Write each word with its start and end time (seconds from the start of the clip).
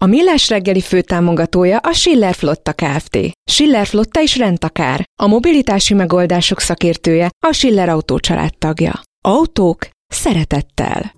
A 0.00 0.06
Millás 0.06 0.48
reggeli 0.48 0.80
főtámogatója 0.80 1.78
a 1.78 1.92
Schiller 1.92 2.34
Flotta 2.34 2.72
Kft. 2.72 3.18
Schiller 3.50 3.86
Flotta 3.86 4.20
is 4.20 4.36
rendtakár. 4.36 5.04
A 5.20 5.26
mobilitási 5.26 5.94
megoldások 5.94 6.60
szakértője 6.60 7.30
a 7.46 7.52
Schiller 7.52 7.88
Autó 7.88 8.18
tagja. 8.58 9.00
Autók 9.24 9.88
szeretettel. 10.06 11.12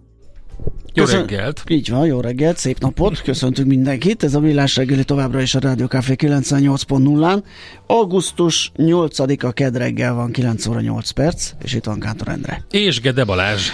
Jó 0.95 1.04
Köszön... 1.04 1.27
reggelt! 1.27 1.62
Így 1.68 1.90
van, 1.90 2.06
jó 2.06 2.20
reggelt, 2.20 2.56
szép 2.56 2.78
napot, 2.78 3.23
köszöntünk 3.23 3.68
mindenkit. 3.68 4.23
Ez 4.23 4.34
a 4.34 4.40
Millás 4.40 4.77
reggeli 4.77 5.04
továbbra 5.04 5.40
is 5.40 5.54
a 5.54 5.59
Rádió 5.59 5.87
Café 5.87 6.15
98.0-án. 6.18 7.42
Augusztus 7.87 8.73
8-a 8.76 9.52
kedreggel 9.52 10.15
van 10.15 10.32
9 10.32 10.66
óra 10.66 10.80
8 10.80 11.10
perc, 11.10 11.51
és 11.62 11.74
itt 11.74 11.84
van 11.84 12.01
Kántor 12.01 12.28
Endre. 12.28 12.65
És 12.70 13.01
Gede 13.01 13.24
Balázs. 13.24 13.68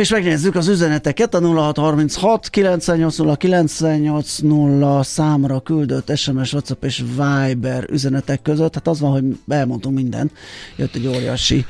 És 0.00 0.10
megnézzük 0.10 0.54
az 0.54 0.68
üzeneteket, 0.68 1.34
a 1.34 1.40
0636 1.40 2.48
980 2.48 3.36
980 3.36 5.02
számra 5.02 5.60
küldött 5.60 6.16
SMS, 6.16 6.52
WhatsApp 6.52 6.84
és 6.84 7.02
Viber 7.16 7.84
üzenetek 7.90 8.42
között. 8.42 8.74
Hát 8.74 8.88
az 8.88 9.00
van, 9.00 9.10
hogy 9.10 9.24
elmondtunk 9.48 9.96
mindent. 9.96 10.32
Jött 10.76 10.94
egy 10.94 11.06
óriási 11.06 11.66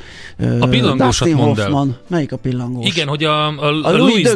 A 0.61 0.67
pillangósat 0.67 1.33
mondd 1.33 1.57
Hoffman. 1.57 1.97
Melyik 2.09 2.33
a 2.33 2.37
pillangós? 2.37 2.87
Igen, 2.87 3.09
hogy 3.09 3.25
a, 3.25 3.47
a, 3.47 3.53
a, 3.57 3.87
a 3.87 3.97
Louis, 3.97 4.29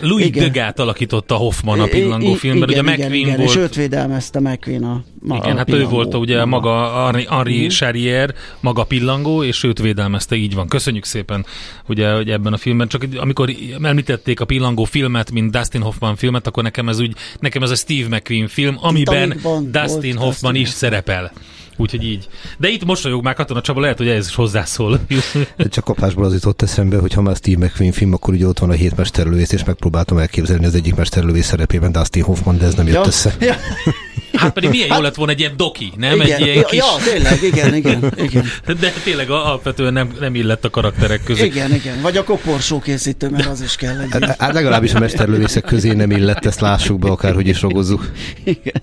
Louis 0.00 0.26
igen. 0.26 0.42
Degát 0.42 0.78
alakította 0.78 1.34
Hoffman 1.34 1.80
a 1.80 1.86
pillangó 1.86 2.32
filmben. 2.32 2.68
Igen, 2.68 2.84
ugye 2.84 2.92
igen, 2.92 3.06
McQueen 3.06 3.26
igen, 3.26 3.36
volt. 3.36 3.48
És 3.48 3.56
őt 3.56 3.74
védelmezte 3.74 4.40
McQueen 4.40 4.84
a, 4.84 5.02
a 5.28 5.34
Igen, 5.34 5.52
a 5.52 5.56
hát 5.56 5.64
pillangó. 5.64 5.86
ő 5.86 5.90
volt 5.90 6.14
ugye 6.14 6.44
maga 6.44 7.04
Henri, 7.04 7.26
Henri 7.30 7.56
uh-huh. 7.56 7.68
Charrier, 7.68 8.34
maga 8.60 8.84
pillangó, 8.84 9.42
és 9.42 9.62
őt 9.62 9.78
védelmezte, 9.78 10.36
így 10.36 10.54
van. 10.54 10.68
Köszönjük 10.68 11.04
szépen, 11.04 11.46
ugye, 11.88 12.12
hogy 12.12 12.30
ebben 12.30 12.52
a 12.52 12.56
filmben 12.56 12.88
csak 12.88 12.99
amikor 13.16 13.50
említették 13.82 14.40
a 14.40 14.44
pillangó 14.44 14.84
filmet, 14.84 15.30
mint 15.30 15.50
Dustin 15.50 15.80
Hoffman 15.80 16.16
filmet, 16.16 16.46
akkor 16.46 16.62
nekem 16.62 16.88
ez 16.88 17.00
úgy, 17.00 17.14
nekem 17.40 17.62
ez 17.62 17.70
a 17.70 17.74
Steve 17.74 18.16
McQueen 18.16 18.48
film, 18.48 18.76
amiben 18.80 19.28
Dustin 19.70 20.16
Hoffman 20.16 20.52
Dustin 20.52 20.54
is 20.54 20.68
szerepel. 20.68 21.32
Úgyhogy 21.80 22.04
így. 22.04 22.28
De 22.58 22.68
itt 22.68 22.84
mosolyog 22.84 23.22
már 23.22 23.34
Katona 23.34 23.60
Csaba, 23.60 23.80
lehet, 23.80 23.98
hogy 23.98 24.08
ez 24.08 24.26
is 24.26 24.34
hozzászól. 24.34 25.00
Csak 25.70 25.84
kapásból 25.84 26.24
az 26.24 26.32
jutott 26.32 26.62
eszembe, 26.62 26.98
hogy 26.98 27.12
ha 27.12 27.22
már 27.22 27.36
Steve 27.36 27.66
McQueen 27.66 27.92
film, 27.92 28.12
akkor 28.12 28.34
ugye 28.34 28.46
ott 28.46 28.58
van 28.58 28.70
a 28.70 28.72
hét 28.72 28.96
mesterlövész, 28.96 29.52
és 29.52 29.64
megpróbáltam 29.64 30.18
elképzelni 30.18 30.64
az 30.64 30.74
egyik 30.74 30.94
mesterlövész 30.94 31.46
szerepében 31.46 31.92
Dustin 31.92 32.22
Hoffman, 32.22 32.58
de 32.58 32.64
ez 32.64 32.74
nem 32.74 32.86
jött 32.86 32.94
ja. 32.94 33.06
össze. 33.06 33.34
Ja. 33.40 33.56
Hát 34.32 34.52
pedig 34.52 34.70
milyen 34.70 34.88
hát, 34.88 34.98
jó 34.98 35.04
lett 35.04 35.14
volna 35.14 35.32
egy 35.32 35.40
ilyen 35.40 35.56
doki, 35.56 35.92
nem? 35.96 36.20
Igen, 36.20 36.40
egy 36.40 36.46
ilyen 36.46 36.64
kis... 36.64 36.78
Ja, 36.78 37.12
tényleg, 37.12 37.42
igen, 37.42 37.74
igen, 37.74 38.12
igen. 38.16 38.44
De 38.80 38.92
tényleg 39.04 39.30
alapvetően 39.30 39.92
nem, 39.92 40.12
nem 40.20 40.34
illett 40.34 40.64
a 40.64 40.70
karakterek 40.70 41.24
közé. 41.24 41.44
Igen, 41.44 41.74
igen. 41.74 42.00
Vagy 42.00 42.16
a 42.16 42.24
koporsó 42.24 42.78
készítő, 42.78 43.28
mert 43.30 43.46
az 43.46 43.62
is 43.62 43.76
kell 43.76 44.00
egy. 44.00 44.08
Hát, 44.10 44.40
hát 44.40 44.52
legalábbis 44.52 44.94
a 44.94 44.98
mesterlövészek 44.98 45.64
közé 45.64 45.92
nem 45.92 46.10
illett, 46.10 46.46
ezt 46.46 46.60
lássuk 46.60 46.98
be, 46.98 47.08
akárhogy 47.08 47.48
is 47.48 47.60
rogozzuk. 47.60 48.10
Igen. 48.44 48.82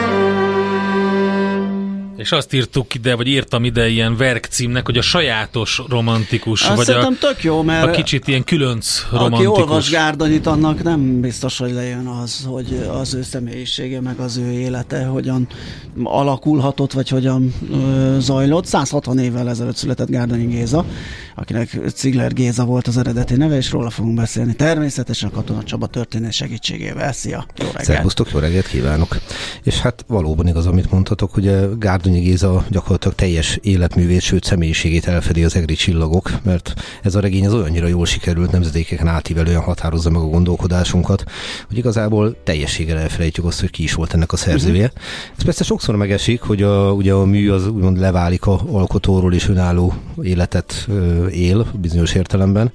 És 2.21 2.31
azt 2.31 2.53
írtuk 2.53 2.93
ide, 2.93 3.15
vagy 3.15 3.27
írtam 3.27 3.63
ide 3.63 3.89
ilyen 3.89 4.17
verkcímnek, 4.17 4.85
hogy 4.85 4.97
a 4.97 5.01
sajátos 5.01 5.81
romantikus, 5.89 6.67
azt 6.67 6.85
vagy 6.85 6.95
a, 6.95 7.09
tök 7.19 7.43
jó, 7.43 7.61
mert 7.61 7.87
a 7.87 7.91
kicsit 7.91 8.27
ilyen 8.27 8.43
különc 8.43 9.05
romantikus. 9.11 9.45
Aki 9.45 9.61
olvas 9.61 9.89
Gárdanyit, 9.89 10.45
annak 10.45 10.83
nem 10.83 11.21
biztos, 11.21 11.57
hogy 11.57 11.71
lejön 11.71 12.07
az, 12.07 12.45
hogy 12.45 12.87
az 12.99 13.13
ő 13.13 13.21
személyisége, 13.21 14.01
meg 14.01 14.19
az 14.19 14.37
ő 14.37 14.51
élete 14.51 15.05
hogyan 15.05 15.47
alakulhatott, 16.03 16.91
vagy 16.91 17.09
hogyan 17.09 17.53
ö, 17.71 18.15
zajlott. 18.19 18.65
160 18.65 19.19
évvel 19.19 19.49
ezelőtt 19.49 19.75
született 19.75 20.09
Gárdanyi 20.09 20.45
Géza, 20.45 20.85
akinek 21.35 21.79
Cigler 21.93 22.33
Géza 22.33 22.65
volt 22.65 22.87
az 22.87 22.97
eredeti 22.97 23.35
neve, 23.35 23.55
és 23.55 23.71
róla 23.71 23.89
fogunk 23.89 24.15
beszélni. 24.15 24.53
Természetesen 24.53 25.29
a 25.29 25.31
Katona 25.31 25.63
Csaba 25.63 25.87
történet 25.87 26.31
segítségével. 26.31 27.13
Szia! 27.13 27.45
Jó 27.57 27.65
reggelt! 27.65 27.83
Szervusztok, 27.83 28.31
jó 28.31 28.39
reggelt 28.39 28.67
kívánok! 28.67 29.17
És 29.63 29.79
hát 29.79 30.05
valóban 30.07 30.47
igaz, 30.47 30.65
amit 30.65 30.91
mondhatok, 30.91 31.33
hogy 31.33 31.77
Gárdonyi 31.79 32.10
Bakonyi 32.11 32.29
Géza 32.29 32.65
gyakorlatilag 32.69 33.15
teljes 33.15 33.59
életművét, 33.61 34.21
sőt 34.21 34.43
személyiségét 34.43 35.07
elfedi 35.07 35.43
az 35.43 35.55
egri 35.55 35.73
csillagok, 35.73 36.31
mert 36.43 36.73
ez 37.03 37.15
a 37.15 37.19
regény 37.19 37.45
az 37.45 37.53
olyannyira 37.53 37.87
jól 37.87 38.05
sikerült, 38.05 38.51
nemzedékeken 38.51 39.07
átívelően 39.07 39.61
határozza 39.61 40.09
meg 40.09 40.21
a 40.21 40.25
gondolkodásunkat, 40.25 41.23
hogy 41.67 41.77
igazából 41.77 42.35
teljességgel 42.43 42.97
elfelejtjük 42.97 43.45
azt, 43.45 43.59
hogy 43.59 43.69
ki 43.69 43.83
is 43.83 43.93
volt 43.93 44.13
ennek 44.13 44.31
a 44.31 44.37
szerzője. 44.37 44.85
Uh-huh. 44.85 45.01
Ez 45.37 45.43
persze 45.43 45.63
sokszor 45.63 45.95
megesik, 45.95 46.41
hogy 46.41 46.63
a, 46.63 46.91
ugye 46.91 47.13
a 47.13 47.25
mű 47.25 47.49
az 47.49 47.67
úgymond 47.67 47.99
leválik 47.99 48.45
a 48.45 48.61
alkotóról 48.71 49.33
és 49.33 49.47
önálló 49.47 49.93
életet 50.21 50.87
él 51.31 51.67
bizonyos 51.73 52.13
értelemben, 52.13 52.71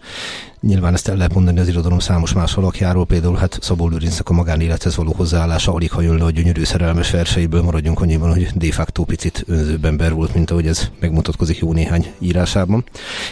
Nyilván 0.61 0.95
ezt 0.95 1.09
el 1.09 1.17
lehet 1.17 1.35
mondani 1.35 1.61
az 1.61 1.69
irodalom 1.69 1.99
számos 1.99 2.33
más 2.33 2.57
alakjáról, 2.57 3.07
például 3.07 3.37
hát 3.37 3.59
Szabó 3.61 3.89
Lőrincnek 3.89 4.29
a 4.29 4.33
magánélethez 4.33 4.97
való 4.97 5.13
hozzáállása 5.13 5.73
alig 5.73 5.91
ha 5.91 6.01
jön 6.01 6.17
le 6.17 6.25
a 6.25 6.31
gyönyörű 6.31 6.65
szerelmes 6.65 7.11
verseiből, 7.11 7.63
maradjunk 7.63 8.01
annyiban, 8.01 8.31
hogy 8.31 8.49
de 8.55 8.73
facto 8.73 9.05
picit 9.05 9.45
önzőbb 9.47 9.85
ember 9.85 10.13
volt, 10.13 10.35
mint 10.35 10.51
ahogy 10.51 10.67
ez 10.67 10.91
megmutatkozik 11.01 11.59
jó 11.59 11.73
néhány 11.73 12.07
írásában. 12.19 12.85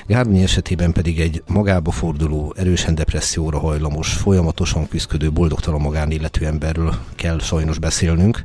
Gárdonyi 0.07 0.43
esetében 0.43 0.93
pedig 0.93 1.21
egy 1.21 1.43
magába 1.47 1.91
forduló, 1.91 2.55
erősen 2.57 2.95
depresszióra 2.95 3.59
hajlamos, 3.59 4.12
folyamatosan 4.12 4.89
küzdködő, 4.89 5.33
boldogtalan 5.33 5.81
magánéletű 5.81 6.45
emberről 6.45 6.95
kell 7.15 7.39
sajnos 7.39 7.79
beszélnünk. 7.79 8.45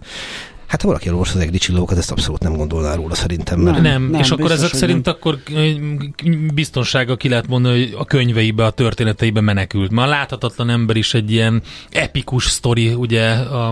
Hát 0.69 0.81
ha 0.81 0.87
valaki 0.87 1.07
elolvas 1.07 1.33
az 1.33 1.39
egri 1.39 1.57
csillókat, 1.57 1.97
ezt 1.97 2.11
abszolút 2.11 2.41
nem 2.41 2.55
gondolná 2.55 2.95
róla 2.95 3.15
szerintem. 3.15 3.59
Mert... 3.59 3.81
Nem, 3.81 4.03
nem, 4.09 4.21
és 4.21 4.29
akkor 4.29 4.51
ezek 4.51 4.73
szerint 4.73 5.05
nem. 5.05 5.15
akkor 5.15 5.39
biztonsága 6.53 7.15
ki 7.15 7.29
lehet 7.29 7.47
mondani, 7.47 7.79
hogy 7.79 7.95
a 7.97 8.05
könyveibe, 8.05 8.65
a 8.65 8.69
történeteibe 8.69 9.41
menekült. 9.41 9.91
Ma 9.91 10.03
a 10.03 10.07
láthatatlan 10.07 10.69
ember 10.69 10.95
is 10.95 11.13
egy 11.13 11.31
ilyen 11.31 11.61
epikus 11.89 12.45
sztori, 12.45 12.93
ugye 12.93 13.29
a, 13.31 13.67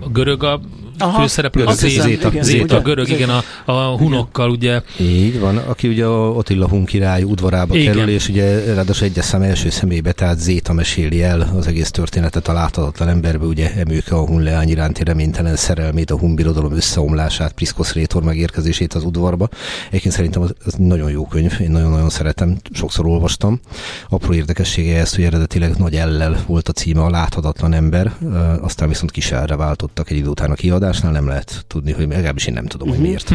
a 0.00 0.08
görög 0.12 0.42
a 0.42 0.60
Aha, 0.98 1.20
főszereplő, 1.20 1.64
a 1.64 1.72
Zéta, 1.72 2.02
Zéta, 2.02 2.28
igen, 2.28 2.44
Zéta, 2.44 2.76
a 2.76 2.80
görög, 2.80 3.08
igen, 3.08 3.28
a, 3.28 3.42
a 3.64 3.96
hunokkal, 3.96 4.50
ugye. 4.50 4.82
Így 5.00 5.40
van, 5.40 5.56
aki 5.56 5.88
ugye 5.88 6.04
a 6.04 6.36
Attila 6.36 6.68
hun 6.68 6.84
király 6.84 7.22
udvarába 7.22 7.76
igen. 7.76 7.94
kerül, 7.94 8.08
és 8.08 8.28
ugye 8.28 8.74
ráadásul 8.74 9.06
egyes 9.06 9.24
szem 9.24 9.42
első 9.42 9.70
személybe, 9.70 10.12
tehát 10.12 10.38
Zéta 10.38 10.72
meséli 10.72 11.22
el 11.22 11.52
az 11.56 11.66
egész 11.66 11.90
történetet 11.90 12.48
a 12.48 12.52
láthatatlan 12.52 13.08
emberbe, 13.08 13.44
ugye 13.44 13.74
emőke 13.74 14.14
a 14.14 14.26
hun 14.26 14.42
leány 14.42 14.68
iránti 14.68 15.04
reménytelen 15.04 15.56
szerelmét, 15.56 16.10
a 16.10 16.18
hun 16.18 16.31
birodalom 16.34 16.72
összeomlását, 16.72 17.52
Priszkosz 17.52 17.92
Rétor 17.92 18.22
megérkezését 18.22 18.94
az 18.94 19.04
udvarba. 19.04 19.48
Egyébként 19.88 20.14
szerintem 20.14 20.42
az, 20.42 20.54
az 20.64 20.74
nagyon 20.78 21.10
jó 21.10 21.26
könyv, 21.26 21.56
én 21.60 21.70
nagyon-nagyon 21.70 22.10
szeretem, 22.10 22.56
sokszor 22.72 23.06
olvastam. 23.06 23.60
Apró 24.08 24.32
érdekessége 24.32 24.98
ezt, 24.98 25.14
hogy 25.14 25.24
eredetileg 25.24 25.76
Nagy 25.76 25.94
Ellel 25.94 26.44
volt 26.46 26.68
a 26.68 26.72
címe, 26.72 27.02
a 27.02 27.10
láthatatlan 27.10 27.72
ember, 27.72 28.12
aztán 28.60 28.88
viszont 28.88 29.10
Kisárra 29.10 29.56
váltottak 29.56 30.10
egy 30.10 30.16
idő 30.16 30.28
után 30.28 30.50
a 30.50 30.54
kiadásnál, 30.54 31.12
nem 31.12 31.26
lehet 31.26 31.64
tudni, 31.66 31.92
hogy 31.92 32.08
legalábbis 32.08 32.46
én 32.46 32.54
nem 32.54 32.66
tudom, 32.66 32.88
hogy 32.88 32.98
miért. 32.98 33.28
Hm. 33.28 33.34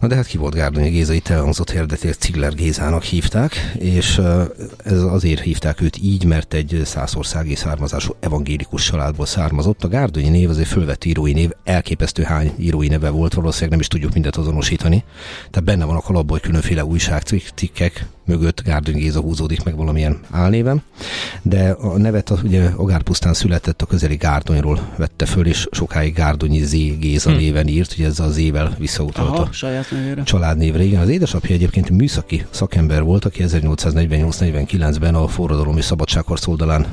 Na 0.00 0.06
de 0.06 0.14
hát 0.14 0.26
ki 0.26 0.36
volt 0.36 0.54
Gárdonyi 0.54 0.88
Géza, 0.88 1.12
itt 1.12 1.28
elhangzott 1.28 1.70
eredetileg 1.70 2.14
Cigler 2.14 2.54
Gézának 2.54 3.02
hívták, 3.02 3.72
és 3.78 4.20
ez 4.76 5.02
azért 5.02 5.40
hívták 5.40 5.80
őt 5.80 5.96
így, 6.02 6.24
mert 6.24 6.54
egy 6.54 6.80
százországi 6.84 7.54
származású 7.54 8.14
evangélikus 8.20 8.84
családból 8.84 9.26
származott. 9.26 9.84
A 9.84 9.88
Gárdonyi 9.88 10.28
név 10.28 10.50
az 10.50 10.58
egy 10.58 10.66
fölvett 10.66 11.04
írói 11.04 11.32
név, 11.32 11.50
elképesztő 11.64 12.13
elképesztő 12.18 12.22
hány 12.22 12.52
írói 12.58 12.88
neve 12.88 13.10
volt, 13.10 13.34
valószínűleg 13.34 13.70
nem 13.70 13.80
is 13.80 13.88
tudjuk 13.88 14.12
mindent 14.12 14.36
azonosítani. 14.36 15.04
Tehát 15.50 15.64
benne 15.64 15.84
van 15.84 15.96
a 15.96 16.00
kalapban, 16.00 16.38
hogy 16.38 16.48
különféle 16.48 16.84
újságcikkek 16.84 18.06
mögött 18.24 18.62
Gárdony 18.62 18.94
Géza 18.94 19.20
húzódik 19.20 19.62
meg 19.62 19.76
valamilyen 19.76 20.20
álnéven, 20.30 20.82
de 21.42 21.70
a 21.70 21.98
nevet 21.98 22.30
a, 22.30 22.38
ugye 22.44 22.68
Agár 22.76 23.02
pusztán 23.02 23.34
született, 23.34 23.82
a 23.82 23.86
közeli 23.86 24.16
Gárdonyról 24.16 24.88
vette 24.96 25.26
föl, 25.26 25.46
és 25.46 25.66
sokáig 25.70 26.14
Gárdonyi 26.14 26.64
Z 26.64 26.72
Géza 26.98 27.30
hm. 27.30 27.36
néven 27.36 27.66
írt, 27.66 27.94
hogy 27.94 28.04
ez 28.04 28.20
az 28.20 28.36
ével 28.36 28.74
visszautalt 28.78 29.38
a 29.38 29.48
saját 29.52 29.90
nevére. 29.90 30.22
családnévre. 30.22 30.82
Igen, 30.82 31.00
az 31.00 31.08
édesapja 31.08 31.54
egyébként 31.54 31.90
műszaki 31.90 32.46
szakember 32.50 33.02
volt, 33.02 33.24
aki 33.24 33.44
1848-49-ben 33.46 35.14
a 35.14 35.28
forradalom 35.28 35.76
és 35.76 35.84
szabadságharc 35.84 36.46
oldalán 36.46 36.86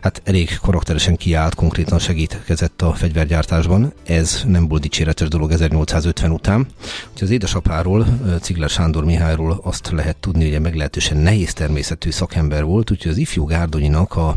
hát 0.00 0.22
elég 0.24 0.58
karakteresen 0.62 1.16
kiállt, 1.16 1.54
konkrétan 1.54 1.98
segítkezett 1.98 2.82
a 2.82 2.92
fegyvergyártásban. 2.92 3.92
Ez 4.06 4.42
nem 4.46 4.68
volt 4.68 4.82
dicséretes 4.82 5.28
dolog 5.28 5.50
1850 5.50 6.30
után. 6.30 6.66
Úgyhogy 7.12 7.22
az 7.22 7.30
édesapáról, 7.30 8.06
Cigler 8.40 8.68
Sándor 8.68 9.04
Mihályról 9.04 9.60
azt 9.62 9.90
lehet 9.90 10.16
tudni, 10.16 10.47
hogy 10.52 10.60
meglehetősen 10.60 11.16
nehéz 11.16 11.52
természetű 11.52 12.10
szakember 12.10 12.64
volt, 12.64 12.90
úgyhogy 12.90 13.10
az 13.10 13.16
ifjú 13.16 13.44
Gárdonyinak 13.44 14.16
a, 14.16 14.36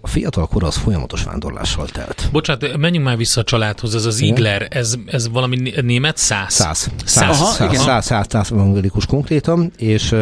a 0.00 0.08
fiatal 0.08 0.46
kor 0.46 0.64
az 0.64 0.76
folyamatos 0.76 1.22
vándorlással 1.22 1.86
telt. 1.86 2.28
Bocsánat, 2.32 2.76
menjünk 2.76 3.04
már 3.04 3.16
vissza 3.16 3.40
a 3.40 3.44
családhoz, 3.44 3.94
ez 3.94 4.04
az 4.04 4.20
Igler, 4.20 4.66
ez, 4.70 4.94
ez 5.06 5.28
valami 5.28 5.72
német 5.82 6.16
száz? 6.16 6.52
Száz. 6.52 6.90
Száz. 7.04 7.36
Száz, 7.36 7.56
száz, 7.56 7.78
száz, 7.78 8.04
száz, 8.04 8.26
száz 8.28 8.50
evangélikus 8.52 9.06
konkrétan, 9.06 9.72
és 9.76 10.14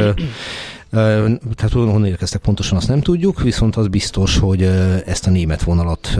tehát 0.94 1.72
honnan 1.72 2.06
érkeztek 2.06 2.40
pontosan, 2.40 2.76
azt 2.76 2.88
nem 2.88 3.00
tudjuk, 3.00 3.42
viszont 3.42 3.76
az 3.76 3.88
biztos, 3.88 4.38
hogy 4.38 4.62
ezt 5.06 5.26
a 5.26 5.30
német 5.30 5.62
vonalat 5.62 6.18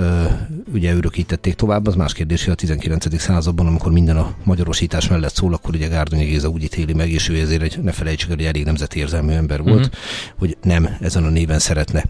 ugye 0.73 0.95
örökítették 0.95 1.55
tovább. 1.55 1.87
Az 1.87 1.95
más 1.95 2.13
kérdés, 2.13 2.45
hogy 2.45 2.53
a 2.53 2.57
19. 2.57 3.21
században, 3.21 3.67
amikor 3.67 3.93
minden 3.93 4.17
a 4.17 4.35
magyarosítás 4.45 5.09
mellett 5.09 5.35
szól, 5.35 5.55
akkor 5.55 5.75
ugye 5.75 5.89
Gárdonyi 5.89 6.25
Géza 6.25 6.49
úgy 6.49 6.63
ítéli 6.63 6.93
meg, 6.93 7.11
és 7.11 7.29
ő 7.29 7.41
ezért 7.41 7.63
egy, 7.63 7.79
ne 7.83 7.93
felejtsük, 7.93 8.29
hogy 8.29 8.45
elég 8.45 8.65
nemzeti 8.65 8.99
érzelmű 8.99 9.33
ember 9.33 9.63
volt, 9.63 9.87
uh-huh. 9.87 9.95
hogy 10.39 10.57
nem 10.63 10.89
ezen 11.01 11.25
a 11.25 11.29
néven 11.29 11.59
szeretne 11.59 12.05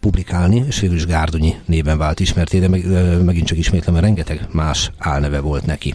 publikálni, 0.00 0.64
és 0.66 0.80
végül 0.80 0.96
is 0.96 1.06
Gárdonyi 1.06 1.54
néven 1.64 1.98
vált 1.98 2.20
ismerté, 2.20 2.58
de 2.58 2.68
meg, 2.68 2.86
megint 3.24 3.46
csak 3.46 3.58
ismétlem, 3.58 3.94
mert 3.94 4.06
rengeteg 4.06 4.46
más 4.52 4.90
álneve 4.98 5.40
volt 5.40 5.66
neki. 5.66 5.94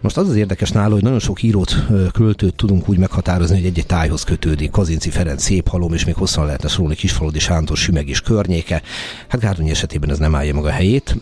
Most 0.00 0.16
az 0.16 0.28
az 0.28 0.36
érdekes 0.36 0.70
nála, 0.70 0.92
hogy 0.92 1.02
nagyon 1.02 1.18
sok 1.18 1.42
írót, 1.42 1.86
költőt 2.12 2.54
tudunk 2.54 2.88
úgy 2.88 2.98
meghatározni, 2.98 3.56
hogy 3.56 3.66
egy-egy 3.66 3.86
tájhoz 3.86 4.22
kötődik. 4.24 4.70
Kazinci 4.70 5.10
Ferenc, 5.10 5.42
Szép 5.42 5.68
Halom, 5.68 5.92
és 5.92 6.04
még 6.04 6.14
hosszan 6.14 6.44
lehetne 6.44 6.68
szólni 6.68 6.94
Kisfaludi 6.94 7.38
Sándor, 7.38 7.76
Sümeg 7.76 8.08
és 8.08 8.20
környéke. 8.20 8.82
Hát 9.28 9.40
Gárdonyi 9.40 9.70
esetében 9.70 10.10
ez 10.10 10.18
nem 10.18 10.34
állja 10.34 10.54
maga 10.54 10.68
a 10.68 10.72
helyét 10.72 11.16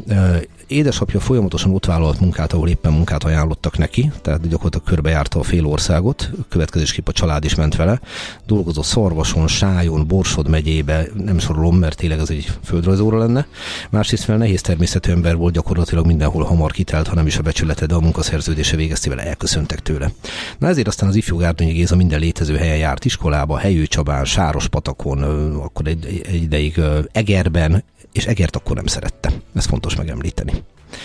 édesapja 0.71 1.21
folyamatosan 1.21 1.75
ott 1.75 1.85
vállalt 1.85 2.21
munkát, 2.21 2.53
ahol 2.53 2.69
éppen 2.69 2.93
munkát 2.93 3.25
ajánlottak 3.25 3.79
neki, 3.79 4.13
tehát 4.23 4.49
gyakorlatilag 4.49 4.87
körbejárta 4.87 5.39
a 5.39 5.43
fél 5.43 5.67
országot, 5.67 6.31
következésképp 6.49 7.09
a 7.09 7.13
család 7.13 7.45
is 7.45 7.55
ment 7.55 7.77
vele. 7.77 8.01
Dolgozott 8.47 8.85
Szarvason, 8.85 9.49
Sájon, 9.49 10.07
Borsod 10.07 10.49
megyébe, 10.49 11.07
nem 11.25 11.39
sorolom, 11.39 11.77
mert 11.77 11.97
tényleg 11.97 12.19
az 12.19 12.31
egy 12.31 12.53
földrajzóra 12.65 13.19
lenne. 13.19 13.47
Másrészt 13.91 14.25
fel 14.25 14.37
nehéz 14.37 14.61
természetű 14.61 15.11
ember 15.11 15.37
volt, 15.37 15.55
gyakorlatilag 15.55 16.07
mindenhol 16.07 16.45
hamar 16.45 16.73
kitelt, 16.73 17.09
hanem 17.09 17.27
is 17.27 17.39
a 17.39 17.43
becsülete, 17.43 17.87
de 17.87 17.95
a 17.95 18.01
munkaszerződése 18.01 18.77
végeztével 18.77 19.21
elköszöntek 19.21 19.81
tőle. 19.81 20.13
Na 20.59 20.69
ezért 20.69 20.89
aztán 20.89 21.09
az 21.09 21.17
ifjú 21.17 21.37
Gárdonyi 21.37 21.73
Géza 21.73 21.97
minden 21.97 22.21
létező 22.21 22.57
helyen 22.57 22.77
járt 22.77 23.05
iskolába, 23.05 23.59
Helyő 23.59 23.87
Csabán, 23.87 24.25
Sáros 24.25 24.69
patakon, 24.69 25.23
akkor 25.57 25.87
egy, 25.87 26.23
egy 26.27 26.43
ideig 26.43 26.81
Egerben, 27.13 27.85
és 28.13 28.27
Egert 28.27 28.57
akkor 28.57 28.77
nem 28.77 28.87
szerette. 28.87 29.33
Ez 29.55 29.65
fontos 29.67 29.97
megemlíteni. 29.97 30.60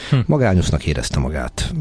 Hm. 0.09 0.17
Magányosnak 0.25 0.85
érezte 0.85 1.19
magát. 1.19 1.73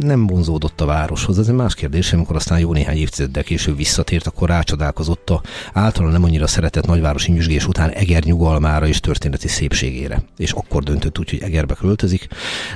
Nem 0.00 0.26
vonzódott 0.26 0.80
a 0.80 0.86
városhoz. 0.86 1.38
Ez 1.38 1.48
egy 1.48 1.54
más 1.54 1.74
kérdés, 1.74 2.12
amikor 2.12 2.36
aztán 2.36 2.58
jó 2.58 2.72
néhány 2.72 2.96
évtizeddel 2.96 3.42
később 3.42 3.76
visszatért, 3.76 4.26
akkor 4.26 4.48
rácsodálkozott 4.48 5.30
a 5.30 5.42
általán 5.72 6.12
nem 6.12 6.24
annyira 6.24 6.46
szeretett 6.46 6.86
nagyvárosi 6.86 7.32
nyüzsgés 7.32 7.66
után 7.66 7.90
Eger 7.90 8.22
nyugalmára 8.22 8.86
és 8.86 9.00
történeti 9.00 9.48
szépségére. 9.48 10.22
És 10.36 10.52
akkor 10.52 10.82
döntött 10.82 11.18
úgy, 11.18 11.30
hogy 11.30 11.42
Egerbe 11.42 11.74
költözik. 11.74 12.28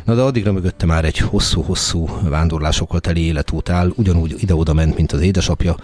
Na 0.05 0.15
de 0.15 0.23
addigra 0.23 0.53
mögötte 0.53 0.87
már 0.87 1.05
egy 1.05 1.19
hosszú-hosszú 1.19 2.09
vándorlásokkal 2.23 3.01
teli 3.01 3.25
életút 3.25 3.69
áll, 3.69 3.93
ugyanúgy 3.97 4.35
ide-oda 4.39 4.73
ment, 4.73 4.97
mint 4.97 5.13
az 5.13 5.21
édesapja, 5.21 5.77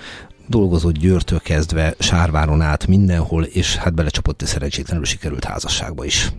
dolgozott 0.49 0.97
Győrtől 0.97 1.41
kezdve 1.41 1.95
Sárváron 1.99 2.61
át 2.61 2.87
mindenhol, 2.87 3.45
és 3.45 3.77
hát 3.77 3.95
belecsapott 3.95 4.43
egy 4.43 4.49
szerencsétlenül 4.49 5.05
sikerült 5.05 5.45
házasságba 5.45 6.05
is. 6.05 6.33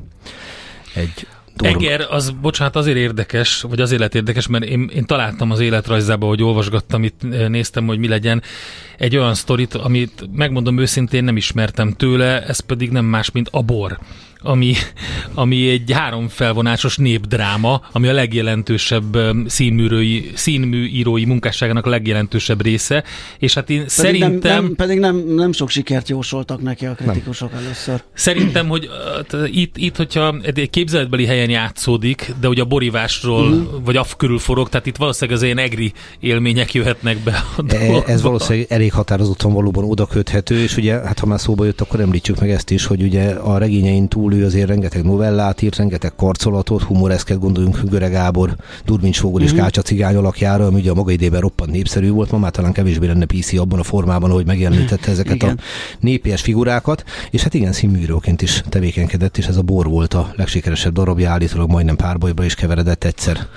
Egy 0.95 1.27
Durva. 1.57 1.77
Eger, 1.77 2.06
az, 2.09 2.30
bocsánat, 2.30 2.75
azért 2.75 2.98
érdekes, 2.98 3.62
vagy 3.62 3.81
azért 3.81 4.01
lett 4.01 4.15
érdekes, 4.15 4.48
mert 4.48 4.63
én, 4.63 4.89
én 4.94 5.06
találtam 5.06 5.51
az 5.51 5.59
életrajzába, 5.59 6.27
hogy 6.27 6.44
olvasgattam, 6.44 7.04
itt 7.04 7.21
eh, 7.31 7.48
néztem, 7.48 7.86
hogy 7.86 7.98
mi 7.98 8.07
legyen, 8.07 8.42
egy 8.98 9.18
olyan 9.18 9.33
sztorit, 9.33 9.74
amit 9.74 10.30
megmondom 10.33 10.77
őszintén 10.77 11.24
nem 11.24 11.38
ismertem 11.38 11.92
tőle, 11.92 12.44
ez 12.44 12.59
pedig 12.59 12.92
nem 12.92 13.06
más, 13.06 13.31
mint 13.31 13.50
a 13.51 13.62
bor 13.62 14.00
ami, 14.39 14.74
ami 15.34 15.69
egy 15.69 15.92
három 15.92 16.28
felvonásos 16.28 16.98
népdráma, 16.98 17.81
ami 17.92 18.07
a 18.07 18.13
legjelentősebb 18.13 19.18
színműrői, 19.48 20.31
színműírói 20.36 21.25
munkásságának 21.25 21.86
a 21.86 21.89
legjelentősebb 21.89 22.62
része, 22.62 23.04
és 23.39 23.54
hát 23.54 23.69
én 23.69 23.78
pedig 23.78 23.89
szerintem... 23.89 24.39
Nem, 24.42 24.63
nem, 24.63 24.75
pedig 24.75 25.00
nem, 25.00 25.16
nem 25.36 25.51
sok 25.51 25.69
sikert 25.69 26.10
jósoltak 26.10 26.62
neki 26.62 26.86
a 26.86 26.94
kritikusok 26.94 27.51
nem. 27.51 27.63
először. 27.63 28.04
Szerintem, 28.13 28.68
hogy 28.68 28.89
itt, 29.45 29.78
itt, 29.78 29.95
hogyha 29.95 30.36
egy 30.42 30.69
képzeletbeli 30.69 31.25
helyen 31.25 31.50
játszódik, 31.50 32.34
de 32.39 32.48
hogy 32.48 32.60
a 32.60 32.66
borivásról, 32.66 33.50
mm. 33.50 33.63
vagy 33.84 33.95
af 33.95 34.16
körül 34.16 34.39
forog, 34.39 34.69
tehát 34.69 34.86
itt 34.86 34.95
valószínűleg 34.95 35.39
az 35.39 35.45
ilyen 35.45 35.57
egri 35.57 35.94
élmények 36.19 36.74
jöhetnek 36.74 37.18
be 37.18 37.44
a 37.57 37.63
e, 37.74 38.04
Ez 38.06 38.22
valószínűleg 38.22 38.68
elég 38.69 38.94
határozottan 38.94 39.54
valóban 39.54 39.84
oda 39.84 40.06
köthető, 40.06 40.60
és 40.60 40.78
ugye, 40.78 40.94
hát 40.94 41.19
ha 41.19 41.25
már 41.25 41.39
szóba 41.39 41.66
jött, 41.66 41.81
akkor 41.81 42.00
említsük 42.00 42.39
meg 42.39 42.50
ezt 42.50 42.72
is, 42.72 42.86
hogy 42.86 43.01
ugye 43.01 43.30
a 43.30 43.57
regényein 43.57 44.07
túl 44.07 44.26
ő 44.33 44.45
azért 44.45 44.68
rengeteg 44.68 45.03
novellát 45.03 45.62
írt, 45.62 45.75
rengeteg 45.75 46.15
karcolatot, 46.15 46.81
humoreszket 46.81 47.39
gondoljunk 47.39 47.81
Göre 47.89 48.07
Gábor, 48.07 48.56
Durmincs 48.85 49.19
Fogor 49.19 49.41
és 49.41 49.50
uh-huh. 49.50 49.63
Kácsa 49.63 49.81
cigány 49.81 50.15
alakjára, 50.15 50.65
ami 50.65 50.79
ugye 50.79 50.91
a 50.91 50.94
maga 50.94 51.12
idében 51.12 51.41
roppant 51.41 51.71
népszerű 51.71 52.12
volt, 52.12 52.31
ma 52.31 52.38
már 52.38 52.51
talán 52.51 52.71
kevésbé 52.71 53.07
lenne 53.07 53.25
PC 53.25 53.53
abban 53.53 53.79
a 53.79 53.83
formában, 53.83 54.31
hogy 54.31 54.45
megjelenítette 54.45 55.12
ezeket 55.12 55.35
igen. 55.35 55.50
a 55.50 55.62
népies 56.00 56.41
figurákat, 56.41 57.03
és 57.31 57.44
hát 57.44 57.53
igen, 57.53 57.71
színműróként 57.71 58.41
is 58.41 58.63
tevékenykedett, 58.69 59.38
és 59.38 59.47
ez 59.47 59.57
a 59.57 59.62
bor 59.62 59.88
volt 59.88 60.13
a 60.13 60.31
legsikeresebb 60.35 60.94
darabja, 60.94 61.29
állítólag 61.29 61.69
majdnem 61.69 61.95
párbajba 61.95 62.44
is 62.44 62.56
keveredett 62.56 63.03
egyszer 63.03 63.47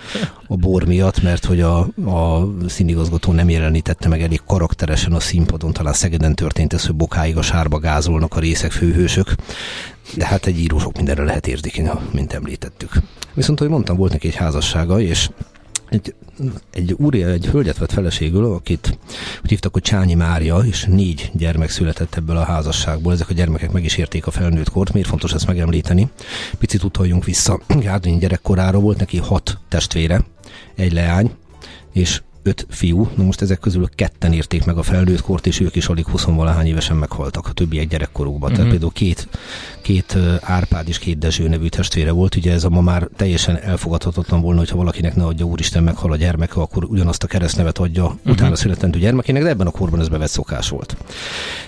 a 0.51 0.57
bor 0.57 0.85
miatt, 0.85 1.23
mert 1.23 1.45
hogy 1.45 1.61
a, 1.61 1.79
a 2.05 2.49
színigazgató 2.67 3.33
nem 3.33 3.49
jelenítette 3.49 4.09
meg 4.09 4.23
elég 4.23 4.41
karakteresen 4.47 5.13
a 5.13 5.21
színpadon, 5.21 5.73
talán 5.73 5.93
Szegeden 5.93 6.35
történt 6.35 6.73
ez, 6.73 6.87
hogy 6.87 6.95
bokáig 6.95 7.37
a 7.37 7.43
sárba 7.43 7.79
gázolnak 7.79 8.37
a 8.37 8.41
részek 8.41 8.71
főhősök, 8.73 9.35
de 10.17 10.27
hát 10.27 10.47
egy 10.47 10.59
író 10.59 10.79
sok 10.79 10.97
mindenre 10.97 11.25
lehet 11.25 11.47
érzékeny, 11.47 11.91
mint 12.13 12.33
említettük. 12.33 12.91
Viszont, 13.35 13.59
hogy 13.59 13.69
mondtam, 13.69 13.97
volt 13.97 14.13
neki 14.13 14.27
egy 14.27 14.35
házassága, 14.35 15.01
és 15.01 15.31
egy, 15.91 16.15
egy 16.71 16.93
úr, 16.93 17.15
egy 17.15 17.47
hölgyet 17.47 17.79
vett 17.79 17.93
feleségül, 17.93 18.45
akit 18.45 18.99
úgy 19.43 19.51
hívtak, 19.51 19.73
hogy 19.73 19.83
Csányi 19.83 20.15
Mária, 20.15 20.59
és 20.59 20.85
négy 20.85 21.31
gyermek 21.35 21.71
született 21.71 22.15
ebből 22.15 22.37
a 22.37 22.45
házasságból. 22.45 23.13
Ezek 23.13 23.29
a 23.29 23.33
gyermekek 23.33 23.73
meg 23.73 23.85
is 23.85 23.97
érték 23.97 24.27
a 24.27 24.31
felnőtt 24.31 24.71
kort. 24.71 24.93
Miért 24.93 25.09
fontos 25.09 25.33
ezt 25.33 25.47
megemlíteni? 25.47 26.11
Picit 26.59 26.83
utaljunk 26.83 27.25
vissza. 27.25 27.61
Gárdonyi 27.67 28.19
gyerekkorára 28.19 28.79
volt 28.79 28.99
neki 28.99 29.19
hat 29.19 29.59
testvére, 29.69 30.25
egy 30.75 30.93
leány, 30.93 31.31
és 31.93 32.23
öt 32.43 32.67
fiú, 32.69 33.09
na 33.17 33.23
most 33.23 33.43
ezek 33.43 33.59
közül 33.59 33.89
ketten 33.95 34.33
érték 34.33 34.65
meg 34.65 34.77
a 34.77 34.83
felnőtt 34.83 35.21
kort, 35.21 35.47
és 35.47 35.61
ők 35.61 35.77
is 35.77 35.87
alig 35.87 36.07
20 36.07 36.25
valahány 36.25 36.67
évesen 36.67 36.97
meghaltak, 36.97 37.47
a 37.47 37.53
többiek 37.53 37.89
gyerekkorukban. 37.89 38.51
Uh-huh. 38.51 38.57
Tehát 38.57 38.65
mhm. 38.65 38.71
például 38.71 38.93
két, 38.93 39.29
két 39.83 40.17
Árpád 40.41 40.89
és 40.89 40.99
két 40.99 41.19
Dezső 41.19 41.49
nevű 41.49 41.67
testvére 41.67 42.11
volt, 42.11 42.37
ugye 42.37 42.53
ez 42.53 42.65
a 42.65 42.71
ma 42.71 42.81
már 42.81 43.09
teljesen 43.17 43.59
elfogadhatatlan 43.59 44.41
volna, 44.41 44.59
hogyha 44.59 44.77
valakinek 44.77 45.15
ne 45.15 45.25
adja 45.25 45.45
Úristen 45.45 45.83
meghal 45.83 46.13
a 46.13 46.17
gyermeke, 46.17 46.61
akkor 46.61 46.85
ugyanazt 46.85 47.23
a 47.23 47.27
keresztnevet 47.27 47.79
adja 47.79 48.05
uh-huh. 48.05 48.33
utána 48.33 48.57
születendő 48.57 48.99
gyermekének, 48.99 49.43
de 49.43 49.49
ebben 49.49 49.67
a 49.67 49.71
korban 49.71 50.01
ez 50.01 50.09
bevett 50.09 50.29
szokás 50.31 50.69
volt. 50.69 50.97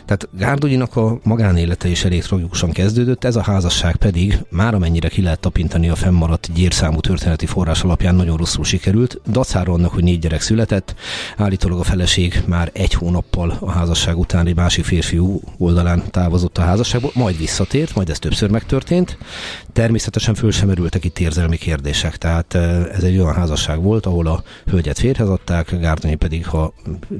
Tehát 0.05 0.29
Gárdonyinak 0.39 0.97
a 0.97 1.19
magánélete 1.23 1.89
is 1.89 2.05
elég 2.05 2.23
tragikusan 2.23 2.71
kezdődött, 2.71 3.25
ez 3.25 3.37
a 3.37 3.43
házasság 3.43 3.97
pedig 3.97 4.39
már 4.49 4.75
amennyire 4.75 5.09
ki 5.09 5.23
lehet 5.23 5.41
tapintani 5.41 5.89
a 5.89 5.95
fennmaradt 5.95 6.53
gyérszámú 6.55 7.01
történeti 7.01 7.47
forrás 7.47 7.83
alapján 7.83 8.15
nagyon 8.15 8.37
rosszul 8.37 8.65
sikerült, 8.65 9.21
dacára 9.27 9.73
annak, 9.73 9.93
hogy 9.93 10.03
négy 10.03 10.19
gyerek 10.19 10.41
született, 10.41 10.62
született. 10.63 10.95
Állítólag 11.37 11.79
a 11.79 11.83
feleség 11.83 12.43
már 12.47 12.71
egy 12.73 12.93
hónappal 12.93 13.57
a 13.61 13.71
házasság 13.71 14.19
után 14.19 14.47
egy 14.47 14.57
másik 14.57 14.85
férfiú 14.85 15.41
oldalán 15.59 16.03
távozott 16.11 16.59
a 16.59 16.63
házasságból, 16.63 17.11
majd 17.15 17.39
visszatért, 17.39 17.95
majd 17.95 18.09
ez 18.09 18.19
többször 18.19 18.51
megtörtént. 18.51 19.19
Természetesen 19.73 20.35
föl 20.35 20.51
sem 20.51 20.69
merültek 20.69 21.05
itt 21.05 21.19
érzelmi 21.19 21.57
kérdések, 21.57 22.17
tehát 22.17 22.55
ez 22.93 23.03
egy 23.03 23.19
olyan 23.19 23.35
házasság 23.35 23.83
volt, 23.83 24.07
ahol 24.07 24.27
a 24.27 24.43
hölgyet 24.67 24.99
férhez 24.99 25.29
adták, 25.29 25.79
Gárdonyi 25.81 26.15
pedig, 26.15 26.47
ha 26.47 26.75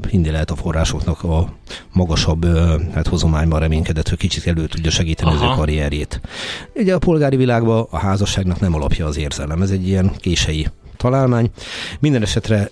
hinni 0.09 0.31
lehet 0.31 0.51
a 0.51 0.57
forrásoknak 0.57 1.23
a 1.23 1.53
magasabb 1.93 2.47
hát 2.95 3.07
hozományban 3.07 3.61
reménykedett, 3.61 4.09
hogy 4.09 4.19
kicsit 4.19 4.47
elő 4.47 4.67
tudja 4.67 4.91
segíteni 4.91 5.31
Aha. 5.31 5.45
az 5.45 5.53
ő 5.53 5.55
karrierjét. 5.55 6.21
Ugye 6.75 6.95
a 6.95 6.99
polgári 6.99 7.37
világban 7.37 7.87
a 7.91 7.99
házasságnak 7.99 8.61
nem 8.61 8.75
alapja 8.75 9.07
az 9.07 9.17
érzelem, 9.19 9.63
ez 9.63 9.71
egy 9.71 9.89
ilyen 9.89 10.13
kései 10.17 10.67
találmány. 10.97 11.51
Minden 12.01 12.23
esetre 12.23 12.71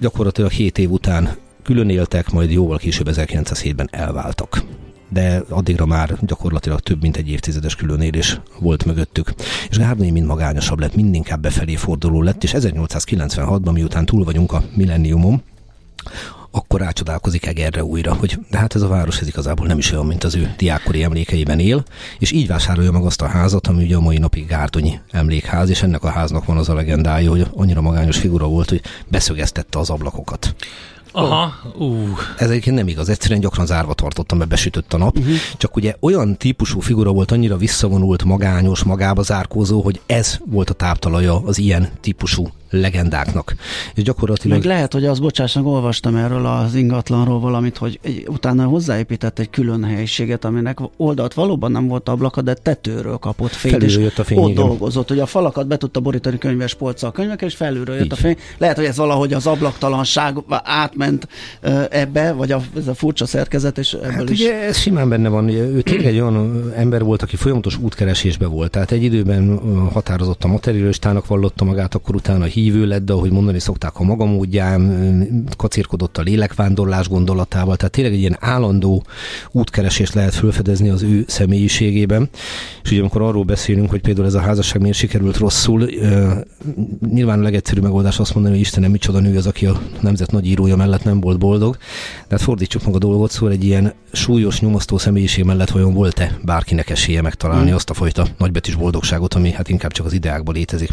gyakorlatilag 0.00 0.50
7 0.50 0.78
év 0.78 0.90
után 0.90 1.36
külön 1.62 1.88
éltek, 1.88 2.30
majd 2.30 2.50
jóval 2.50 2.78
később 2.78 3.08
1907-ben 3.10 3.88
elváltak 3.92 4.62
de 5.12 5.42
addigra 5.48 5.86
már 5.86 6.16
gyakorlatilag 6.20 6.80
több 6.80 7.02
mint 7.02 7.16
egy 7.16 7.28
évtizedes 7.28 7.74
különélés 7.74 8.40
volt 8.58 8.84
mögöttük. 8.84 9.34
És 9.68 9.76
Gárdonyi 9.78 10.10
mind 10.10 10.26
magányosabb 10.26 10.78
lett, 10.78 10.94
mind 10.94 11.14
inkább 11.14 11.40
befelé 11.40 11.74
forduló 11.74 12.22
lett, 12.22 12.42
és 12.42 12.52
1896-ban, 12.56 13.72
miután 13.72 14.04
túl 14.04 14.24
vagyunk 14.24 14.52
a 14.52 14.62
millenniumon, 14.74 15.42
akkor 16.50 16.80
rácsodálkozik 16.80 17.46
Egerre 17.46 17.84
újra, 17.84 18.14
hogy 18.14 18.38
de 18.50 18.58
hát 18.58 18.74
ez 18.74 18.82
a 18.82 18.88
város 18.88 19.20
ez 19.20 19.28
igazából 19.28 19.66
nem 19.66 19.78
is 19.78 19.92
olyan, 19.92 20.06
mint 20.06 20.24
az 20.24 20.34
ő 20.34 20.54
diákkori 20.56 21.02
emlékeiben 21.02 21.58
él, 21.58 21.84
és 22.18 22.30
így 22.30 22.46
vásárolja 22.46 22.90
meg 22.90 23.04
azt 23.04 23.22
a 23.22 23.26
házat, 23.26 23.66
ami 23.66 23.84
ugye 23.84 23.96
a 23.96 24.00
mai 24.00 24.18
napig 24.18 24.46
Gárdonyi 24.46 24.98
emlékház, 25.10 25.68
és 25.68 25.82
ennek 25.82 26.02
a 26.04 26.10
háznak 26.10 26.44
van 26.44 26.56
az 26.56 26.68
a 26.68 26.74
legendája, 26.74 27.30
hogy 27.30 27.46
annyira 27.54 27.80
magányos 27.80 28.18
figura 28.18 28.46
volt, 28.46 28.68
hogy 28.68 28.82
beszögeztette 29.08 29.78
az 29.78 29.90
ablakokat. 29.90 30.54
Aha, 31.12 31.52
uh. 31.78 32.18
Ez 32.38 32.50
egyébként 32.50 32.76
nem 32.76 32.88
igaz, 32.88 33.08
egyszerűen 33.08 33.40
gyakran 33.40 33.66
zárva 33.66 33.94
tartottam, 33.94 34.38
mert 34.38 34.50
besütött 34.50 34.92
a 34.92 34.98
nap. 34.98 35.18
Uh-huh. 35.18 35.34
Csak 35.56 35.76
ugye 35.76 35.94
olyan 36.00 36.36
típusú 36.36 36.80
figura 36.80 37.10
volt, 37.10 37.30
annyira 37.30 37.56
visszavonult, 37.56 38.24
magányos, 38.24 38.82
magába 38.82 39.22
zárkózó, 39.22 39.80
hogy 39.80 40.00
ez 40.06 40.38
volt 40.46 40.70
a 40.70 40.74
táptalaja 40.74 41.42
az 41.44 41.58
ilyen 41.58 41.88
típusú 42.00 42.50
legendáknak. 42.70 43.54
És 43.94 44.02
gyakorlatilag... 44.02 44.58
Meg 44.58 44.66
lehet, 44.66 44.92
hogy 44.92 45.04
azt 45.04 45.20
bocsásnak, 45.20 45.66
olvastam 45.66 46.16
erről 46.16 46.46
az 46.46 46.74
ingatlanról 46.74 47.40
valamit, 47.40 47.76
hogy 47.76 47.98
egy, 48.02 48.24
utána 48.28 48.64
hozzáépített 48.64 49.38
egy 49.38 49.50
külön 49.50 49.84
helyiséget, 49.84 50.44
aminek 50.44 50.78
oldalt 50.96 51.34
valóban 51.34 51.72
nem 51.72 51.86
volt 51.86 52.08
ablaka, 52.08 52.42
de 52.42 52.54
tetőről 52.54 53.16
kapott 53.16 53.52
fényt, 53.52 53.82
és 53.82 53.96
jött 53.96 54.18
a 54.18 54.24
fény, 54.24 54.38
ott 54.38 54.50
igen. 54.50 54.66
dolgozott, 54.66 55.08
hogy 55.08 55.18
a 55.18 55.26
falakat 55.26 55.66
be 55.66 55.76
tudta 55.76 56.00
borítani 56.00 56.38
könyves 56.38 56.74
polca 56.74 57.06
a 57.06 57.10
könyvek, 57.10 57.42
és 57.42 57.54
felülről 57.54 57.94
jött 57.94 58.04
Így. 58.04 58.12
a 58.12 58.16
fény. 58.16 58.36
Lehet, 58.58 58.76
hogy 58.76 58.84
ez 58.84 58.96
valahogy 58.96 59.32
az 59.32 59.46
ablaktalanság 59.46 60.36
átment 60.62 61.28
ebbe, 61.90 62.32
vagy 62.32 62.52
a, 62.52 62.62
ez 62.76 62.86
a 62.86 62.94
furcsa 62.94 63.26
szerkezet, 63.26 63.78
és 63.78 63.92
ebből 63.92 64.10
hát 64.10 64.30
is... 64.30 64.40
ugye 64.40 64.62
ez 64.62 64.78
simán 64.78 65.08
benne 65.08 65.28
van. 65.28 65.48
Ő 65.48 65.80
tényleg 65.80 66.06
egy 66.06 66.20
olyan 66.20 66.72
ember 66.76 67.04
volt, 67.04 67.22
aki 67.22 67.36
folyamatos 67.36 67.78
útkeresésbe 67.78 68.46
volt. 68.46 68.70
Tehát 68.70 68.90
egy 68.90 69.02
időben 69.02 69.58
határozott 69.92 70.44
a 70.44 70.48
materialistának 70.48 71.26
vallotta 71.26 71.64
magát, 71.64 71.94
akkor 71.94 72.14
utána 72.14 72.44
hívő 72.60 72.86
lett, 72.86 73.04
de 73.04 73.12
ahogy 73.12 73.30
mondani 73.30 73.58
szokták, 73.58 73.98
a 73.98 74.02
maga 74.02 74.24
módján 74.24 75.44
kacérkodott 75.56 76.18
a 76.18 76.22
lélekvándorlás 76.22 77.08
gondolatával, 77.08 77.76
tehát 77.76 77.92
tényleg 77.92 78.12
egy 78.12 78.20
ilyen 78.20 78.36
állandó 78.40 79.04
útkeresést 79.50 80.14
lehet 80.14 80.34
felfedezni 80.34 80.88
az 80.88 81.02
ő 81.02 81.24
személyiségében. 81.26 82.28
És 82.82 82.90
ugye 82.90 83.00
amikor 83.00 83.22
arról 83.22 83.44
beszélünk, 83.44 83.90
hogy 83.90 84.00
például 84.00 84.26
ez 84.26 84.34
a 84.34 84.40
házasság 84.40 84.80
miért 84.80 84.96
sikerült 84.96 85.36
rosszul, 85.36 85.88
nyilván 87.10 87.38
a 87.38 87.42
legegyszerűbb 87.42 87.82
megoldás 87.82 88.18
azt 88.18 88.34
mondani, 88.34 88.54
hogy 88.54 88.64
Istenem, 88.64 88.90
micsoda 88.90 89.18
nő 89.20 89.36
az, 89.36 89.46
aki 89.46 89.66
a 89.66 89.80
nemzet 90.00 90.32
nagy 90.32 90.46
írója 90.46 90.76
mellett 90.76 91.04
nem 91.04 91.20
volt 91.20 91.38
boldog. 91.38 91.76
De 92.28 92.36
hát 92.36 92.40
fordítsuk 92.40 92.84
meg 92.84 92.94
a 92.94 92.98
dolgot, 92.98 93.30
szóval 93.30 93.54
egy 93.54 93.64
ilyen 93.64 93.92
súlyos, 94.12 94.60
nyomasztó 94.60 94.98
személyiség 94.98 95.44
mellett 95.44 95.70
vajon 95.70 95.94
volt-e 95.94 96.38
bárkinek 96.44 96.90
esélye 96.90 97.22
megtalálni 97.22 97.70
mm. 97.70 97.74
azt 97.74 97.90
a 97.90 97.94
fajta 97.94 98.26
nagybetűs 98.38 98.74
boldogságot, 98.74 99.34
ami 99.34 99.50
hát 99.50 99.68
inkább 99.68 99.92
csak 99.92 100.06
az 100.06 100.12
ideákban 100.12 100.54
létezik, 100.54 100.90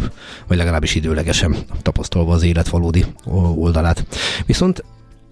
vagy 0.48 0.58
legalábbis 0.58 0.96
időlegesen 0.96 1.56
tapasztalva 1.82 2.34
az 2.34 2.44
élet 2.44 2.70
valódi 2.70 3.06
oldalát. 3.56 4.06
Viszont 4.46 4.84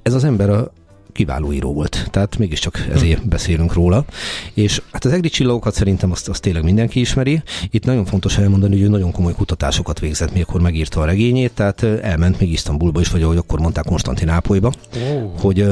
ez 0.03 0.13
az 0.13 0.23
ember 0.23 0.49
a 0.49 0.71
kiváló 1.15 1.53
író 1.53 1.73
volt, 1.73 2.07
tehát 2.11 2.37
mégiscsak 2.37 2.87
ezért 2.93 3.19
hmm. 3.19 3.29
beszélünk 3.29 3.73
róla. 3.73 4.05
És 4.53 4.81
hát 4.91 5.05
az 5.05 5.11
egri 5.11 5.29
csillagokat 5.29 5.73
szerintem 5.73 6.11
azt, 6.11 6.29
azt 6.29 6.41
tényleg 6.41 6.63
mindenki 6.63 6.99
ismeri. 6.99 7.41
Itt 7.71 7.85
nagyon 7.85 8.05
fontos 8.05 8.37
elmondani, 8.37 8.73
hogy 8.73 8.83
ő 8.83 8.87
nagyon 8.87 9.11
komoly 9.11 9.33
kutatásokat 9.33 9.99
végzett, 9.99 10.33
mikor 10.33 10.61
megírta 10.61 11.01
a 11.01 11.05
regényét, 11.05 11.51
tehát 11.51 11.83
elment 11.83 12.39
még 12.39 12.51
Isztambulba 12.51 12.99
is, 12.99 13.09
vagy 13.09 13.23
ahogy 13.23 13.37
akkor 13.37 13.59
mondták 13.59 13.85
Konstantinápolyba, 13.85 14.71
oh. 14.95 15.39
hogy 15.39 15.67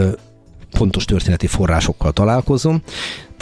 fontos 0.72 1.06
történeti 1.06 1.48
forrásokkal 1.48 2.12
találkozom. 2.12 2.82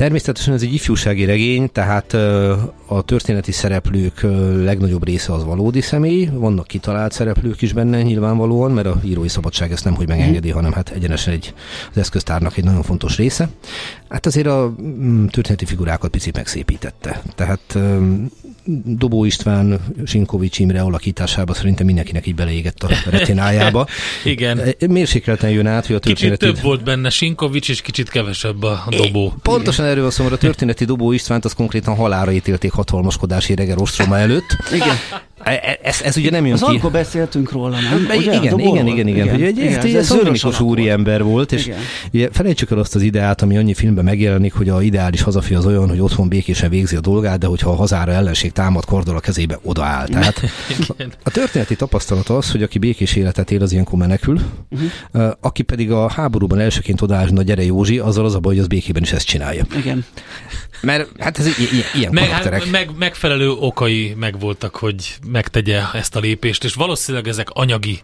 Természetesen 0.01 0.53
ez 0.53 0.61
egy 0.61 0.73
ifjúsági 0.73 1.25
regény, 1.25 1.71
tehát 1.71 2.13
a 2.85 3.01
történeti 3.05 3.51
szereplők 3.51 4.21
legnagyobb 4.63 5.05
része 5.05 5.33
az 5.33 5.43
valódi 5.43 5.81
személy, 5.81 6.29
vannak 6.33 6.67
kitalált 6.67 7.11
szereplők 7.11 7.61
is 7.61 7.73
benne 7.73 8.01
nyilvánvalóan, 8.01 8.71
mert 8.71 8.87
a 8.87 9.01
írói 9.03 9.27
szabadság 9.27 9.71
ezt 9.71 9.83
nem 9.83 9.95
hogy 9.95 10.07
megengedi, 10.07 10.47
mhm. 10.47 10.55
hanem 10.55 10.71
hát 10.71 10.89
egyenesen 10.89 11.33
egy, 11.33 11.53
az 11.91 11.97
eszköztárnak 11.97 12.57
egy 12.57 12.63
nagyon 12.63 12.81
fontos 12.81 13.17
része. 13.17 13.49
Hát 14.09 14.25
azért 14.25 14.47
a 14.47 14.75
mm, 14.81 15.25
történeti 15.25 15.65
figurákat 15.65 16.09
picit 16.09 16.35
megszépítette. 16.35 17.21
Tehát 17.35 17.77
Dobó 18.85 19.25
István, 19.25 19.79
Sinkovics 20.05 20.59
Imre 20.59 20.81
alakításába 20.81 21.53
szerintem 21.53 21.85
mindenkinek 21.85 22.27
így 22.27 22.35
beleégett 22.35 22.83
a 22.83 22.89
retinájába. 23.09 23.87
Igen. 24.23 24.75
Mérsékelten 24.87 25.49
jön 25.49 25.67
át, 25.67 25.85
hogy 25.85 25.95
a 25.95 25.99
történeti... 25.99 26.37
Kicsit 26.37 26.55
több 26.55 26.63
volt 26.63 26.83
benne 26.83 27.09
Sinkovics, 27.09 27.69
és 27.69 27.81
kicsit 27.81 28.09
kevesebb 28.09 28.63
a 28.63 28.85
dobó. 28.89 29.33
Pontosan 29.41 29.85
erről 29.91 30.03
van 30.03 30.11
szó, 30.11 30.23
mert 30.23 30.35
a 30.35 30.37
történeti 30.37 30.85
Dobó 30.85 31.11
Istvánt 31.11 31.45
az 31.45 31.53
konkrétan 31.53 31.95
halára 31.95 32.31
ítélték 32.31 32.71
hatalmaskodási 32.71 33.55
reggel 33.55 33.77
ostroma 33.77 34.17
előtt. 34.17 34.57
Igen. 34.73 34.95
E, 35.43 35.51
e, 35.51 35.79
ez, 35.81 36.01
ez 36.01 36.17
ugye 36.17 36.29
nem 36.29 36.45
jön 36.45 36.53
az 36.53 36.63
ki. 36.69 36.75
Akkor 36.75 36.91
beszéltünk 36.91 37.51
róla, 37.51 37.77
nem? 37.79 38.17
Ugye, 38.17 38.33
igen, 38.33 38.43
igen, 38.43 38.59
igen, 38.59 38.87
igen, 38.87 39.07
igen, 39.07 39.29
Hogy 39.29 39.41
egy, 39.41 39.57
igen, 39.57 39.79
egy, 39.79 39.95
egy 39.95 40.03
szoronikus 40.03 40.59
úri 40.59 40.89
ember 40.89 41.23
volt, 41.23 41.51
és 41.51 41.69
ugye 42.13 42.29
felejtsük 42.31 42.71
el 42.71 42.77
azt 42.77 42.95
az 42.95 43.01
ideát, 43.01 43.41
ami 43.41 43.57
annyi 43.57 43.73
filmben 43.73 44.03
megjelenik, 44.03 44.53
hogy 44.53 44.69
a 44.69 44.81
ideális 44.81 45.21
hazafi 45.21 45.53
az 45.53 45.65
olyan, 45.65 45.89
hogy 45.89 45.99
otthon 45.99 46.27
békésen 46.27 46.69
végzi 46.69 46.95
a 46.95 46.99
dolgát, 46.99 47.39
de 47.39 47.47
hogyha 47.47 47.69
a 47.69 47.75
hazára 47.75 48.11
ellenség 48.11 48.51
támad, 48.51 48.85
kardol 48.85 49.15
a 49.15 49.19
kezébe, 49.19 49.59
odaáll. 49.63 50.07
Tehát 50.07 50.41
a 51.23 51.29
történeti 51.29 51.75
tapasztalat 51.75 52.29
az, 52.29 52.51
hogy 52.51 52.63
aki 52.63 52.79
békés 52.79 53.15
életet 53.15 53.51
él, 53.51 53.61
az 53.61 53.71
ilyenkor 53.71 53.99
menekül, 53.99 54.39
uh-huh. 54.69 55.31
aki 55.39 55.61
pedig 55.61 55.91
a 55.91 56.09
háborúban 56.09 56.59
elsőként 56.59 57.01
odaáll, 57.01 57.27
a 57.35 57.41
gyere 57.41 57.63
Józsi, 57.63 57.99
azzal 57.99 58.25
az 58.25 58.35
a 58.35 58.39
baj, 58.39 58.53
hogy 58.53 58.61
az 58.61 58.67
békében 58.67 59.01
is 59.01 59.11
ezt 59.11 59.25
csinálja. 59.25 59.65
Igen. 59.77 60.05
Mert 60.81 61.09
hát 61.19 61.37
ez 61.39 61.45
ilyen, 61.45 61.85
ilyen 61.93 62.13
meg, 62.13 62.27
hát, 62.27 62.71
meg, 62.71 62.89
megfelelő 62.97 63.49
okai 63.51 64.15
megvoltak, 64.19 64.75
hogy 64.75 65.15
megtegye 65.31 65.81
ezt 65.93 66.15
a 66.15 66.19
lépést, 66.19 66.63
és 66.63 66.73
valószínűleg 66.73 67.27
ezek 67.27 67.49
anyagi 67.49 68.01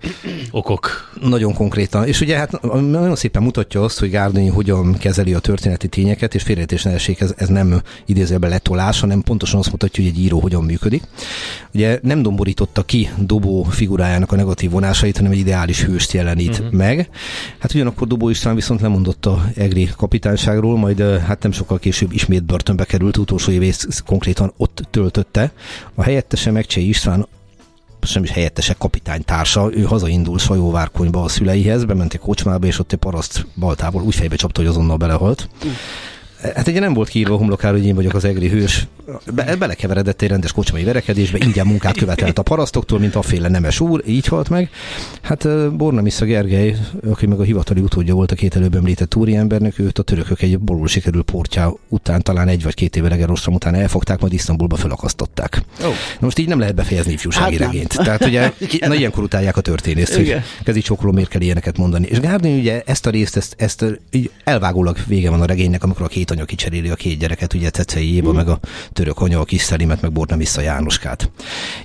okok. 0.52 1.12
Nagyon 1.22 1.54
konkrétan. 1.54 2.08
És 2.08 2.22
ugye 2.22 2.38
hát 2.38 2.62
nagyon 2.62 3.16
szépen 3.16 3.44
mutatja 3.44 3.84
azt, 3.84 4.00
hogy 4.00 4.10
Gárdonyi 4.10 4.48
hogyan 4.48 4.98
kezeli 4.98 5.34
a 5.34 5.40
történeti 5.40 5.88
tényeket, 5.88 6.36
és 6.36 6.44
félrejtés 6.44 6.84
ne 6.84 6.92
essék, 6.92 7.20
ez, 7.20 7.34
ez 7.38 7.48
nem 7.48 7.82
idézőben 8.06 8.50
letolás, 8.50 9.00
hanem 9.00 9.22
pontosan 9.22 9.60
azt 9.60 9.72
mutatja, 9.72 10.04
hogy 10.04 10.12
egy 10.12 10.20
író 10.20 10.40
hogyan 10.40 10.64
működik. 10.64 11.04
Ugye 11.74 12.00
nem 12.02 12.22
domborította 12.22 12.84
ki 12.84 13.10
Dobó 13.18 13.64
figurájának 13.64 14.32
a 14.32 14.36
negatív 14.36 14.72
vonásait, 14.72 15.18
hanem 15.18 15.32
egy 15.32 15.38
ideális 15.38 15.84
hőst 15.84 16.12
jelenít 16.12 16.50
uh-huh. 16.50 16.72
meg. 16.72 17.10
Hát 17.60 17.74
ugyanakkor 17.74 18.08
Dobó 18.08 18.30
István 18.30 18.56
viszont 18.56 18.82
lemondott 18.82 19.26
a 19.26 19.44
Egri 19.56 19.90
kapitányságról, 19.98 20.78
majd 20.78 21.02
hát 21.02 21.42
nem 21.44 21.52
sokkal 21.52 21.80
később 21.80 22.14
ismét 22.14 22.44
börtönbe 22.44 22.86
került, 22.86 23.18
utolsó 23.18 23.52
évét 23.52 23.88
konkrétan 24.06 24.54
ott 24.58 24.88
töltötte. 24.92 25.52
A 25.96 26.04
helyettese 26.04 26.52
Megcsei 26.52 26.88
István 26.88 27.17
sem 28.08 28.24
is 28.24 28.30
helyettese 28.30 28.74
kapitánytársa, 28.74 29.70
ő 29.74 29.84
hazaindul 29.84 30.40
Sajóvárkonyba 30.40 31.24
a 31.24 31.28
szüleihez, 31.28 31.86
bement 31.86 32.14
egy 32.14 32.20
kocsmába, 32.20 32.68
és 32.68 32.80
ott 32.80 32.92
egy 32.92 33.00
paraszt 33.00 33.46
baltából 33.56 34.02
úgy 34.02 34.16
fejbe 34.16 34.36
csapta, 34.36 34.62
hogy 34.62 34.70
azonnal 34.70 34.98
belehalt. 34.98 35.50
Uh. 35.64 35.72
Hát 36.42 36.68
ugye 36.68 36.80
nem 36.80 36.94
volt 36.94 37.10
kiírva 37.10 37.34
a 37.34 37.38
homlokára, 37.38 37.78
hogy 37.78 37.86
én 37.86 37.96
vagyok 37.96 38.14
az 38.14 38.26
egri 38.26 38.50
hős. 38.50 38.88
Be, 39.34 39.56
belekeveredett 39.56 40.22
egy 40.22 40.30
rendes 40.30 40.52
kocsmai 40.52 40.84
verekedésbe, 40.84 41.38
ingyen 41.46 41.68
munkát 41.68 41.98
követelt 41.98 42.40
a 42.40 42.42
parasztoktól, 42.42 43.00
mint 43.00 43.16
a 43.16 43.22
féle 43.22 43.48
nemes 43.48 43.80
úr, 43.80 44.04
így 44.06 44.26
halt 44.26 44.50
meg. 44.50 44.70
Hát 45.22 45.72
Borna 45.76 46.02
Missza 46.02 46.26
Gergely, 46.26 46.76
aki 47.10 47.26
meg 47.26 47.40
a 47.40 47.44
hivatali 47.44 47.82
utódja 47.82 48.14
volt 48.14 48.32
a 48.32 48.36
két 48.36 48.56
előbb 48.56 48.76
említett 48.76 49.16
úriembernek, 49.16 49.80
őt 49.80 50.00
a 50.00 50.04
törökök 50.04 50.42
egy 50.42 50.60
borul 50.60 50.88
sikerül 50.88 51.24
portja 51.24 51.74
után, 51.88 52.22
talán 52.22 52.48
egy 52.48 52.64
vagy 52.64 52.74
két 52.74 52.96
éve 52.96 53.10
legerostram 53.10 53.54
után 53.54 53.76
elfogták, 53.76 54.20
majd 54.20 54.34
Isztambulba 54.34 54.76
felakasztották. 54.76 55.62
Oh. 55.80 55.88
Na 55.88 55.94
most 56.20 56.40
így 56.40 56.48
nem 56.48 56.60
lehet 56.60 56.76
befejezni 56.76 57.12
ifjúsági 57.12 57.58
hát 57.58 57.66
regényt. 57.66 57.94
Tehát 57.96 58.26
ugye, 58.26 58.52
na 58.88 58.94
ilyenkor 58.94 59.24
utálják 59.24 59.58
a 59.58 59.62
történészt, 59.62 60.16
hogy 60.16 60.36
kezi 60.64 60.82
csokoló 60.82 61.12
miért 61.12 61.30
kell 61.30 61.42
ilyeneket 61.42 61.78
mondani. 61.78 62.08
És 62.08 62.20
Gárdony 62.20 62.60
ugye 62.60 62.82
ezt 62.86 63.06
a 63.06 63.10
részt, 63.10 63.38
ezt, 63.38 63.56
ezt 63.58 63.86
így 64.12 64.32
elvágólag 64.44 64.98
vége 65.06 65.30
van 65.30 65.42
a 65.42 65.46
regénynek, 65.46 65.84
amikor 65.84 66.06
a 66.06 66.08
két 66.08 66.27
két 66.28 66.38
anya 66.38 66.46
kicseréli 66.46 66.90
a 66.90 66.96
két 66.96 67.20
gyereket, 67.20 67.54
ugye 67.54 67.70
Cecei 67.70 68.14
Éva, 68.14 68.32
mm. 68.32 68.36
meg 68.36 68.50
a 68.50 68.60
török 68.94 69.22
anya, 69.22 69.40
a 69.40 69.44
kis 69.44 69.62
Szelimet, 69.62 70.02
meg 70.02 70.12
Borna 70.12 70.38
vissza 70.38 70.62
Jánoskát. 70.62 71.32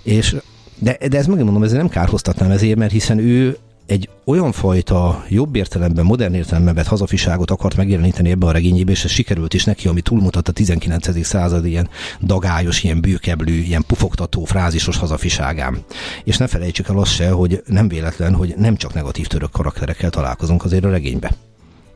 És 0.03 0.37
de, 0.79 0.99
de 1.09 1.19
ez 1.19 1.27
megmondom, 1.27 1.63
ezért 1.63 1.81
nem 1.81 1.89
kárhoztatnám 1.89 2.51
ezért, 2.51 2.79
mert 2.79 2.93
hiszen 2.93 3.19
ő 3.19 3.59
egy 3.87 4.09
olyan 4.25 4.53
fajta 4.53 5.25
jobb 5.29 5.55
értelemben, 5.55 6.05
modern 6.05 6.35
értelemben 6.35 6.75
vett 6.75 6.87
hazafiságot 6.87 7.51
akart 7.51 7.77
megjeleníteni 7.77 8.31
ebbe 8.31 8.47
a 8.47 8.53
regényébe, 8.53 8.91
és 8.91 9.05
ez 9.05 9.11
sikerült 9.11 9.55
is 9.55 9.65
neki, 9.65 9.89
ami 9.89 10.01
túlmutat 10.01 10.49
a 10.49 10.53
19. 10.53 11.25
század 11.25 11.67
ilyen 11.67 11.89
dagályos, 12.21 12.83
ilyen 12.83 13.01
bőkeblű, 13.01 13.61
ilyen 13.61 13.85
pufogtató, 13.87 14.45
frázisos 14.45 14.97
hazafiságán. 14.97 15.85
És 16.25 16.37
ne 16.37 16.47
felejtsük 16.47 16.89
el 16.89 16.99
azt 16.99 17.15
se, 17.15 17.31
hogy 17.31 17.63
nem 17.67 17.89
véletlen, 17.89 18.35
hogy 18.35 18.55
nem 18.57 18.77
csak 18.77 18.95
negatív 18.95 19.27
török 19.27 19.51
karakterekkel 19.51 20.11
találkozunk 20.11 20.65
azért 20.65 20.85
a 20.85 20.91
regénybe. 20.91 21.33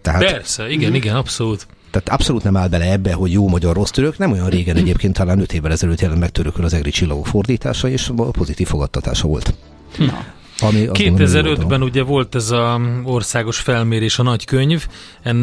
Tehát, 0.02 0.24
Persze, 0.24 0.68
igen, 0.68 0.94
igen, 0.94 1.16
abszolút. 1.16 1.66
Tehát 2.02 2.20
abszolút 2.20 2.42
nem 2.42 2.56
áll 2.56 2.68
bele 2.68 2.92
ebbe, 2.92 3.12
hogy 3.12 3.32
jó 3.32 3.48
magyar, 3.48 3.74
rossz 3.74 3.90
török. 3.90 4.18
Nem 4.18 4.32
olyan 4.32 4.48
régen 4.48 4.76
egyébként, 4.76 5.14
talán 5.14 5.40
5 5.40 5.52
évvel 5.52 5.72
ezelőtt 5.72 6.00
jelent 6.00 6.20
meg 6.20 6.30
törökül 6.30 6.64
az 6.64 6.74
egri 6.74 6.90
csillagok 6.90 7.26
fordítása, 7.26 7.88
és 7.88 8.10
pozitív 8.32 8.66
fogadtatása 8.66 9.28
volt. 9.28 9.54
Na. 9.98 10.24
Ami 10.58 10.88
2005-ben 10.92 11.82
ugye 11.82 12.02
volt 12.02 12.34
ez 12.34 12.50
az 12.50 12.80
országos 13.04 13.58
felmérés, 13.58 14.18
a 14.18 14.22
nagy 14.22 14.44
könyv, 14.44 14.86
en 15.22 15.36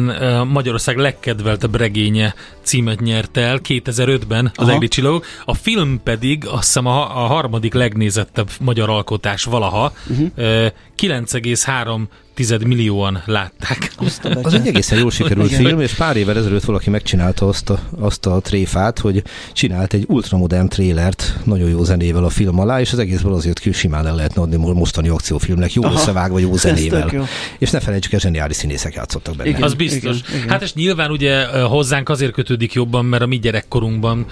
Magyarország 0.46 0.96
legkedveltebb 0.96 1.76
regénye 1.76 2.34
címet 2.62 3.00
nyert 3.00 3.36
el 3.36 3.60
2005-ben 3.68 4.52
az 4.54 4.68
Egri 4.68 4.88
Csillagok. 4.88 5.26
A 5.44 5.54
film 5.54 6.00
pedig 6.02 6.46
azt 6.46 6.64
hiszem 6.64 6.86
a, 6.86 7.24
a 7.24 7.26
harmadik 7.26 7.74
legnézettebb 7.74 8.50
magyar 8.60 8.90
alkotás 8.90 9.44
valaha. 9.44 9.92
Uh-huh. 10.08 10.28
9,3 10.96 12.00
millióan 12.66 13.22
látták. 13.26 13.92
Az 14.42 14.54
egy 14.54 14.66
egészen 14.66 14.98
jól 14.98 15.10
sikerült 15.10 15.50
Igen. 15.50 15.64
film, 15.64 15.80
és 15.80 15.92
pár 15.92 16.16
évvel 16.16 16.36
ezelőtt 16.36 16.64
valaki 16.64 16.90
megcsinálta 16.90 17.48
azt 17.48 17.70
a, 17.70 17.80
azt 17.98 18.26
a 18.26 18.40
tréfát, 18.40 18.98
hogy 18.98 19.22
csinált 19.52 19.92
egy 19.92 20.04
ultramodern 20.08 20.68
trélert 20.68 21.34
nagyon 21.44 21.68
jó 21.68 21.84
zenével 21.84 22.24
a 22.24 22.28
film 22.28 22.58
alá, 22.58 22.80
és 22.80 22.92
az 22.92 22.98
egészből 22.98 23.32
az 23.32 23.46
jött 23.46 23.58
ki, 23.58 23.68
hogy 23.68 23.78
simán 23.78 24.06
el 24.06 24.14
lehetne 24.14 24.42
adni 24.42 24.56
mostani 24.56 25.08
akciófilmnek, 25.08 25.72
jó 25.72 25.82
Aha, 25.82 25.94
összevágva, 25.94 26.38
jó 26.38 26.56
zenével. 26.56 27.08
Jó. 27.12 27.24
És 27.58 27.70
ne 27.70 27.80
felejtsük 27.80 28.12
el, 28.12 28.18
zseniális 28.18 28.56
színészek 28.56 28.94
játszottak 28.94 29.36
benne. 29.36 29.48
Igen, 29.48 29.62
az 29.62 29.74
biztos. 29.74 30.18
Igen, 30.18 30.36
igen. 30.36 30.48
Hát 30.48 30.62
és 30.62 30.74
nyilván 30.74 31.10
ugye 31.10 31.46
hozzánk 31.46 32.08
azért 32.08 32.32
kötődik 32.32 32.72
jobban, 32.72 33.04
mert 33.04 33.22
a 33.22 33.26
mi 33.26 33.38
gyerekkorunkban 33.38 34.26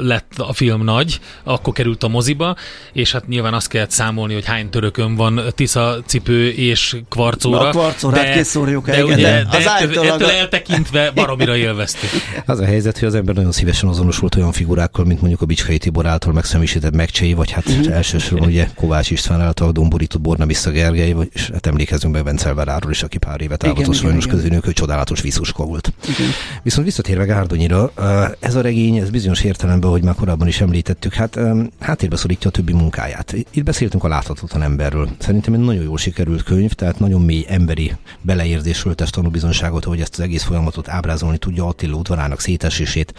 lett 0.00 0.32
a 0.36 0.52
film 0.52 0.84
nagy, 0.84 1.20
akkor 1.42 1.72
került 1.72 2.02
a 2.02 2.08
moziba, 2.08 2.56
és 2.92 3.12
hát 3.12 3.28
nyilván 3.28 3.54
azt 3.54 3.68
kellett 3.68 3.90
számolni, 3.90 4.34
hogy 4.34 4.44
hány 4.44 4.70
törökön 4.70 5.14
van 5.14 5.40
Tisza 5.54 6.02
cipő 6.06 6.50
és 6.50 6.96
kvarcóra. 7.36 7.68
A 7.68 7.70
kvarcórát 7.70 8.24
de, 8.24 8.32
készszórjuk 8.32 8.86
de, 8.86 9.04
ugye, 9.04 9.16
de, 9.16 9.46
de 9.50 9.70
ettől, 9.80 10.06
ettől 10.06 10.30
eltekintve 10.30 11.10
baromira 11.10 11.56
élveztük. 11.56 12.10
Az 12.46 12.58
a 12.58 12.64
helyzet, 12.64 12.98
hogy 12.98 13.08
az 13.08 13.14
ember 13.14 13.34
nagyon 13.34 13.52
szívesen 13.52 13.88
azonosult 13.88 14.34
olyan 14.34 14.52
figurákkal, 14.52 15.04
mint 15.04 15.20
mondjuk 15.20 15.40
a 15.42 15.46
Bicskai 15.46 15.78
Tibor 15.78 16.06
által 16.06 16.32
megszemmisített 16.32 16.94
Megcsei, 16.94 17.32
vagy 17.32 17.50
hát 17.50 17.68
uh-huh. 17.68 17.94
elsősorban 17.94 18.48
ugye 18.48 18.68
Kovács 18.74 19.10
István 19.10 19.40
által 19.40 19.72
domborított 19.72 20.20
Borna 20.20 20.46
Vissza 20.46 20.70
Gergely, 20.70 21.12
vagy, 21.12 21.28
és 21.32 21.50
hát 21.52 21.66
emlékezünk 21.66 22.14
meg 22.14 22.24
Bence 22.24 22.48
Elveráról 22.48 22.90
is, 22.90 23.02
aki 23.02 23.18
pár 23.18 23.40
évet 23.40 23.64
állott 23.64 23.94
sajnos 23.94 24.26
közülünk, 24.26 24.64
hogy 24.64 24.72
csodálatos 24.72 25.20
viszuska 25.20 25.64
volt. 25.64 25.92
Igen. 26.02 26.30
Viszont 26.62 26.86
visszatérve 26.86 27.24
Gárdonyira, 27.24 27.92
ez 28.40 28.54
a 28.54 28.60
regény, 28.60 28.96
ez 28.96 29.10
bizonyos 29.10 29.42
értelemben, 29.44 29.90
hogy 29.90 30.02
már 30.02 30.14
korábban 30.14 30.48
is 30.48 30.60
említettük, 30.60 31.14
hát 31.14 31.38
háttérbe 31.80 32.16
szorítja 32.16 32.48
a 32.48 32.52
többi 32.52 32.72
munkáját. 32.72 33.34
Itt 33.50 33.64
beszéltünk 33.64 34.04
a 34.04 34.08
láthatatlan 34.08 34.62
emberről. 34.62 35.08
Szerintem 35.18 35.54
egy 35.54 35.60
nagyon 35.60 35.82
jól 35.82 35.98
sikerült 35.98 36.42
könyv, 36.42 36.72
tehát 36.72 36.98
nagyon 36.98 37.20
mély 37.24 37.44
emberi 37.48 37.92
beleérzésről 38.20 38.94
tesz 38.94 39.10
tanúbizonságot, 39.10 39.84
hogy 39.84 40.00
ezt 40.00 40.14
az 40.14 40.20
egész 40.20 40.42
folyamatot 40.42 40.88
ábrázolni 40.88 41.38
tudja 41.38 41.66
Attila 41.66 41.96
udvarának 41.96 42.40
szétesését. 42.40 43.14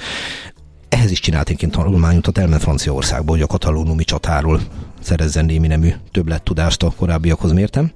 Ehhez 0.90 1.12
is 1.12 1.20
csináltunk 1.20 1.62
én 1.62 1.70
tanulmányutat, 1.72 2.38
elment 2.38 2.62
Franciaországba, 2.62 3.32
hogy 3.32 3.42
a 3.42 3.48
katalónumi 3.48 4.04
csatáról 4.04 4.62
szerezzen 5.06 5.46
némi 5.46 5.68
nemű 5.68 5.90
többlettudást 6.12 6.84
a 6.84 6.94
korábbiakhoz 6.98 7.52
mértem. 7.52 7.92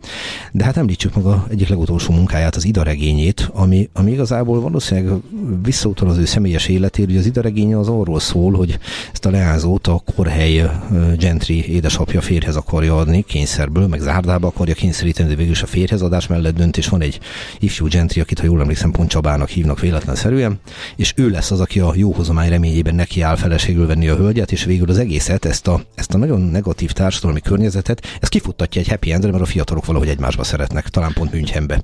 De 0.51 0.63
hát 0.63 0.77
említsük 0.77 1.15
meg 1.15 1.25
a 1.25 1.45
egyik 1.49 1.67
legutolsó 1.67 2.13
munkáját, 2.13 2.55
az 2.55 2.65
Ida 2.65 2.83
regényét, 2.83 3.49
ami, 3.53 3.89
ami 3.93 4.11
igazából 4.11 4.61
valószínűleg 4.61 5.19
visszautal 5.63 6.09
az 6.09 6.17
ő 6.17 6.25
személyes 6.25 6.67
életére, 6.67 7.07
hogy 7.07 7.17
az 7.17 7.25
Ida 7.25 7.41
regénye 7.41 7.77
az 7.77 7.87
arról 7.87 8.19
szól, 8.19 8.53
hogy 8.53 8.79
ezt 9.11 9.25
a 9.25 9.29
leányzót 9.29 9.87
a 9.87 10.01
korhely 10.15 10.69
Gentry 11.17 11.71
édesapja 11.71 12.21
férhez 12.21 12.55
akarja 12.55 12.97
adni, 12.97 13.21
kényszerből, 13.21 13.87
meg 13.87 13.99
zárdába 13.99 14.47
akarja 14.47 14.73
kényszeríteni, 14.73 15.29
de 15.29 15.35
végül 15.35 15.51
is 15.51 15.61
a 15.61 15.65
férhez 15.67 16.01
adás 16.01 16.27
mellett 16.27 16.55
dönt, 16.55 16.77
és 16.77 16.87
van 16.87 17.01
egy 17.01 17.19
ifjú 17.59 17.87
Gentry, 17.87 18.21
akit 18.21 18.39
ha 18.39 18.45
jól 18.45 18.61
emlékszem, 18.61 18.91
pont 18.91 19.09
Csabának 19.09 19.49
hívnak 19.49 19.79
véletlenszerűen, 19.79 20.59
és 20.95 21.13
ő 21.15 21.29
lesz 21.29 21.51
az, 21.51 21.59
aki 21.59 21.79
a 21.79 21.93
jó 21.95 22.11
hozomány 22.11 22.49
reményében 22.49 22.95
neki 22.95 23.21
áll 23.21 23.35
feleségül 23.35 23.87
venni 23.87 24.07
a 24.07 24.15
hölgyet, 24.15 24.51
és 24.51 24.63
végül 24.63 24.89
az 24.89 24.97
egészet, 24.97 25.45
ezt 25.45 25.67
a, 25.67 25.81
ezt 25.95 26.13
a 26.13 26.17
nagyon 26.17 26.41
negatív 26.41 26.91
társadalmi 26.99 27.39
környezetet, 27.41 28.05
ez 28.19 28.27
kifuttatja 28.27 28.81
egy 28.81 28.87
happy 28.87 29.11
endre, 29.11 29.31
mert 29.31 29.43
a 29.43 29.45
fiatalok 29.45 29.85
valahogy 29.85 30.09
egymásba 30.09 30.43
szeretnek, 30.43 30.87
talán 30.87 31.13
pont 31.13 31.31
Münchenbe. 31.31 31.81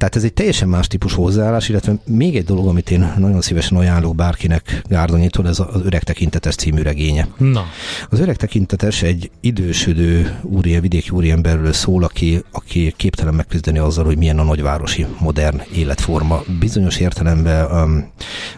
Tehát 0.00 0.16
ez 0.16 0.24
egy 0.24 0.32
teljesen 0.32 0.68
más 0.68 0.86
típusú 0.86 1.22
hozzáállás, 1.22 1.68
illetve 1.68 1.94
még 2.06 2.36
egy 2.36 2.44
dolog, 2.44 2.66
amit 2.66 2.90
én 2.90 3.12
nagyon 3.18 3.40
szívesen 3.40 3.76
ajánlok 3.76 4.14
bárkinek 4.14 4.82
Gárdonyitól, 4.88 5.48
ez 5.48 5.58
az 5.58 5.82
Öreg 5.84 6.02
Tekintetes 6.02 6.54
című 6.54 6.82
regénye. 6.82 7.28
Na. 7.36 7.64
Az 8.10 8.20
Öreg 8.20 8.36
Tekintetes 8.36 9.02
egy 9.02 9.30
idősödő 9.40 10.38
úri, 10.42 10.80
vidéki 10.80 11.10
úriemberről 11.10 11.72
szól, 11.72 12.04
aki, 12.04 12.42
aki 12.50 12.94
képtelen 12.96 13.34
megküzdeni 13.34 13.78
azzal, 13.78 14.04
hogy 14.04 14.18
milyen 14.18 14.38
a 14.38 14.42
nagyvárosi 14.42 15.06
modern 15.18 15.62
életforma. 15.74 16.42
Bizonyos 16.60 16.96
értelemben 16.96 17.70
um, 17.70 18.10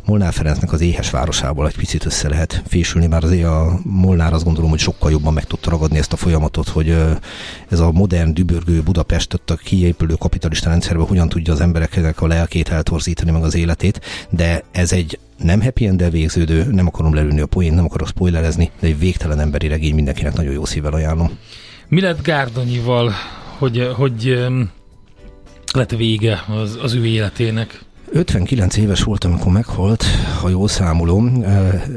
Molnár 0.04 0.32
Ferencnek 0.32 0.72
az 0.72 0.80
éhes 0.80 1.10
városából 1.10 1.66
egy 1.66 1.76
picit 1.76 2.06
össze 2.06 2.28
lehet 2.28 2.62
fésülni, 2.66 3.06
már 3.06 3.24
azért 3.24 3.46
a 3.46 3.80
Molnár 3.82 4.32
azt 4.32 4.44
gondolom, 4.44 4.70
hogy 4.70 4.78
sokkal 4.78 5.10
jobban 5.10 5.32
meg 5.32 5.44
tudta 5.44 5.70
ragadni 5.70 5.98
ezt 5.98 6.12
a 6.12 6.16
folyamatot, 6.16 6.68
hogy 6.68 6.88
uh, 6.88 7.16
ez 7.68 7.80
a 7.80 7.92
modern, 7.92 8.34
dübörgő 8.34 8.82
Budapestet 8.82 9.50
a 9.50 9.54
kiépülő 9.54 10.14
kapitalista 10.14 10.68
rendszerben 10.68 11.06
hogyan 11.06 11.30
tudja 11.32 11.52
az 11.52 11.60
embereknek 11.60 12.20
a 12.20 12.26
lelkét 12.26 12.68
eltorzítani, 12.68 13.30
meg 13.30 13.42
az 13.42 13.54
életét, 13.54 14.00
de 14.30 14.62
ez 14.70 14.92
egy 14.92 15.18
nem 15.36 15.62
happy 15.62 15.86
end 15.86 16.10
végződő, 16.10 16.64
nem 16.70 16.86
akarom 16.86 17.14
lelőni 17.14 17.40
a 17.40 17.46
poént, 17.46 17.74
nem 17.74 17.84
akarok 17.84 18.08
spoilerezni, 18.08 18.70
de 18.80 18.86
egy 18.86 18.98
végtelen 18.98 19.40
emberi 19.40 19.68
regény 19.68 19.94
mindenkinek 19.94 20.34
nagyon 20.34 20.52
jó 20.52 20.64
szívvel 20.64 20.92
ajánlom. 20.92 21.38
Mi 21.88 22.00
lett 22.00 22.22
Gárdonyival, 22.22 23.12
hogy, 23.58 23.88
hogy 23.94 24.46
lett 25.72 25.90
vége 25.90 26.44
az, 26.48 26.78
az 26.82 26.94
ő 26.94 27.06
életének? 27.06 27.80
59 28.14 28.76
éves 28.76 29.02
voltam, 29.02 29.30
amikor 29.30 29.52
meghalt, 29.52 30.04
ha 30.40 30.48
jól 30.48 30.68
számolom, 30.68 31.44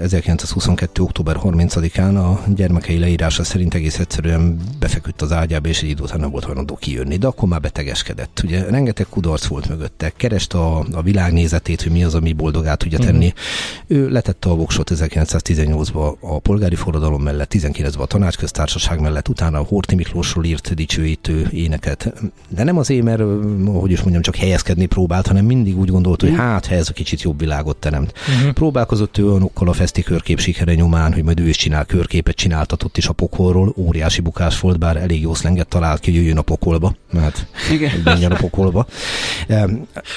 1922. 0.02 1.02
október 1.02 1.38
30-án 1.44 2.16
a 2.16 2.44
gyermekei 2.56 3.00
leírása 3.00 3.44
szerint 3.44 3.74
egész 3.74 4.00
egyszerűen 4.00 4.60
befeküdt 4.80 5.22
az 5.22 5.32
ágyába, 5.32 5.68
és 5.68 5.82
egy 5.82 5.90
idő 5.90 6.04
után 6.04 6.20
nem 6.20 6.30
volt 6.30 6.44
hajlandó 6.44 6.76
kijönni, 6.76 7.18
de 7.18 7.28
akkor 7.28 7.50
már 7.50 7.62
betegeskedett. 7.62 8.42
Ugye 8.44 8.64
rengeteg 8.70 9.06
kudarc 9.10 9.46
volt 9.46 9.70
mögötte, 9.70 10.10
kereste 10.10 10.58
a, 10.58 10.86
a 10.92 11.02
világnézetét, 11.02 11.82
hogy 11.82 11.92
mi 11.92 12.04
az, 12.04 12.16
ami 12.16 12.34
boldogát 12.34 12.78
tudja 12.78 13.00
tenni. 13.00 13.26
Mm. 13.26 13.98
Ő 13.98 14.10
letette 14.10 14.50
a 14.50 14.56
voksot 14.56 14.92
1918-ban 14.96 16.20
a 16.20 16.40
polgári 16.40 16.76
forradalom 16.76 17.22
mellett, 17.22 17.54
19-ben 17.58 18.02
a 18.02 18.06
tanácsköztársaság 18.06 19.00
mellett, 19.00 19.28
utána 19.28 19.60
a 19.60 19.64
Horti 19.64 19.96
Miklósról 19.96 20.46
írt 20.46 20.74
dicsőítő 20.74 21.48
éneket. 21.52 22.14
De 22.50 22.64
nem 22.64 22.78
azért, 22.78 23.04
mert, 23.04 23.22
hogy 23.66 23.92
is 23.92 24.00
mondjam, 24.00 24.22
csak 24.22 24.36
helyezkedni 24.36 24.86
próbált, 24.86 25.28
hanem 25.28 25.46
mindig 25.46 25.78
úgy 25.78 25.90
gondolt, 25.90 26.04
hogy 26.06 26.36
hát, 26.36 26.66
ha 26.66 26.76
ez 26.76 26.90
a 26.90 26.94
kicsit 26.94 27.22
jobb 27.22 27.40
világot 27.40 27.78
teremt. 27.78 28.14
Uh-huh. 28.38 28.54
Próbálkozott 28.54 29.18
ő 29.18 29.30
olyanokkal 29.30 29.68
a 29.68 29.74
festi 29.74 30.04
körkép 30.04 30.40
sikere 30.40 30.74
nyomán, 30.74 31.14
hogy 31.14 31.24
majd 31.24 31.40
ő 31.40 31.48
is 31.48 31.58
csinál 31.58 31.86
körképet, 31.86 32.36
csináltatott 32.36 32.98
is 32.98 33.08
a 33.08 33.14
pokolról, 33.14 33.74
óriási 33.78 34.22
bukás 34.22 34.60
volt, 34.60 34.80
bár 34.80 34.98
elég 34.98 35.22
jó 35.22 35.34
szlenget 35.34 35.68
talált 35.68 36.00
ki, 36.00 36.12
hogy 36.12 36.20
jöjjön 36.20 36.38
a 36.38 36.42
pokolba. 36.42 36.96
Hát, 37.14 37.48
Igen. 37.72 38.32
a 38.32 38.36
pokolba. 38.36 38.88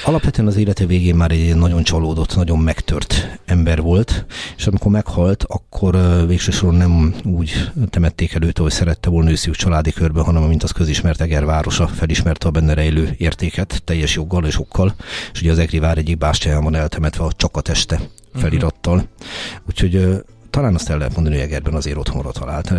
Alapvetően 0.03 0.47
az 0.47 0.55
élete 0.55 0.85
végén 0.85 1.15
már 1.15 1.31
egy 1.31 1.55
nagyon 1.55 1.83
csalódott, 1.83 2.35
nagyon 2.35 2.59
megtört 2.59 3.39
ember 3.45 3.81
volt, 3.81 4.25
és 4.57 4.67
amikor 4.67 4.91
meghalt, 4.91 5.45
akkor 5.47 6.25
végső 6.27 6.51
soron 6.51 6.75
nem 6.75 7.15
úgy 7.23 7.71
temették 7.89 8.33
előtt, 8.33 8.57
hogy 8.57 8.71
szerette 8.71 9.09
volna 9.09 9.29
őszük 9.29 9.55
családi 9.55 9.91
körben, 9.91 10.23
hanem 10.23 10.43
mint 10.43 10.63
az 10.63 10.71
közismert 10.71 11.21
Eger 11.21 11.45
városa 11.45 11.87
felismerte 11.87 12.47
a 12.47 12.51
benne 12.51 12.73
rejlő 12.73 13.15
értéket, 13.17 13.81
teljes 13.85 14.15
joggal 14.15 14.45
és 14.45 14.59
okkal, 14.59 14.95
és 15.33 15.41
ugye 15.41 15.51
az 15.51 15.57
Egri 15.59 15.78
vár 15.79 15.97
egyik 15.97 16.17
bástyáján 16.17 16.63
van 16.63 16.75
eltemetve 16.75 17.23
a 17.23 17.31
csak 17.35 17.57
a 17.57 17.61
teste 17.61 17.99
felirattal. 18.35 18.95
Uh-huh. 18.95 19.09
Úgyhogy 19.67 19.95
uh, 19.95 20.17
talán 20.49 20.73
azt 20.73 20.89
el 20.89 20.97
lehet 20.97 21.15
mondani, 21.15 21.35
hogy 21.35 21.45
Egerben 21.45 21.73
azért 21.73 21.97
otthonra 21.97 22.31
talált. 22.31 22.73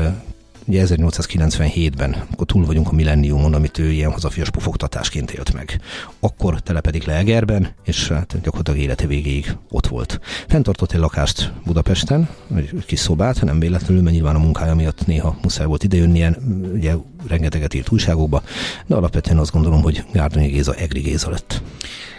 Ugye 0.70 0.85
1897-ben, 0.87 2.16
akkor 2.33 2.46
túl 2.46 2.64
vagyunk 2.64 2.88
a 2.88 2.92
millenniumon, 2.92 3.54
amit 3.54 3.78
ő 3.78 3.90
ilyen 3.90 4.12
hazafias 4.12 4.50
pufogtatásként 4.50 5.30
élt 5.30 5.52
meg. 5.52 5.80
Akkor 6.20 6.61
telepedik 6.61 7.04
le 7.04 7.14
Egerben, 7.14 7.68
és 7.85 8.09
hát 8.09 8.40
gyakorlatilag 8.42 8.80
élete 8.80 9.06
végéig 9.06 9.56
ott 9.70 9.87
volt. 9.87 10.20
Fentartott 10.48 10.92
egy 10.92 11.00
lakást 11.00 11.52
Budapesten, 11.64 12.28
egy 12.56 12.85
kis 12.87 12.98
szobát, 12.98 13.42
nem 13.42 13.59
véletlenül, 13.59 14.02
mert 14.02 14.14
nyilván 14.14 14.35
a 14.35 14.38
munkája 14.38 14.74
miatt 14.74 15.06
néha 15.06 15.38
muszáj 15.42 15.66
volt 15.66 15.85
idejönnie, 15.85 16.37
ugye 16.72 16.94
rengeteget 17.28 17.74
írt 17.74 17.90
újságokba, 17.90 18.42
de 18.87 18.94
alapvetően 18.94 19.38
azt 19.38 19.52
gondolom, 19.52 19.83
hogy 19.83 20.04
Gárdonyi 20.12 20.48
Géza 20.48 20.74
Egri 20.74 21.00
Géza 21.00 21.30
lett. 21.30 21.62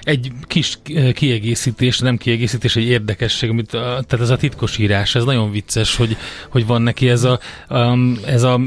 Egy 0.02 0.32
kis 0.48 0.78
kiegészítés, 1.14 2.00
nem 2.00 2.18
kiegészítés, 2.18 2.76
egy 2.76 2.84
érdekesség, 2.84 3.50
amit, 3.50 3.70
tehát 3.70 4.20
ez 4.20 4.30
a 4.30 4.38
titkos 4.38 4.78
írás, 4.78 5.16
ez 5.16 5.24
nagyon 5.24 5.52
vicces, 5.52 5.96
hogy, 5.96 6.18
hogy 6.50 6.66
van 6.66 6.82
neki 6.82 7.10
ez 7.10 7.24
a, 7.24 7.40
ez 8.26 8.41
a 8.44 8.60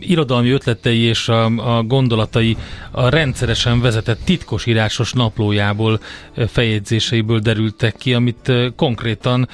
irodalmi 0.00 0.50
ötletei 0.50 0.98
és 0.98 1.28
a, 1.28 1.44
a 1.76 1.82
gondolatai 1.82 2.56
a 2.90 3.08
rendszeresen 3.08 3.80
vezetett 3.80 4.20
titkos 4.24 4.66
írásos 4.66 5.12
naplójából, 5.12 6.00
feljegyzéseiből 6.46 7.38
derültek 7.38 7.96
ki, 7.96 8.14
amit 8.14 8.52
konkrétan 8.76 9.48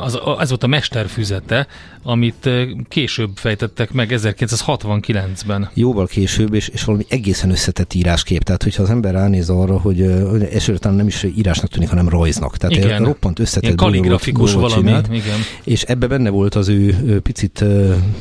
az, 0.00 0.18
ez 0.38 0.48
volt 0.48 0.62
a 0.62 0.66
mesterfüzete, 0.66 1.66
amit 2.02 2.50
később 2.88 3.30
fejtettek 3.34 3.92
meg 3.92 4.12
1969-ben. 4.12 5.70
Jóval 5.74 6.06
később, 6.06 6.54
és, 6.54 6.68
és 6.68 6.84
valami 6.84 7.04
egészen 7.08 7.50
összetett 7.50 7.94
íráskép. 7.94 8.42
Tehát, 8.42 8.62
hogyha 8.62 8.82
az 8.82 8.90
ember 8.90 9.12
ránéz 9.12 9.50
arra, 9.50 9.78
hogy, 9.78 10.24
hogy 10.30 10.42
esetleg 10.42 10.94
nem 10.94 11.06
is 11.06 11.26
írásnak 11.36 11.70
tűnik, 11.70 11.88
hanem 11.88 12.08
rajznak. 12.08 12.56
Tehát 12.56 12.76
igen. 12.76 13.04
roppant 13.04 13.38
összetett 13.38 13.62
Ilyen 13.62 13.76
kaligrafikus 13.76 14.52
valami. 14.52 14.82
Csinált, 14.82 15.08
igen. 15.12 15.38
És 15.64 15.82
ebbe 15.82 16.06
benne 16.06 16.30
volt 16.30 16.54
az 16.54 16.68
ő 16.68 17.20
picit 17.22 17.64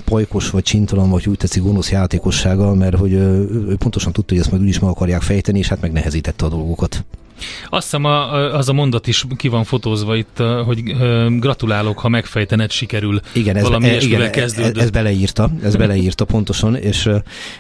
pajkos, 0.06 0.50
vagy 0.50 0.64
csintalan, 0.64 1.10
vagy 1.10 1.28
úgy 1.28 1.38
tetszik 1.38 1.64
gonosz 1.64 1.92
játékossága, 1.92 2.74
mert 2.74 2.98
hogy 2.98 3.14
ő 3.14 3.76
pontosan 3.80 4.12
tudta, 4.12 4.34
hogy 4.34 4.42
ezt 4.42 4.52
majd 4.52 4.64
úgyis 4.64 4.80
meg 4.80 4.90
akarják 4.90 5.22
fejteni, 5.22 5.60
és 5.60 5.68
hát 5.68 5.82
megnehezítette 5.82 6.46
a 6.46 6.50
dolgokat. 6.50 7.04
Azt 7.70 7.84
hiszem 7.84 8.06
a, 8.06 8.34
az 8.56 8.70
a 8.70 8.74
mondat 8.74 9.08
is 9.08 9.26
ki 9.36 9.48
van 9.48 9.64
fotózva 9.64 10.16
itt, 10.16 10.38
hogy 10.66 10.84
gratulálok, 11.40 12.00
ha 12.00 12.10
megfejtened, 12.10 12.72
sikerül. 12.72 13.20
Igen, 13.34 13.56
ez, 13.56 13.64
valami 13.64 13.90
e, 13.90 13.98
igen, 14.02 14.22
ez, 14.22 14.58
ez 14.58 14.90
beleírta, 14.90 15.52
ez 15.64 15.76
beleírta 15.76 16.26
pontosan, 16.26 16.76
és 16.76 17.08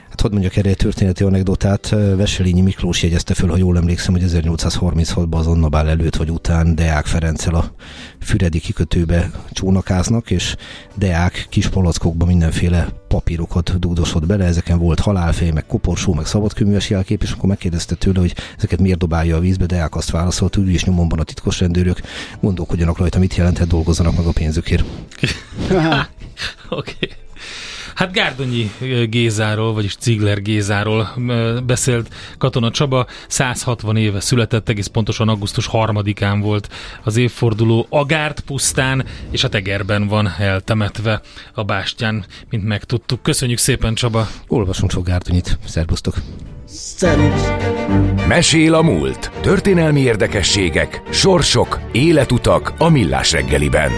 hát 0.09 0.21
hogy 0.21 0.31
mondjak 0.31 0.55
erre 0.55 0.69
egy 0.69 0.77
történeti 0.77 1.23
anekdotát, 1.23 1.89
Veselényi 2.15 2.61
Miklós 2.61 3.03
jegyezte 3.03 3.33
föl, 3.33 3.49
ha 3.49 3.57
jól 3.57 3.77
emlékszem, 3.77 4.13
hogy 4.13 4.23
1836-ban 4.25 5.37
az 5.37 5.47
Annabál 5.47 5.89
előtt 5.89 6.15
vagy 6.15 6.29
után 6.29 6.75
Deák 6.75 7.05
Ferenccel 7.05 7.55
a 7.55 7.73
Füredi 8.19 8.59
kikötőbe 8.59 9.31
csónakáznak, 9.51 10.31
és 10.31 10.55
Deák 10.95 11.45
kis 11.49 11.67
palackokba 11.67 12.25
mindenféle 12.25 13.00
papírokat 13.11 13.79
dúdosott 13.79 14.25
bele, 14.25 14.45
ezeken 14.45 14.77
volt 14.79 14.99
halálfej, 14.99 15.51
meg 15.51 15.65
koporsó, 15.65 16.13
meg 16.13 16.25
szabadkőműves 16.25 16.89
jelkép, 16.89 17.23
és 17.23 17.31
akkor 17.31 17.49
megkérdezte 17.49 17.95
tőle, 17.95 18.19
hogy 18.19 18.35
ezeket 18.57 18.79
miért 18.79 18.97
dobálja 18.97 19.35
a 19.35 19.39
vízbe, 19.39 19.65
Deák 19.65 19.95
azt 19.95 20.11
válaszolt, 20.11 20.55
hogy 20.55 20.69
is 20.69 20.83
nyomomban 20.83 21.19
a 21.19 21.23
titkos 21.23 21.59
rendőrök 21.59 22.01
gondolkodjanak 22.41 22.97
rajta, 22.97 23.19
mit 23.19 23.35
jelenthet, 23.35 23.67
dolgozzanak 23.67 24.17
meg 24.17 24.25
a 24.25 24.31
pénzükért. 24.31 24.83
Oké. 25.69 26.07
okay. 26.69 27.09
Hát 27.95 28.11
Gárdonyi 28.11 28.71
Gézáról, 29.09 29.73
vagyis 29.73 29.95
Cigler 29.95 30.41
Gézáról 30.41 31.09
beszélt 31.65 32.13
Katona 32.37 32.71
Csaba. 32.71 33.05
160 33.27 33.97
éve 33.97 34.19
született, 34.19 34.69
egész 34.69 34.87
pontosan 34.87 35.29
augusztus 35.29 35.69
3-án 35.71 36.39
volt 36.41 36.69
az 37.03 37.17
évforduló 37.17 37.85
Agárt 37.89 38.39
pusztán, 38.39 39.05
és 39.31 39.43
a 39.43 39.49
tegerben 39.49 40.07
van 40.07 40.33
eltemetve 40.39 41.21
a 41.53 41.63
bástyán, 41.63 42.25
mint 42.49 42.63
megtudtuk. 42.63 43.21
Köszönjük 43.21 43.57
szépen 43.57 43.93
Csaba! 43.93 44.27
Olvasunk 44.47 44.91
sok 44.91 45.05
Gárdonyit. 45.05 45.59
Szerbusztok! 45.65 46.15
Mesél 48.27 48.73
a 48.73 48.81
múlt. 48.81 49.31
Történelmi 49.41 49.99
érdekességek, 49.99 51.01
sorsok, 51.09 51.79
életutak 51.91 52.73
a 52.77 52.89
millás 52.89 53.31
reggeliben. 53.31 53.91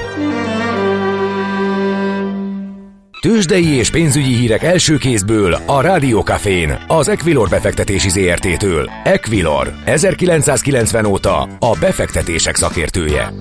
Tőzsdei 3.23 3.67
és 3.67 3.89
pénzügyi 3.89 4.35
hírek 4.35 4.63
első 4.63 4.97
kézből 4.97 5.57
a 5.65 5.81
Rádiókafén, 5.81 6.77
az 6.87 7.07
Equilor 7.07 7.49
befektetési 7.49 8.09
ZRT-től. 8.09 8.89
Equilor, 9.03 9.73
1990 9.85 11.05
óta 11.05 11.41
a 11.59 11.77
befektetések 11.79 12.55
szakértője. 12.55 13.33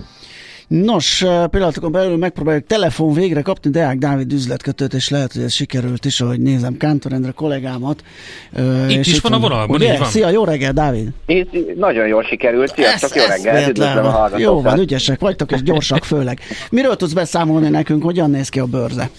Nos, 0.68 1.24
pillanatokon 1.50 1.92
belül 1.92 2.16
megpróbáljuk 2.16 2.66
telefon 2.66 3.12
végre 3.12 3.42
kapni 3.42 3.70
Deák 3.70 3.98
Dávid 3.98 4.32
üzletkötőt, 4.32 4.94
és 4.94 5.08
lehet, 5.08 5.32
hogy 5.32 5.42
ez 5.42 5.52
sikerült 5.52 6.04
is, 6.04 6.20
ahogy 6.20 6.40
nézem 6.40 6.76
Kántor 6.76 7.12
Endre 7.12 7.30
kollégámat. 7.30 8.02
Itt 8.88 8.98
és 8.98 9.06
is 9.06 9.20
van 9.20 9.32
a 9.32 9.38
vonalban, 9.38 9.76
ugye? 9.76 9.98
Van. 9.98 10.08
Szia, 10.08 10.30
jó 10.30 10.44
reggel, 10.44 10.72
Dávid! 10.72 11.08
Itt 11.26 11.76
nagyon 11.76 12.06
jól 12.06 12.22
sikerült, 12.22 12.74
sziasztok, 12.74 13.14
jó 13.14 13.22
reggel, 13.24 13.68
üdvözlöm 13.68 14.04
a 14.04 14.30
Jó 14.36 14.60
van, 14.60 14.78
ügyesek 14.78 15.20
vagytok, 15.20 15.52
és 15.52 15.62
gyorsak 15.62 16.04
főleg. 16.04 16.40
Miről 16.70 16.96
tudsz 16.96 17.12
beszámolni 17.12 17.68
nekünk, 17.68 18.02
hogyan 18.02 18.30
néz 18.30 18.48
ki 18.48 18.58
a 18.58 18.64
bőrze? 18.64 19.10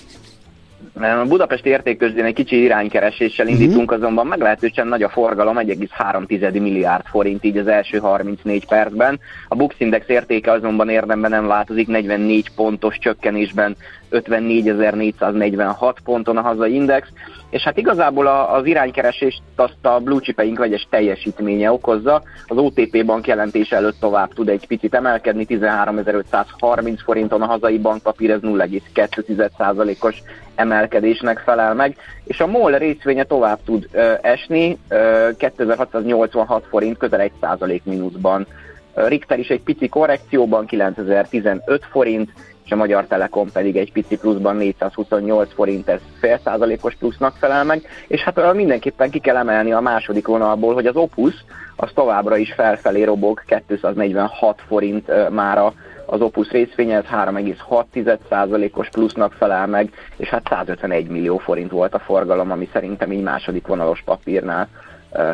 A 0.96 1.26
Budapesti 1.28 1.70
értékközdén 1.70 2.26
egy 2.26 2.34
kicsi 2.34 2.62
iránykereséssel 2.62 3.46
mhm. 3.46 3.54
indítunk, 3.54 3.92
azonban 3.92 4.28
meglehetősen 4.28 4.88
nagy 4.88 5.04
a 5.04 5.10
forgalom, 5.10 5.58
1,3 5.60 6.52
milliárd 6.52 7.06
forint 7.06 7.44
így 7.44 7.58
az 7.58 7.68
első 7.68 7.98
34 7.98 8.66
percben. 8.66 9.20
A 9.48 9.56
Bux 9.56 9.76
Index 9.78 10.08
értéke 10.08 10.52
azonban 10.52 10.90
érdemben 10.90 11.32
nem 11.32 11.48
változik, 11.48 11.88
44 11.88 12.50
pontos 12.56 12.98
csökkenésben 12.98 13.76
54.446 14.14 15.96
ponton 16.04 16.38
a 16.38 16.42
hazai 16.42 16.74
index, 16.74 17.08
és 17.50 17.62
hát 17.62 17.78
igazából 17.78 18.28
az 18.28 18.66
iránykeresést 18.66 19.42
azt 19.56 19.86
a 19.86 20.00
blue 20.00 20.20
chipeink 20.20 20.58
vegyes 20.58 20.88
teljesítménye 20.90 21.72
okozza. 21.72 22.24
Az 22.48 22.58
OTP 22.58 23.06
bank 23.06 23.28
jelentése 23.28 23.76
előtt 23.76 24.00
tovább 24.00 24.34
tud 24.34 24.50
egy 24.50 24.68
picit 24.68 24.94
emelkedni, 24.94 25.46
13.530 25.50 27.00
forinton 27.04 27.42
a 27.42 27.46
hazai 27.46 27.78
bankpapír, 27.78 28.32
ez 28.32 28.40
0,2%-os 28.42 30.22
emelkedésnek 30.56 31.40
felel 31.40 31.74
meg, 31.74 31.96
és 32.24 32.40
a 32.40 32.48
MOL 32.48 32.78
részvénye 32.78 33.24
tovább 33.24 33.60
tud 33.66 33.88
ö, 33.92 34.14
esni, 34.22 34.78
ö, 34.88 35.30
2686 35.38 36.66
forint, 36.70 36.98
közel 36.98 37.32
1% 37.42 37.84
mínuszban. 37.84 38.48
Richter 38.94 39.40
is 39.40 39.48
egy 39.48 39.62
pici 39.62 39.88
korrekcióban, 39.90 40.66
9015 40.66 41.86
forint, 41.92 42.30
és 42.66 42.72
a 42.72 42.76
Magyar 42.76 43.06
Telekom 43.06 43.52
pedig 43.52 43.78
egy 43.78 43.92
pici 43.92 44.18
pluszban 44.18 44.56
428 44.56 45.54
forint, 45.54 45.88
ez 45.88 46.00
fél 46.20 46.40
százalékos 46.44 46.96
plusznak 46.96 47.36
felel 47.36 47.64
meg, 47.64 47.82
és 48.08 48.22
hát 48.22 48.54
mindenképpen 48.54 49.10
ki 49.10 49.20
kell 49.20 49.36
emelni 49.36 49.72
a 49.72 49.80
második 49.80 50.28
vonalból, 50.28 50.74
hogy 50.74 50.86
az 50.86 50.96
Opus 50.96 51.46
az 51.76 51.92
továbbra 51.94 52.38
is 52.38 52.54
felfelé 52.54 53.04
robog, 53.04 53.42
246 53.68 54.62
forint 54.68 55.30
már 55.30 55.58
a 55.58 55.74
az 56.06 56.22
Opus 56.22 56.50
részvénye, 56.50 56.96
ez 56.96 57.04
3,6%-os 57.04 58.90
plusznak 58.90 59.34
felel 59.34 59.68
meg, 59.68 59.92
és 60.18 60.30
hát 60.30 60.48
151 60.50 61.08
millió 61.08 61.38
forint 61.38 61.72
volt 61.72 61.94
a 61.94 62.00
forgalom, 62.00 62.52
ami 62.52 62.70
szerintem 62.74 63.12
így 63.12 63.22
második 63.22 63.68
vonalos 63.68 64.02
papírnál 64.06 64.70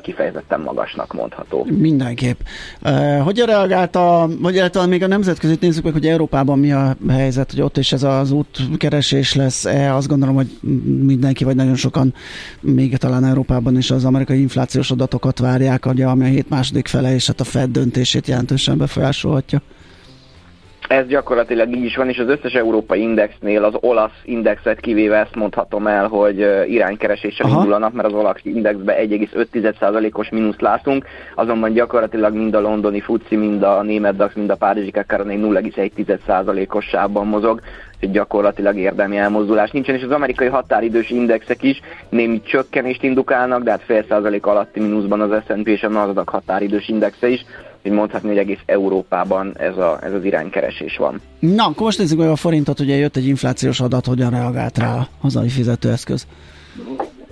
kifejezetten 0.02 0.60
magasnak 0.60 1.13
mondható. 1.13 1.68
Mindenképp. 1.70 2.39
Hogyan 3.24 3.46
reagált 3.46 3.96
a, 3.96 4.30
vagy 4.39 4.56
illetve 4.56 4.86
még 4.86 5.04
a 5.04 5.08
nemzetközi 5.08 5.58
nézzük 5.60 5.84
meg, 5.84 5.94
hogy 5.94 6.08
Európában 6.08 6.60
mi 6.60 6.72
a 6.72 6.96
helyzet, 7.10 7.52
hogy 7.52 7.62
ott 7.62 7.78
is 7.78 7.92
ez 7.92 8.04
az 8.04 8.32
útkeresés 8.32 9.36
lesz 9.36 9.65
-e? 9.65 9.96
Azt 9.96 10.08
gondolom, 10.08 10.36
hogy 10.36 10.58
mindenki, 11.06 11.44
vagy 11.44 11.56
nagyon 11.56 11.76
sokan 11.76 12.13
még 12.60 12.98
talán 12.98 13.26
Európában 13.26 13.78
is 13.78 13.92
az 13.92 14.06
amerikai 14.06 14.42
inflációs 14.42 14.92
adatokat 14.92 15.39
várják, 15.39 15.86
ugye, 15.86 16.06
ami 16.06 16.24
a 16.24 16.28
hét 16.28 16.50
második 16.50 16.88
fele, 16.88 17.13
és 17.13 17.28
hát 17.28 17.39
a 17.39 17.44
Fed 17.44 17.70
döntését 17.70 18.28
jelentősen 18.28 18.78
befolyásolhatja. 18.78 19.62
Ez 20.89 21.08
gyakorlatilag 21.08 21.75
így 21.75 21.84
is 21.84 21.95
van, 21.95 22.10
és 22.10 22.17
az 22.17 22.28
összes 22.28 22.54
európai 22.54 23.02
indexnél 23.02 23.63
az 23.63 23.73
olasz 23.80 24.21
indexet 24.23 24.80
kivéve 24.80 25.17
ezt 25.17 25.36
mondhatom 25.36 25.88
el, 25.88 26.08
hogy 26.08 26.39
iránykereséssel 26.67 27.45
Aha. 27.45 27.58
indul 27.60 27.73
a 27.73 27.78
nap, 27.78 27.93
mert 27.93 28.08
az 28.08 28.13
olasz 28.13 28.39
indexbe 28.43 28.95
1,5%-os 28.95 30.30
mínuszt 30.30 30.62
látunk, 30.62 31.06
azonban 31.36 31.73
gyakorlatilag 31.73 32.34
mind 32.34 32.56
a 32.56 32.60
londoni 32.60 32.99
FUCI, 32.99 33.36
mind 33.36 33.63
a 33.63 33.82
német 33.82 34.15
DAX, 34.15 34.34
mind 34.34 34.49
a 34.49 34.56
párizsi 34.56 34.91
Kakaranei 34.91 35.39
0,1%-os 35.41 36.86
sávban 36.86 37.28
mozog, 37.28 37.62
hogy 37.99 38.12
gyakorlatilag 38.12 38.78
érdemi 38.78 39.17
elmozdulás 39.17 39.71
nincsen, 39.71 39.95
és 39.95 40.04
az 40.04 40.12
amerikai 40.12 40.47
határidős 40.47 41.10
indexek 41.10 41.63
is 41.63 41.82
némi 42.10 42.41
csökkenést 42.41 43.04
indukálnak, 43.04 43.63
de 43.63 43.71
hát 43.71 43.84
fél 43.84 44.06
százalék 44.10 44.45
alatti 44.45 44.80
mínuszban 44.80 45.21
az 45.21 45.41
S&P 45.47 45.67
és 45.67 45.84
a 45.84 45.89
Nasdaq 45.89 46.32
határidős 46.32 46.88
indexe 46.88 47.28
is, 47.28 47.45
hogy 47.82 47.92
mondhatni, 47.92 48.28
hogy 48.28 48.38
egész 48.38 48.60
Európában 48.65 49.56
ez, 49.58 49.78
a, 49.78 50.00
ez 50.02 50.13
az 50.13 50.24
iránykeresés 50.24 50.98
van. 50.98 51.22
Na, 51.39 51.63
akkor 51.63 51.82
most 51.82 51.98
nézzük 51.98 52.20
meg 52.20 52.30
a 52.30 52.36
forintot, 52.36 52.80
ugye 52.80 52.96
jött 52.96 53.15
egy 53.15 53.28
inflációs 53.28 53.80
adat, 53.80 54.06
hogyan 54.06 54.30
reagált 54.30 54.78
rá 54.78 54.96
a 54.96 55.08
hazai 55.22 55.50
fizetőeszköz? 55.50 56.28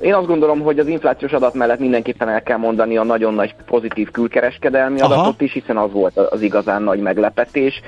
Én 0.02 0.14
azt 0.14 0.28
gondolom, 0.28 0.60
hogy 0.60 0.80
az 0.80 0.88
inflációs 0.88 1.32
adat 1.32 1.54
mellett 1.54 1.80
mindenképpen 1.80 2.30
el 2.30 2.44
kell 2.44 2.58
mondani 2.58 2.98
a 2.98 3.04
nagyon 3.04 3.34
nagy 3.34 3.56
pozitív 3.66 4.12
külkereskedelmi 4.12 5.00
Aha. 5.00 5.14
adatot 5.14 5.42
is, 5.42 5.54
hiszen 5.54 5.78
az 5.78 5.92
volt 5.92 6.18
az 6.18 6.42
igazán 6.42 6.84
nagy 6.84 7.00
meglepetés. 7.00 7.82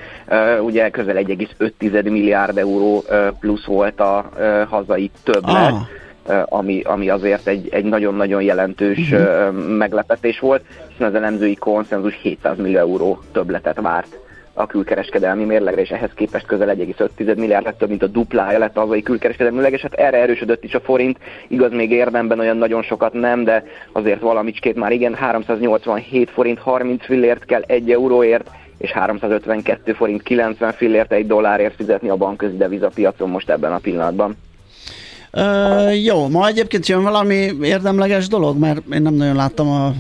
Ugye 0.62 0.90
közel 0.90 1.16
1,5 1.16 2.04
milliárd 2.04 2.58
euró 2.58 3.04
plusz 3.40 3.66
volt 3.66 4.00
a 4.00 4.30
hazai 4.70 5.12
többlet. 5.24 5.72
Ah 5.72 5.82
ami, 6.46 6.82
ami 6.82 7.10
azért 7.10 7.48
egy, 7.48 7.68
egy 7.72 7.86
nagyon-nagyon 7.86 8.42
jelentős 8.42 9.12
uh-huh. 9.12 9.78
meglepetés 9.78 10.40
volt, 10.40 10.64
hiszen 10.92 11.08
az 11.08 11.16
elemzői 11.16 11.56
konszenzus 11.56 12.20
700 12.22 12.58
millió 12.58 12.78
euró 12.78 13.22
többletet 13.32 13.82
várt 13.82 14.18
a 14.60 14.68
külkereskedelmi 14.68 15.44
mérlegre, 15.44 15.82
és 15.82 15.90
ehhez 15.90 16.10
képest 16.14 16.46
közel 16.46 16.76
1,5 16.76 17.36
milliárd 17.38 17.66
lett 17.66 17.78
több, 17.78 17.90
mint 17.90 18.04
a 18.04 18.08
duplája 18.08 18.60
lett 18.60 18.78
a 18.78 18.80
hazai 18.80 19.02
külkereskedelmi 19.02 19.58
mérleg, 19.58 19.76
és 19.76 19.82
hát 19.82 19.94
erre 19.94 20.18
erősödött 20.18 20.64
is 20.64 20.74
a 20.74 20.80
forint, 20.80 21.18
igaz 21.48 21.72
még 21.72 21.92
érdemben 21.92 22.40
olyan 22.40 22.58
nagyon 22.58 22.82
sokat 22.82 23.14
nem, 23.14 23.44
de 23.44 23.64
azért 23.92 24.20
valamicskét 24.20 24.76
már 24.76 24.92
igen, 24.92 25.14
387 25.14 26.30
forint 26.30 26.60
30 26.60 27.06
fillért 27.06 27.46
kell 27.46 27.62
1 27.62 27.92
euróért, 27.92 28.50
és 28.78 28.92
352 28.92 29.94
forint 29.94 30.24
90 30.24 30.72
fillért 30.72 31.12
egy 31.12 31.28
dollárért 31.28 31.76
fizetni 31.76 32.10
a 32.10 32.16
bankközi 32.16 32.58
devizapiacon 32.58 33.30
most 33.30 33.50
ebben 33.50 33.74
a 33.74 33.78
pillanatban. 33.78 34.38
Uh, 35.32 36.04
jó, 36.04 36.28
ma 36.28 36.48
egyébként 36.48 36.88
jön 36.88 37.04
valami 37.04 37.52
érdemleges 37.62 38.28
dolog, 38.28 38.58
mert 38.58 38.82
én 38.94 39.02
nem 39.02 39.14
nagyon 39.14 39.36
láttam 39.36 39.70
a 39.70 39.94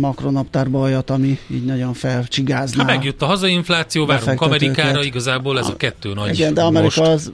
makronaptárba 0.00 0.78
olyat, 0.78 1.10
ami 1.10 1.38
így 1.50 1.64
nagyon 1.64 1.92
felcsigázná. 1.92 2.84
Ha 2.84 2.90
megjött 2.90 3.22
a 3.22 3.26
hazai 3.26 3.52
infláció, 3.52 4.06
várunk 4.06 4.40
Amerikára, 4.40 5.02
igazából 5.02 5.58
ez 5.58 5.68
a 5.68 5.76
kettő 5.76 6.14
nagy 6.14 6.38
Igen, 6.38 6.54
de 6.54 6.62
Amerika 6.62 7.00
most. 7.00 7.12
az 7.12 7.32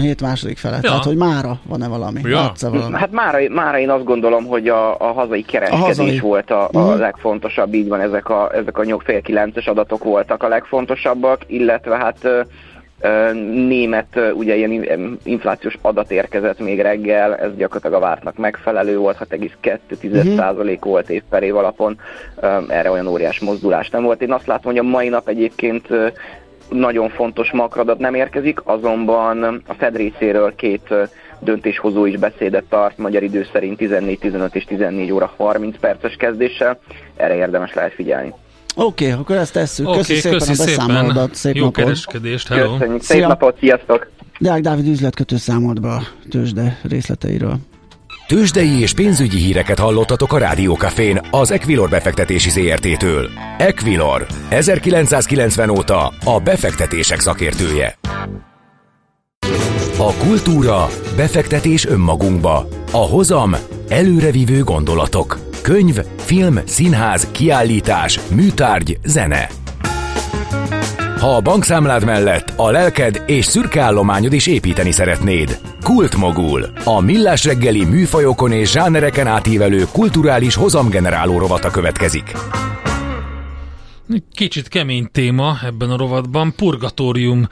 hét 0.00 0.20
második 0.20 0.58
fele, 0.58 0.74
ja. 0.74 0.80
tehát 0.82 1.04
hogy 1.04 1.16
mára 1.16 1.60
van-e 1.62 1.88
valami? 1.88 2.20
Ja. 2.24 2.52
valami? 2.60 2.96
Hát 2.96 3.10
mára, 3.10 3.38
mára 3.48 3.78
én 3.78 3.90
azt 3.90 4.04
gondolom, 4.04 4.44
hogy 4.44 4.68
a, 4.68 4.98
a 4.98 5.12
hazai 5.12 5.42
kereskedés 5.42 5.82
a 5.82 5.86
hazai. 5.86 6.18
volt 6.18 6.50
a, 6.50 6.64
a 6.64 6.68
uh-huh. 6.72 6.98
legfontosabb, 6.98 7.74
így 7.74 7.88
van, 7.88 8.00
ezek 8.00 8.28
a, 8.28 8.50
ezek 8.54 8.78
a 8.78 9.00
fél 9.04 9.20
kilences 9.20 9.66
adatok 9.66 10.04
voltak 10.04 10.42
a 10.42 10.48
legfontosabbak, 10.48 11.42
illetve 11.46 11.96
hát 11.96 12.46
német, 13.42 14.20
ugye 14.34 14.56
ilyen 14.56 15.18
inflációs 15.22 15.78
adat 15.80 16.10
érkezett 16.10 16.58
még 16.58 16.80
reggel, 16.80 17.36
ez 17.36 17.56
gyakorlatilag 17.56 18.02
a 18.02 18.06
vártnak 18.06 18.36
megfelelő 18.36 18.98
volt, 18.98 19.16
6,2% 19.30 20.58
uh-huh. 20.60 20.78
volt 20.80 21.10
év 21.10 21.22
per 21.30 21.42
év 21.42 21.56
alapon, 21.56 21.98
erre 22.68 22.90
olyan 22.90 23.06
óriás 23.06 23.40
mozdulás 23.40 23.90
nem 23.90 24.02
volt. 24.02 24.22
Én 24.22 24.32
azt 24.32 24.46
látom, 24.46 24.72
hogy 24.72 24.80
a 24.80 24.88
mai 24.88 25.08
nap 25.08 25.28
egyébként 25.28 25.88
nagyon 26.70 27.08
fontos 27.08 27.50
makradat 27.50 27.98
nem 27.98 28.14
érkezik, 28.14 28.60
azonban 28.64 29.62
a 29.66 29.74
Fed 29.74 29.96
részéről 29.96 30.54
két 30.54 30.94
döntéshozó 31.38 32.06
is 32.06 32.16
beszédet 32.16 32.64
tart, 32.64 32.98
magyar 32.98 33.22
idő 33.22 33.46
szerint 33.52 33.76
14, 33.76 34.18
15 34.18 34.54
és 34.54 34.64
14 34.64 35.12
óra 35.12 35.32
30 35.36 35.78
perces 35.78 36.16
kezdéssel, 36.16 36.78
erre 37.16 37.36
érdemes 37.36 37.74
lehet 37.74 37.92
figyelni. 37.92 38.34
Oké, 38.78 39.04
okay, 39.04 39.20
akkor 39.20 39.36
ezt 39.36 39.52
tesszük. 39.52 39.88
Okay, 39.88 39.98
köszi 39.98 40.14
szépen 40.14 40.38
köszi 40.38 40.62
a 40.62 40.64
beszámolódat. 40.64 41.34
Szép 41.34 41.54
Jó 41.54 41.64
napot. 41.64 41.84
kereskedést, 41.84 42.48
hello. 42.48 42.72
Köszönjük, 42.72 43.02
szép 43.02 43.16
Szia. 43.16 43.28
napot, 43.28 43.58
sziasztok. 43.58 44.10
Deák 44.38 44.60
Dávid 44.60 44.86
üzletkötő 44.86 45.36
számolt 45.36 45.80
be 45.80 45.88
a 45.88 46.02
tőzsde 46.28 46.78
részleteiről. 46.82 47.56
Tőzsdei 48.26 48.80
és 48.80 48.92
pénzügyi 48.92 49.38
híreket 49.38 49.78
hallottatok 49.78 50.32
a 50.32 50.38
Rádiókafén 50.38 51.20
az 51.30 51.50
Equilor 51.50 51.88
befektetési 51.88 52.50
ZRT-től. 52.50 53.30
Equilor, 53.58 54.26
1990 54.48 55.68
óta 55.70 56.12
a 56.24 56.40
befektetések 56.44 57.20
szakértője. 57.20 57.98
A 59.98 60.12
kultúra, 60.12 60.88
befektetés 61.16 61.86
önmagunkba. 61.86 62.68
A 62.92 62.96
hozam, 62.96 63.56
előrevívő 63.88 64.62
gondolatok. 64.62 65.38
Könyv, 65.66 65.98
film, 66.16 66.58
színház, 66.64 67.30
kiállítás, 67.30 68.20
műtárgy, 68.34 68.98
zene. 69.04 69.48
Ha 71.18 71.36
a 71.36 71.40
bankszámlád 71.40 72.04
mellett 72.04 72.52
a 72.56 72.70
lelked 72.70 73.22
és 73.26 73.44
szürke 73.44 73.80
állományod 73.80 74.32
is 74.32 74.46
építeni 74.46 74.90
szeretnéd. 74.90 75.58
Kultmogul. 75.82 76.66
A 76.84 77.00
millás 77.00 77.44
reggeli 77.44 77.84
műfajokon 77.84 78.52
és 78.52 78.70
zsánereken 78.70 79.26
átívelő 79.26 79.84
kulturális 79.92 80.54
hozamgeneráló 80.54 81.38
rovata 81.38 81.70
következik. 81.70 82.32
Kicsit 84.32 84.68
kemény 84.68 85.08
téma 85.12 85.56
ebben 85.64 85.90
a 85.90 85.96
rovatban. 85.96 86.52
Purgatórium 86.56 87.48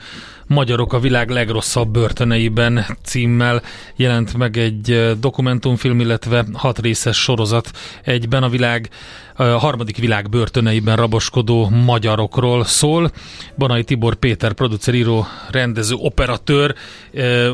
Magyarok 0.47 0.93
a 0.93 0.99
világ 0.99 1.29
legrosszabb 1.29 1.89
börtöneiben 1.89 2.85
címmel 3.03 3.61
jelent 3.95 4.37
meg 4.37 4.57
egy 4.57 5.11
dokumentumfilm, 5.19 5.99
illetve 5.99 6.45
hat 6.53 6.79
részes 6.79 7.17
sorozat 7.17 7.69
egyben 8.03 8.43
a 8.43 8.49
világ 8.49 8.89
a 9.37 9.43
harmadik 9.43 9.97
világ 9.97 10.29
börtöneiben 10.29 10.95
raboskodó 10.95 11.69
magyarokról 11.69 12.63
szól. 12.63 13.11
Banai 13.57 13.83
Tibor 13.83 14.15
Péter, 14.15 14.53
producer, 14.53 14.93
író, 14.93 15.25
rendező, 15.51 15.95
operatőr, 15.97 16.75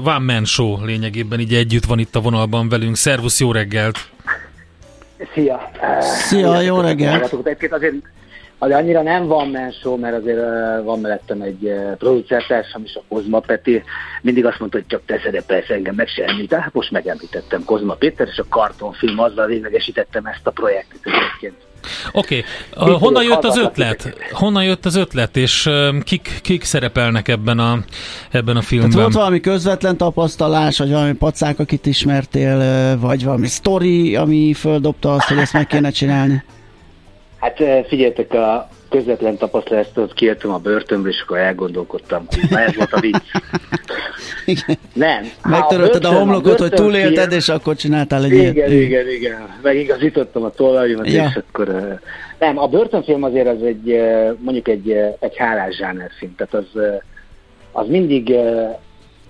Van 0.04 0.22
Man 0.22 0.46
Show 0.46 0.86
lényegében 0.86 1.40
így 1.40 1.54
együtt 1.54 1.86
van 1.86 2.00
itt 2.00 2.16
a 2.16 2.20
vonalban 2.22 2.70
velünk. 2.70 2.96
Szervusz, 2.96 3.40
jó 3.40 3.52
reggelt! 3.52 3.98
Szia! 5.34 5.72
Szia, 6.00 6.62
jó 6.62 6.82
reggelt! 6.82 7.34
Egyébként 7.34 7.74
azért 7.74 7.94
de 8.68 8.76
annyira 8.76 9.02
nem 9.02 9.28
van 9.28 9.48
mensó, 9.48 9.98
mert 9.98 10.16
azért 10.16 10.38
uh, 10.38 10.84
van 10.84 11.00
mellettem 11.00 11.42
egy 11.42 11.64
uh, 11.64 11.96
producertársam 11.98 12.84
is, 12.84 12.96
a 12.96 13.02
Kozma 13.08 13.40
Peti. 13.40 13.84
Mindig 14.22 14.46
azt 14.46 14.60
mondta, 14.60 14.78
hogy 14.78 14.88
csak 14.88 15.02
teszed 15.06 15.44
persze 15.46 15.74
engem 15.74 15.96
meg 15.96 16.08
se 16.08 16.24
említ. 16.24 16.54
Hát 16.54 16.74
most 16.74 16.92
megemlítettem 16.92 17.64
Kozma 17.64 17.94
Péter, 17.94 18.28
és 18.28 18.38
a 18.38 18.46
kartonfilm 18.50 19.20
azzal 19.20 19.46
véglegesítettem 19.46 20.26
ezt 20.26 20.48
a 20.48 20.52
projektet 20.52 21.00
egyébként. 21.04 21.56
Oké, 22.12 22.44
okay. 22.76 22.94
honnan 22.94 23.24
jött 23.24 23.44
az 23.44 23.58
ötlet? 23.58 24.16
Honnan 24.32 24.64
jött 24.64 24.86
az 24.86 24.96
ötlet, 24.96 25.38
és 25.38 25.70
kik, 26.04 26.40
kik 26.42 26.64
szerepelnek 26.64 27.28
ebben 27.28 27.60
a, 27.60 27.78
ebben 28.32 28.58
a 28.58 28.62
filmben? 28.62 28.90
Tehát 28.90 29.04
volt 29.04 29.16
valami 29.18 29.40
közvetlen 29.40 29.98
tapasztalás, 29.98 30.78
vagy 30.78 30.92
valami 30.92 31.14
pacák, 31.14 31.60
akit 31.60 31.86
ismertél, 31.86 32.58
vagy 33.00 33.24
valami 33.24 33.48
sztori, 33.48 34.16
ami 34.16 34.54
földobta 34.54 35.14
azt, 35.14 35.28
hogy 35.28 35.38
ezt 35.38 35.54
meg 35.54 35.68
kéne 35.68 35.90
csinálni? 35.90 36.44
Hát 37.42 37.60
eh, 37.60 37.84
figyeljetek, 37.88 38.34
a 38.34 38.70
közvetlen 38.90 39.38
tapasztalatot 39.38 40.14
kiértem 40.14 40.52
a 40.52 40.58
börtönből, 40.58 41.12
és 41.12 41.22
akkor 41.22 41.38
elgondolkodtam. 41.38 42.26
Na 42.50 42.60
ez 42.60 42.76
volt 42.76 42.94
a 42.94 43.00
vicc. 43.00 43.22
Igen. 44.46 44.78
Nem. 44.94 45.30
Megtörölted 45.44 46.06
a, 46.06 46.10
a 46.10 46.14
homlokot, 46.14 46.60
a 46.60 46.62
hogy 46.62 46.72
túlélted, 46.72 47.28
film... 47.28 47.40
és 47.40 47.50
akkor 47.50 47.76
csináltál 47.76 48.24
egy 48.24 48.32
igen, 48.32 48.54
ilyet. 48.56 48.70
Igen, 48.70 49.10
igen. 49.10 49.60
Megigazítottam 49.62 50.44
a 50.44 50.50
tollaimat, 50.50 51.12
ja. 51.12 51.24
és 51.30 51.40
akkor... 51.48 51.70
Uh... 51.70 52.00
Nem, 52.40 52.58
a 52.58 52.68
börtönfilm 52.68 53.24
azért 53.24 53.48
az 53.48 53.64
egy, 53.64 53.92
uh, 53.92 54.38
mondjuk 54.40 54.68
egy, 54.68 54.92
egy 55.20 55.38
hálás 55.38 55.76
zsánerfilm. 55.76 56.36
Tehát 56.36 56.54
az, 56.54 56.82
az 57.72 57.88
mindig 57.88 58.36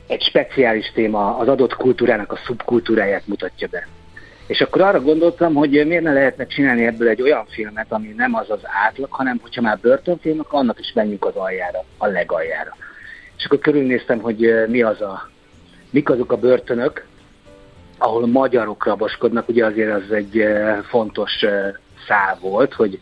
egy 0.07 0.21
speciális 0.21 0.91
téma, 0.93 1.37
az 1.37 1.47
adott 1.47 1.75
kultúrának 1.75 2.31
a 2.31 2.39
szubkultúráját 2.45 3.27
mutatja 3.27 3.67
be. 3.71 3.87
És 4.51 4.61
akkor 4.61 4.81
arra 4.81 5.01
gondoltam, 5.01 5.53
hogy 5.53 5.69
miért 5.69 6.03
ne 6.03 6.13
lehetne 6.13 6.45
csinálni 6.45 6.85
ebből 6.85 7.07
egy 7.07 7.21
olyan 7.21 7.45
filmet, 7.45 7.85
ami 7.89 8.07
nem 8.07 8.35
az 8.35 8.49
az 8.49 8.59
átlag, 8.63 9.11
hanem 9.11 9.39
hogyha 9.41 9.61
már 9.61 9.79
börtönfilm, 9.79 10.39
akkor 10.39 10.59
annak 10.59 10.79
is 10.79 10.91
menjünk 10.93 11.25
az 11.25 11.35
aljára, 11.35 11.83
a 11.97 12.07
legaljára. 12.07 12.75
És 13.37 13.45
akkor 13.45 13.59
körülnéztem, 13.59 14.19
hogy 14.19 14.67
mi 14.67 14.81
az 14.81 15.01
a, 15.01 15.29
mik 15.89 16.09
azok 16.09 16.31
a 16.31 16.37
börtönök, 16.37 17.05
ahol 17.97 18.27
magyarok 18.27 18.85
raboskodnak, 18.85 19.49
ugye 19.49 19.65
azért 19.65 20.03
az 20.03 20.11
egy 20.11 20.43
fontos 20.89 21.45
szál 22.07 22.37
volt, 22.41 22.73
hogy, 22.73 22.99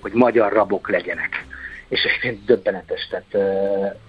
hogy 0.00 0.12
magyar 0.12 0.52
rabok 0.52 0.90
legyenek. 0.90 1.44
És 1.88 2.02
egyébként 2.02 2.44
döbbenetes, 2.44 3.08
tehát 3.10 3.48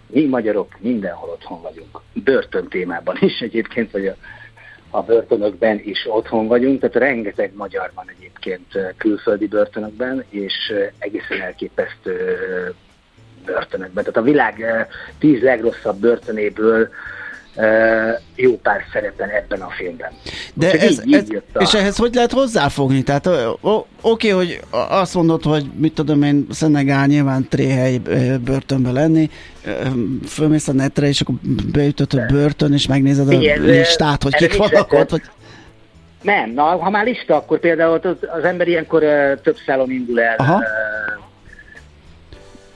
mi 0.08 0.26
magyarok 0.26 0.68
mindenhol 0.80 1.30
otthon 1.30 1.62
vagyunk. 1.62 2.00
Börtön 2.14 2.68
témában 2.68 3.18
is 3.20 3.40
egyébként, 3.40 3.92
vagy 3.92 4.08
a 4.08 4.16
a 4.90 5.02
börtönökben 5.02 5.82
is 5.84 6.06
otthon 6.10 6.48
vagyunk, 6.48 6.80
tehát 6.80 6.96
rengeteg 6.96 7.52
magyar 7.56 7.92
van 7.96 8.06
egyébként 8.18 8.96
külföldi 8.98 9.48
börtönökben, 9.48 10.24
és 10.30 10.74
egészen 10.98 11.42
elképesztő 11.42 12.38
börtönökben. 13.46 14.04
Tehát 14.04 14.20
a 14.20 14.32
világ 14.32 14.66
tíz 15.20 15.42
legrosszabb 15.42 16.00
börtönéből 16.00 16.90
jó 18.36 18.58
pár 18.58 18.82
szerepen 18.94 19.30
ebben 19.30 19.62
a 19.62 19.70
filmben. 19.70 20.12
De 20.54 20.72
ez, 20.72 21.06
így, 21.06 21.14
ez, 21.14 21.24
így 21.24 21.42
a... 21.54 21.62
És 21.62 21.74
ehhez 21.74 21.98
hogy 21.98 22.14
lehet 22.14 22.32
hozzáfogni? 22.32 23.04
Tehát 23.04 23.30
oké, 24.02 24.30
hogy 24.30 24.60
azt 24.90 25.14
mondod, 25.14 25.44
hogy 25.44 25.66
mit 25.76 25.94
tudom 25.94 26.24
én, 26.24 26.48
Szenegál 26.52 27.06
nyilván 27.06 27.48
tréhely 27.50 27.98
börtönbe 28.44 28.92
lenni, 28.92 29.30
fölmész 30.28 30.68
a 30.68 30.74
netre, 30.74 31.08
és 31.08 31.22
akkor 31.22 31.36
beütött 31.72 32.14
a 32.14 32.26
börtön, 32.32 32.74
és 32.74 32.88
megnézed 32.88 33.30
a 33.30 33.38
listát, 33.60 34.24
hogy 34.24 34.36
kik 34.36 34.58
vannak 34.58 34.94
ott, 34.94 35.10
vagy... 35.10 35.22
Nem, 36.22 36.52
na, 36.52 36.64
ha 36.64 36.90
már 36.90 37.06
lista, 37.06 37.36
akkor 37.36 37.60
például 37.60 38.00
az, 38.04 38.16
az 38.38 38.44
ember 38.44 38.68
ilyenkor 38.68 39.04
uh, 39.04 39.42
több 39.42 39.56
szálon 39.66 39.92
indul 39.92 40.22
el 40.22 40.36
Aha. 40.38 40.56
Uh, 40.56 40.62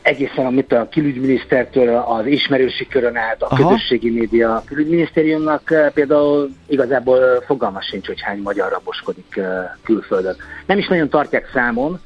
egészen 0.01 0.45
amit 0.45 0.71
a 0.71 0.87
külügyminisztertől 0.91 1.95
az 1.95 2.25
ismerősi 2.25 2.87
körön 2.87 3.15
át, 3.15 3.41
a 3.41 3.45
Aha. 3.45 3.55
közösségi 3.55 4.09
média 4.09 4.55
a 4.55 4.63
külügyminisztériumnak 4.65 5.71
eh, 5.71 5.89
például 5.93 6.49
igazából 6.67 7.41
fogalma 7.45 7.81
sincs, 7.81 8.07
hogy 8.07 8.21
hány 8.21 8.41
magyar 8.41 8.71
raboskodik 8.71 9.37
eh, 9.37 9.71
külföldön. 9.83 10.35
Nem 10.65 10.77
is 10.77 10.87
nagyon 10.87 11.09
tartják 11.09 11.49
számon, 11.53 11.99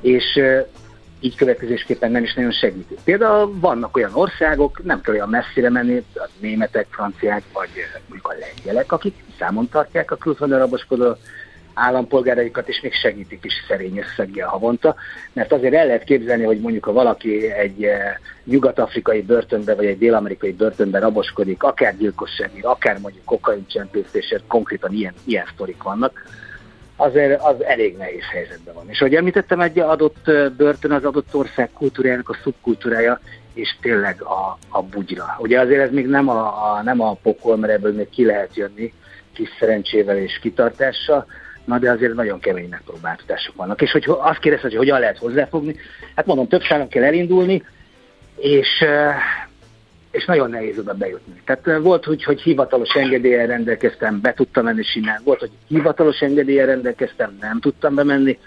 és 0.00 0.34
eh, 0.34 0.64
így 1.20 1.36
következésképpen 1.36 2.10
nem 2.10 2.22
is 2.22 2.34
nagyon 2.34 2.52
segítik. 2.52 2.98
Például 3.04 3.58
vannak 3.60 3.96
olyan 3.96 4.14
országok, 4.14 4.84
nem 4.84 5.00
kell 5.00 5.14
olyan 5.14 5.28
messzire 5.28 5.70
menni, 5.70 6.04
az 6.14 6.28
németek, 6.38 6.86
franciák, 6.90 7.42
vagy 7.52 7.70
mondjuk 8.08 8.28
a 8.28 8.34
lengyelek, 8.40 8.92
akik 8.92 9.14
számon 9.38 9.68
tartják 9.68 10.10
a 10.10 10.16
külföldön 10.16 10.58
raboskodó 10.58 11.16
állampolgáraikat, 11.80 12.68
és 12.68 12.80
még 12.80 12.92
segítik 12.92 13.44
is 13.44 13.52
szerény 13.68 13.98
összeggel 13.98 14.48
havonta, 14.48 14.94
mert 15.32 15.52
azért 15.52 15.74
el 15.74 15.86
lehet 15.86 16.04
képzelni, 16.04 16.44
hogy 16.44 16.60
mondjuk 16.60 16.84
ha 16.84 16.92
valaki 16.92 17.50
egy 17.50 17.84
eh, 17.84 18.14
nyugat-afrikai 18.44 19.22
börtönbe, 19.22 19.74
vagy 19.74 19.86
egy 19.86 19.98
dél-amerikai 19.98 20.52
börtönbe 20.52 20.98
raboskodik, 20.98 21.62
akár 21.62 21.96
gyilkosságért, 21.96 22.64
akár 22.64 22.98
mondjuk 22.98 23.24
kokaincsempészésért, 23.24 24.46
konkrétan 24.46 24.92
ilyen, 24.92 25.14
ilyen 25.24 25.46
sztorik 25.52 25.82
vannak, 25.82 26.24
azért 26.96 27.42
az 27.42 27.64
elég 27.64 27.96
nehéz 27.96 28.24
helyzetben 28.32 28.74
van. 28.74 28.88
És 28.88 29.00
ahogy 29.00 29.14
említettem, 29.14 29.60
egy 29.60 29.78
adott 29.78 30.28
eh, 30.28 30.48
börtön 30.48 30.92
az 30.92 31.04
adott 31.04 31.34
ország 31.34 31.70
kultúrájának 31.72 32.28
a 32.28 32.38
szubkultúrája, 32.42 33.20
és 33.54 33.76
tényleg 33.80 34.22
a, 34.22 34.58
a 34.68 34.82
bugyra. 34.82 35.36
Ugye 35.38 35.60
azért 35.60 35.80
ez 35.80 35.90
még 35.90 36.06
nem 36.06 36.28
a, 36.28 36.72
a, 36.72 36.82
nem 36.82 37.00
a 37.00 37.14
pokol, 37.22 37.56
mert 37.56 37.72
ebből 37.72 37.92
még 37.92 38.08
ki 38.08 38.24
lehet 38.24 38.56
jönni 38.56 38.92
kis 39.32 39.48
szerencsével 39.58 40.16
és 40.16 40.38
kitartással, 40.38 41.26
na 41.70 41.78
de 41.78 41.90
azért 41.90 42.14
nagyon 42.14 42.40
kemény 42.40 42.68
megpróbáltatások 42.68 43.54
vannak. 43.54 43.82
És 43.82 43.90
hogy 43.90 44.04
azt 44.06 44.38
kérdezte, 44.38 44.66
hogy 44.68 44.76
hogyan 44.76 45.00
lehet 45.00 45.18
hozzáfogni, 45.18 45.76
hát 46.14 46.26
mondom, 46.26 46.48
több 46.48 46.62
sáron 46.62 46.88
kell 46.88 47.02
elindulni, 47.02 47.62
és, 48.36 48.84
és 50.10 50.24
nagyon 50.24 50.50
nehéz 50.50 50.78
oda 50.78 50.94
bejutni. 50.94 51.42
Tehát 51.44 51.82
volt 51.82 52.06
úgy, 52.06 52.24
hogy 52.24 52.40
hivatalos 52.40 52.94
engedélyen 52.94 53.46
rendelkeztem, 53.46 54.20
be 54.20 54.34
tudtam 54.34 54.64
menni 54.64 54.82
simán, 54.82 55.20
volt, 55.24 55.40
hogy 55.40 55.50
hivatalos 55.68 56.20
engedélyen 56.20 56.66
rendelkeztem, 56.66 57.36
nem 57.40 57.60
tudtam 57.60 57.94
bemenni, 57.94 58.38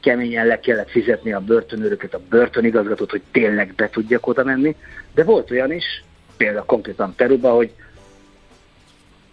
keményen 0.00 0.46
le 0.46 0.60
kellett 0.60 0.90
fizetni 0.90 1.32
a 1.32 1.40
börtönőröket, 1.40 2.14
a 2.14 2.20
börtönigazgatót, 2.28 3.10
hogy 3.10 3.22
tényleg 3.32 3.74
be 3.76 3.88
tudjak 3.90 4.26
oda 4.26 4.44
menni, 4.44 4.76
de 5.14 5.24
volt 5.24 5.50
olyan 5.50 5.72
is, 5.72 6.04
példa 6.36 6.64
konkrétan 6.64 7.14
Peruba, 7.16 7.50
hogy 7.50 7.72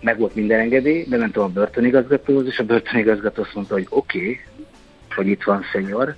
meg 0.01 0.19
volt 0.19 0.35
minden 0.35 0.59
engedély, 0.59 1.05
de 1.09 1.17
tudom 1.17 1.43
a 1.43 1.53
börtönigazgatóhoz, 1.53 2.45
és 2.45 2.59
a 2.59 2.63
börtönigazgató 2.63 3.41
azt 3.41 3.53
mondta, 3.53 3.73
hogy 3.73 3.87
oké, 3.89 4.19
okay, 4.19 4.39
hogy 5.15 5.27
itt 5.27 5.43
van 5.43 5.63
szenyor, 5.71 6.03
oké, 6.03 6.15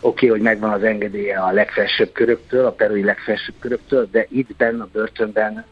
okay, 0.00 0.28
hogy 0.28 0.40
megvan 0.40 0.70
az 0.70 0.82
engedélye 0.82 1.38
a 1.38 1.52
legfelsőbb 1.52 2.12
köröktől, 2.12 2.66
a 2.66 2.70
perui 2.70 3.04
legfelsőbb 3.04 3.54
köröktől, 3.58 4.08
de 4.10 4.26
itt 4.28 4.56
benne 4.56 4.82
a 4.82 4.88
börtönben, 4.92 5.64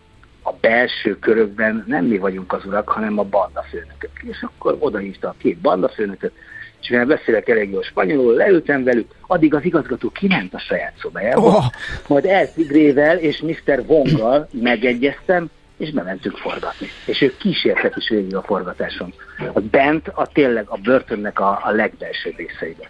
a 0.43 0.53
belső 0.61 1.19
körökben 1.19 1.85
nem 1.87 2.05
mi 2.05 2.19
vagyunk 2.19 2.53
az 2.53 2.65
urak, 2.67 2.89
hanem 2.89 3.19
a 3.19 3.25
bandafőnökök. 3.25 4.11
És 4.23 4.43
akkor 4.43 4.77
odahívta 4.79 5.29
a 5.29 5.35
két 5.39 5.59
bandafőnököt, 5.59 6.33
és 6.81 6.89
mivel 6.89 7.07
beszélek 7.07 7.49
elég 7.49 7.71
jól 7.71 7.83
spanyolul, 7.83 8.35
leültem 8.35 8.85
velük, 8.85 9.15
addig 9.27 9.55
az 9.55 9.65
igazgató 9.65 10.11
kiment 10.11 10.55
a 10.55 10.59
saját 10.59 10.95
szobájába, 11.01 11.41
oh. 11.41 11.65
majd 12.07 12.25
Eltigrével 12.25 13.19
és 13.19 13.41
Mr. 13.41 13.87
Vonggal 13.87 14.49
megegyeztem, 14.53 15.51
és 15.83 15.91
bementünk 15.91 16.37
forgatni. 16.37 16.89
És 17.05 17.21
ők 17.21 17.37
kísértek 17.37 17.97
is 17.97 18.09
végig 18.09 18.37
a 18.37 18.43
forgatáson. 18.43 19.15
A 19.53 19.61
bent 19.61 20.09
a 20.09 20.27
tényleg 20.27 20.65
a 20.69 20.77
börtönnek 20.77 21.41
a, 21.41 21.61
a 21.65 21.71
legbelső 21.71 22.35
részeiben. 22.37 22.89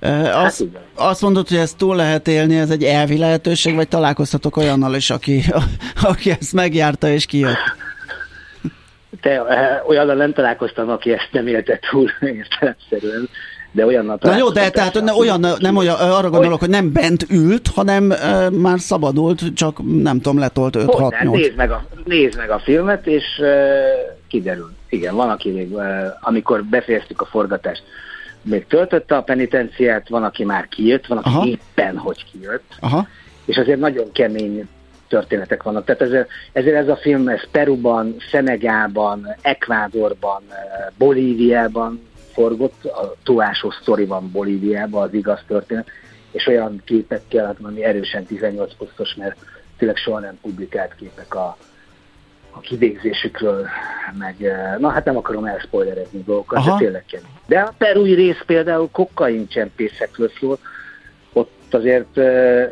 E, 0.00 0.38
azt, 0.38 0.64
azt 0.94 1.22
mondod, 1.22 1.48
hogy 1.48 1.56
ezt 1.56 1.76
túl 1.76 1.96
lehet 1.96 2.28
élni, 2.28 2.56
ez 2.56 2.70
egy 2.70 2.84
elvi 2.84 3.18
lehetőség, 3.18 3.74
vagy 3.74 3.88
találkoztatok 3.88 4.56
olyannal 4.56 4.94
is, 4.94 5.10
aki, 5.10 5.42
aki 6.12 6.30
ezt 6.30 6.52
megjárta 6.52 7.08
és 7.08 7.26
kijött? 7.26 7.80
Te 9.20 9.42
olyannal 9.86 10.16
nem 10.16 10.32
találkoztam, 10.32 10.88
aki 10.88 11.12
ezt 11.12 11.28
nem 11.32 11.46
élte 11.46 11.78
túl 11.90 12.10
értelemszerűen 12.38 13.28
de 13.72 13.86
olyan 13.86 14.18
Na 14.20 14.36
jó, 14.36 14.50
de 14.50 14.70
tehát 14.70 15.00
ne, 15.00 15.12
olyan, 15.12 15.46
nem 15.58 15.76
olyan, 15.76 15.94
arra 15.94 16.30
gondolok, 16.30 16.60
hogy 16.60 16.68
nem 16.68 16.92
bent 16.92 17.26
ült, 17.30 17.68
hanem 17.68 18.10
uh, 18.10 18.50
már 18.50 18.80
szabadult, 18.80 19.54
csak 19.54 19.78
nem 20.02 20.20
tudom, 20.20 20.38
letolt 20.38 20.76
5 20.76 20.94
6 20.94 21.14
8 21.22 21.40
nézd 21.40 21.56
meg, 21.56 21.70
a, 21.70 21.84
nézd 22.04 22.36
meg 22.36 22.50
a 22.50 22.58
filmet, 22.58 23.06
és 23.06 23.24
uh, 23.38 23.46
kiderül. 24.28 24.72
Igen, 24.88 25.14
van, 25.14 25.30
aki 25.30 25.50
még, 25.50 25.72
uh, 25.72 25.84
amikor 26.20 26.64
befejeztük 26.64 27.20
a 27.20 27.24
forgatást, 27.24 27.82
még 28.42 28.66
töltötte 28.66 29.16
a 29.16 29.22
penitenciát, 29.22 30.08
van, 30.08 30.24
aki 30.24 30.44
már 30.44 30.68
kijött, 30.68 31.06
van, 31.06 31.18
aki 31.18 31.28
Aha. 31.28 31.46
éppen, 31.46 31.96
hogy 31.96 32.24
kijött. 32.32 32.64
Aha. 32.80 33.06
És 33.44 33.56
azért 33.56 33.80
nagyon 33.80 34.12
kemény 34.12 34.68
történetek 35.08 35.62
vannak. 35.62 35.84
Tehát 35.84 36.02
ezért, 36.02 36.28
ezért 36.52 36.76
ez 36.76 36.88
a 36.88 36.96
film 36.96 37.28
ez 37.28 37.40
Peruban, 37.50 38.16
Szenegában, 38.30 39.34
Ekvádorban, 39.42 40.42
Bolíviában 40.98 42.00
forgott, 42.32 42.84
a 42.84 43.14
Tuásó 43.22 43.70
sztori 43.70 44.04
van 44.04 44.30
Bolíviában, 44.30 45.02
az 45.02 45.14
igaz 45.14 45.40
történet, 45.46 45.88
és 46.30 46.46
olyan 46.46 46.82
képekkel, 46.84 47.46
hát 47.46 47.56
ami 47.62 47.84
erősen 47.84 48.24
18 48.24 48.74
posztos, 48.76 49.14
mert 49.14 49.36
tényleg 49.76 49.96
soha 49.96 50.18
nem 50.18 50.38
publikált 50.40 50.94
képek 50.94 51.34
a, 51.34 51.56
a 52.50 52.60
kivégzésükről, 52.60 53.66
meg, 54.18 54.44
eh, 54.44 54.76
na 54.78 54.88
hát 54.88 55.04
nem 55.04 55.16
akarom 55.16 55.44
elspoilerezni 55.44 56.22
dolgokat, 56.22 56.58
Aha. 56.58 56.70
de 56.70 56.84
tényleg 56.84 57.04
kemény. 57.04 57.30
De 57.46 57.60
a 57.60 57.74
perui 57.78 58.14
rész 58.14 58.42
például 58.46 58.88
kokain 58.92 59.48
csempészekről 59.48 60.30
szól, 60.40 60.58
ott 61.32 61.74
azért 61.74 62.18
eh, 62.18 62.70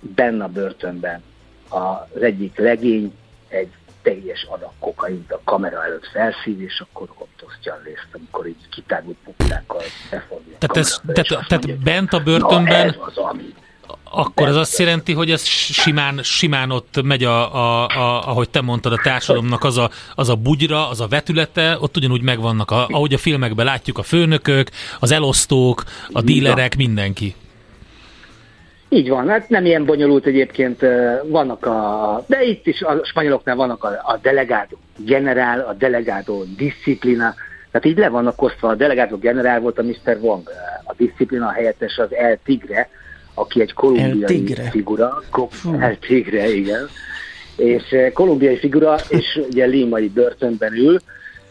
benne 0.00 0.44
a 0.44 0.48
börtönben 0.48 1.22
az 1.68 2.22
egyik 2.22 2.58
legény 2.58 3.14
egy 3.48 3.68
teljes 4.04 4.46
adag 4.50 4.72
kokaint 4.78 5.32
a 5.32 5.40
kamera 5.44 5.84
előtt 5.84 6.06
felszív, 6.06 6.60
és 6.60 6.80
akkor 6.80 7.08
ott 7.18 7.44
osztja 7.46 7.72
a 7.72 7.80
részt, 7.84 8.08
amikor 8.12 8.46
így 8.46 8.68
kitágult 8.70 9.16
pupillákkal 9.24 9.82
befordul 10.10 10.54
Tehát, 10.58 10.76
ez, 10.76 11.00
tehát, 11.06 11.46
tehát 11.48 11.66
mondja, 11.66 11.76
bent 11.84 12.12
a 12.12 12.20
börtönben 12.20 12.88
ez 12.88 12.94
az, 12.98 13.16
ami 13.16 13.54
akkor 14.14 14.48
ez 14.48 14.56
azt 14.56 14.78
jelenti, 14.78 15.12
hogy 15.12 15.30
ez 15.30 15.44
simán, 15.46 16.22
simán 16.22 16.70
ott 16.70 17.02
megy, 17.02 17.24
a, 17.24 17.54
a, 17.54 17.88
a, 17.88 18.28
ahogy 18.28 18.50
te 18.50 18.60
mondtad, 18.60 18.92
a 18.92 19.00
társadalomnak 19.02 19.64
az 19.64 19.76
a, 19.76 19.90
az 20.14 20.28
a 20.28 20.34
bugyra, 20.34 20.88
az 20.88 21.00
a 21.00 21.06
vetülete, 21.06 21.76
ott 21.80 21.96
ugyanúgy 21.96 22.22
megvannak, 22.22 22.70
a, 22.70 22.86
ahogy 22.90 23.14
a 23.14 23.18
filmekben 23.18 23.64
látjuk, 23.64 23.98
a 23.98 24.02
főnökök, 24.02 24.70
az 25.00 25.10
elosztók, 25.10 25.84
a 26.12 26.22
dílerek, 26.22 26.76
mindenki. 26.76 27.34
Így 28.94 29.08
van, 29.08 29.28
hát 29.28 29.48
nem 29.48 29.64
ilyen 29.64 29.84
bonyolult 29.84 30.26
egyébként, 30.26 30.80
vannak 31.24 31.66
a, 31.66 32.24
de 32.26 32.42
itt 32.42 32.66
is 32.66 32.82
a 32.82 33.04
spanyoloknál 33.04 33.56
vannak 33.56 33.84
a, 33.84 33.88
a 33.88 34.18
delegádó 34.22 34.76
generál, 34.96 35.60
a 35.60 35.72
delegádó 35.72 36.44
disziplina, 36.56 37.34
tehát 37.70 37.86
így 37.86 37.98
le 37.98 38.08
vannak 38.08 38.42
osztva, 38.42 38.68
a 38.68 38.74
delegádó 38.74 39.16
generál 39.16 39.60
volt 39.60 39.78
a 39.78 39.82
Mr. 39.82 40.18
Wong, 40.20 40.48
a 40.84 40.94
disziplina 40.96 41.50
helyettes 41.50 41.98
az 41.98 42.14
El 42.14 42.38
Tigre, 42.44 42.88
aki 43.34 43.60
egy 43.60 43.72
kolumbiai 43.72 44.54
figura, 44.70 45.22
El 45.80 45.98
Tigre, 45.98 46.48
igen, 46.48 46.88
és 47.56 47.96
kolumbiai 48.12 48.56
figura, 48.58 48.96
és 49.08 49.40
ugye 49.50 49.64
límai 49.64 50.08
börtönben 50.08 50.72
ül, 50.72 50.98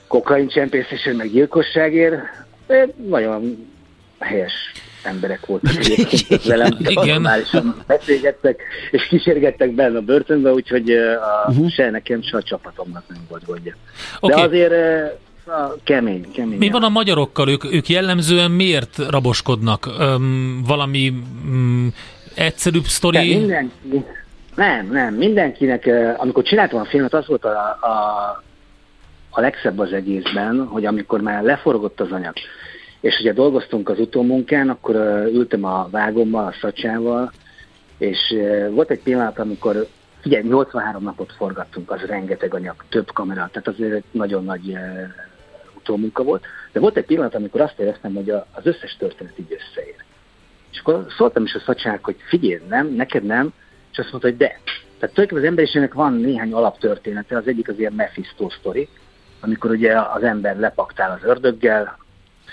kokain 0.08 0.48
csempészésen, 0.48 1.16
meg 1.16 1.32
gyilkosságért, 1.32 2.22
nagyon 3.08 3.68
helyes 4.20 4.54
emberek 5.06 5.46
voltak 5.46 5.76
egyébként 5.76 6.44
velem, 6.44 6.78
Igen. 7.02 7.28
beszélgettek, 7.88 8.62
és 8.92 9.08
kísérgettek 9.08 9.72
benne 9.72 9.98
a 9.98 10.02
börtönbe, 10.02 10.52
úgyhogy 10.52 10.92
a, 10.92 11.50
uh-huh. 11.50 11.70
se 11.70 11.90
nekem, 11.90 12.22
se 12.22 12.38
a 12.38 12.44
csapatomnak 12.44 13.04
nem 13.08 13.20
volt 13.30 13.46
gondja. 13.46 13.76
Okay. 14.20 14.36
De 14.36 14.42
azért 14.48 14.74
a 15.46 15.76
kemény, 15.84 16.32
kemény. 16.32 16.58
Mi 16.58 16.70
van 16.70 16.84
a 16.84 16.90
magyarokkal? 16.90 17.50
Ők, 17.50 17.74
ők 17.74 17.90
jellemzően 17.90 18.52
miért 18.52 18.98
raboskodnak? 19.10 19.90
Öm, 20.00 20.64
valami 20.68 21.14
um, 21.46 21.94
egyszerűbb 22.36 22.86
sztori? 22.86 23.18
De 23.18 23.38
mindenki, 23.40 24.06
nem, 24.56 24.90
nem, 24.92 25.14
mindenkinek, 25.14 25.90
amikor 26.18 26.44
csináltam 26.44 26.80
a 26.80 26.86
filmet, 26.86 27.14
az 27.14 27.28
volt 27.28 27.46
a, 27.46 27.78
a, 27.82 28.44
a 29.30 29.42
legszebb 29.42 29.80
az 29.80 29.94
egészben, 29.94 30.68
hogy 30.68 30.86
amikor 30.86 31.22
már 31.22 31.44
leforgott 31.44 32.00
az 32.00 32.12
anyag, 32.12 32.34
és 33.04 33.20
ugye 33.20 33.34
dolgoztunk 33.34 33.90
az 33.90 34.00
utómunkán, 34.00 34.70
akkor 34.70 34.96
ültem 35.34 35.64
a 35.64 35.88
vágommal, 35.92 36.46
a 36.46 36.56
szacsával, 36.62 37.32
és 37.98 38.36
volt 38.70 38.90
egy 38.90 39.02
pillanat, 39.02 39.40
amikor 39.40 39.88
ugye 40.26 40.42
83 40.42 41.04
napot 41.04 41.32
forgattunk, 41.32 41.92
az 41.92 42.02
rengeteg 42.02 42.54
anyag, 42.54 42.76
több 42.90 43.12
kamera, 43.12 43.50
tehát 43.52 43.68
azért 43.68 43.94
egy 43.94 44.04
nagyon 44.12 44.44
nagy 44.44 44.78
utómunka 45.78 46.24
volt, 46.24 46.46
de 46.72 46.80
volt 46.80 46.98
egy 46.98 47.06
pillanat, 47.06 47.36
amikor 47.36 47.62
azt 47.62 47.80
éreztem, 47.80 48.14
hogy 48.14 48.30
az 48.30 48.66
összes 48.66 48.96
történet 49.00 49.40
így 49.40 49.58
összeér. 49.60 49.96
És 50.72 50.80
akkor 50.80 51.06
szóltam 51.18 51.44
is 51.44 51.54
a 51.54 51.60
szacsának, 51.60 52.06
hogy 52.06 52.16
figyelj, 52.28 52.62
nem, 52.70 52.88
neked 52.88 53.24
nem, 53.24 53.54
és 53.92 53.98
azt 53.98 54.12
mondta, 54.12 54.30
hogy 54.30 54.38
de. 54.38 54.60
Tehát 55.00 55.16
tulajdonképpen 55.16 55.38
az 55.38 55.50
emberiségnek 55.50 55.94
van 55.94 56.14
néhány 56.14 56.54
alaptörténete, 56.54 57.38
az 57.38 57.48
egyik 57.48 57.70
az 57.70 57.80
ilyen 57.80 57.94
Mephisto 57.94 58.50
sztori, 58.50 58.88
amikor 59.40 59.72
ugye 59.72 60.00
az 60.00 60.24
ember 60.24 60.60
lepaktál 60.60 61.20
az 61.22 61.30
ördöggel, 61.30 62.02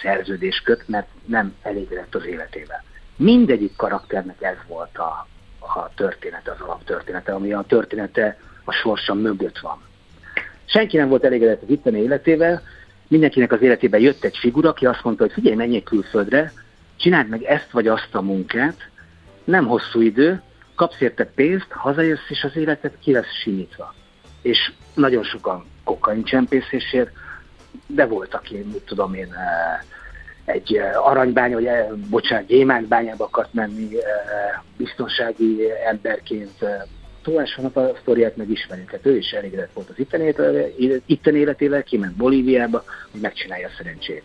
szerződés 0.03 0.61
köt, 0.65 0.89
mert 0.89 1.09
nem 1.25 1.55
elégedett 1.63 2.15
az 2.15 2.27
életével. 2.27 2.85
Mindegyik 3.17 3.77
karakternek 3.77 4.43
ez 4.43 4.57
volt 4.67 4.99
a, 4.99 5.27
a 5.59 5.95
története, 5.95 6.51
az 6.51 6.61
alaptörténete, 6.61 7.33
ami 7.33 7.53
a 7.53 7.65
története 7.69 8.39
a 8.65 8.73
sorsa 8.73 9.15
mögött 9.15 9.59
van. 9.59 9.83
Senki 10.65 10.97
nem 10.97 11.09
volt 11.09 11.25
elégedett 11.25 11.63
az 11.63 11.71
itteni 11.71 11.99
életével, 11.99 12.63
mindenkinek 13.09 13.53
az 13.53 13.63
életében 13.63 14.01
jött 14.01 14.25
egy 14.25 14.37
figura, 14.37 14.69
aki 14.69 14.87
azt 14.87 15.03
mondta, 15.03 15.23
hogy 15.23 15.33
figyelj, 15.33 15.57
menjél 15.57 15.83
külföldre, 15.83 16.53
csináld 16.97 17.29
meg 17.29 17.43
ezt 17.43 17.71
vagy 17.71 17.87
azt 17.87 18.15
a 18.15 18.21
munkát, 18.21 18.89
nem 19.45 19.67
hosszú 19.67 20.01
idő, 20.01 20.43
kapsz 20.75 21.01
érte 21.01 21.25
pénzt, 21.25 21.67
hazajössz, 21.71 22.29
és 22.29 22.45
az 22.45 22.57
életed 22.57 22.93
ki 23.01 23.13
lesz 23.13 23.41
simítva. 23.43 23.95
És 24.43 24.73
nagyon 24.95 25.23
sokan 25.23 25.65
kokain 25.85 26.25
csempészésért, 26.25 27.11
de 27.87 28.07
volt, 28.07 28.35
aki, 28.35 28.57
mit 28.57 28.83
tudom 28.83 29.15
én, 29.15 29.33
eh, 29.35 29.81
egy 30.45 30.77
eh, 30.77 31.07
aranybánya, 31.07 31.55
vagy 31.55 31.67
eh, 31.67 31.87
bocsánat, 32.11 32.47
gyémántbányába 32.47 33.25
akart 33.25 33.55
menni 33.55 33.89
biztonsági 34.77 35.59
emberként. 35.87 36.65
Tóás 37.23 37.55
van 37.55 37.85
a 37.85 37.97
sztoriát 38.01 38.37
megismerjük, 38.37 38.91
hát 38.91 39.07
ő 39.07 39.17
is 39.17 39.31
elégedett 39.31 39.73
volt 39.73 39.89
az 39.89 39.99
itten 41.07 41.35
életével, 41.35 41.83
kiment 41.83 42.17
Bolíviába, 42.17 42.85
hogy 43.11 43.21
megcsinálja 43.21 43.67
a 43.67 43.71
szerencsét. 43.77 44.23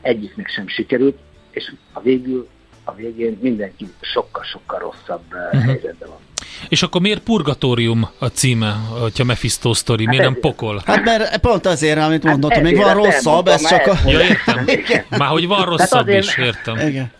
Egyiknek 0.00 0.48
sem 0.48 0.68
sikerült, 0.68 1.18
és 1.50 1.72
a 1.92 2.00
végül, 2.00 2.48
a 2.84 2.94
végén 2.94 3.38
mindenki 3.40 3.86
sokkal-sokkal 4.00 4.78
rosszabb 4.78 5.34
uh-huh. 5.34 5.64
helyzetben 5.64 6.08
van. 6.08 6.18
És 6.68 6.82
akkor 6.82 7.00
miért 7.00 7.22
Purgatórium 7.22 8.08
a 8.18 8.26
címe, 8.26 8.76
hogyha 9.00 9.24
Mephisto 9.24 9.74
sztori, 9.74 10.06
miért 10.06 10.22
hát 10.22 10.32
nem 10.32 10.40
pokol? 10.40 10.82
Hát 10.84 11.04
mert 11.04 11.38
pont 11.38 11.66
azért, 11.66 11.98
amit 11.98 12.22
mondott, 12.22 12.52
hát 12.52 12.62
még 12.62 12.76
van 12.76 12.94
rosszabb, 12.94 13.46
ez 13.46 13.68
csak 13.68 13.86
a... 13.86 13.94
Ja, 14.06 14.20
értem. 14.20 14.64
Már 15.18 15.28
hogy 15.28 15.46
van 15.46 15.64
rosszabb 15.64 16.02
azért, 16.02 16.24
is, 16.24 16.36
értem. 16.38 16.78
Igen. 16.88 17.12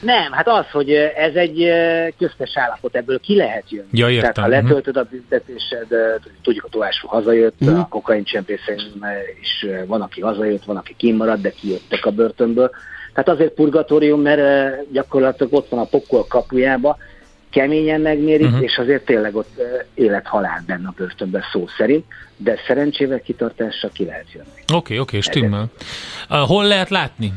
Nem, 0.00 0.32
hát 0.32 0.48
az, 0.48 0.70
hogy 0.72 0.92
ez 1.16 1.34
egy 1.34 1.70
köztes 2.18 2.50
állapot, 2.54 2.96
ebből 2.96 3.20
ki 3.20 3.36
lehet 3.36 3.70
jönni. 3.70 3.88
Ja, 3.90 4.10
értem. 4.10 4.32
Tehát 4.32 4.50
ha 4.50 4.56
letöltöd 4.56 4.96
a 4.96 5.06
büntetésed, 5.10 5.86
tudjuk, 6.42 6.64
a 6.64 6.68
Tovású 6.68 7.08
hazajött, 7.08 7.54
uh-huh. 7.60 7.78
a 7.78 7.86
kokain 7.88 8.24
csempészen 8.24 8.76
is 9.40 9.66
van, 9.86 10.00
aki 10.00 10.20
hazajött, 10.20 10.64
van, 10.64 10.76
aki 10.76 10.94
kimaradt, 10.96 11.40
de 11.40 11.50
kijöttek 11.50 12.06
a 12.06 12.10
börtönből. 12.10 12.70
Tehát 13.14 13.28
azért 13.28 13.52
purgatórium, 13.52 14.20
mert 14.20 14.92
gyakorlatilag 14.92 15.52
ott 15.52 15.68
van 15.68 15.80
a 15.80 15.84
pokol 15.84 16.26
kapujába, 16.26 16.96
keményen 17.54 18.00
megmérik, 18.00 18.46
uh-huh. 18.46 18.62
és 18.62 18.78
azért 18.78 19.04
tényleg 19.04 19.36
ott 19.36 19.60
élet-halál 19.94 20.62
benne 20.66 20.88
a 20.88 20.94
börtönben 20.96 21.42
szó 21.52 21.64
szerint, 21.76 22.04
de 22.36 22.58
szerencsével 22.66 23.20
kitartással 23.20 23.90
ki 23.92 24.04
lehet 24.04 24.32
jönni. 24.32 24.48
Oké, 24.48 24.74
okay, 24.74 24.98
oké, 24.98 24.98
okay, 24.98 25.20
stimmel. 25.20 25.66
Uh, 26.30 26.36
hol 26.36 26.64
lehet 26.64 26.88
látni? 26.88 27.32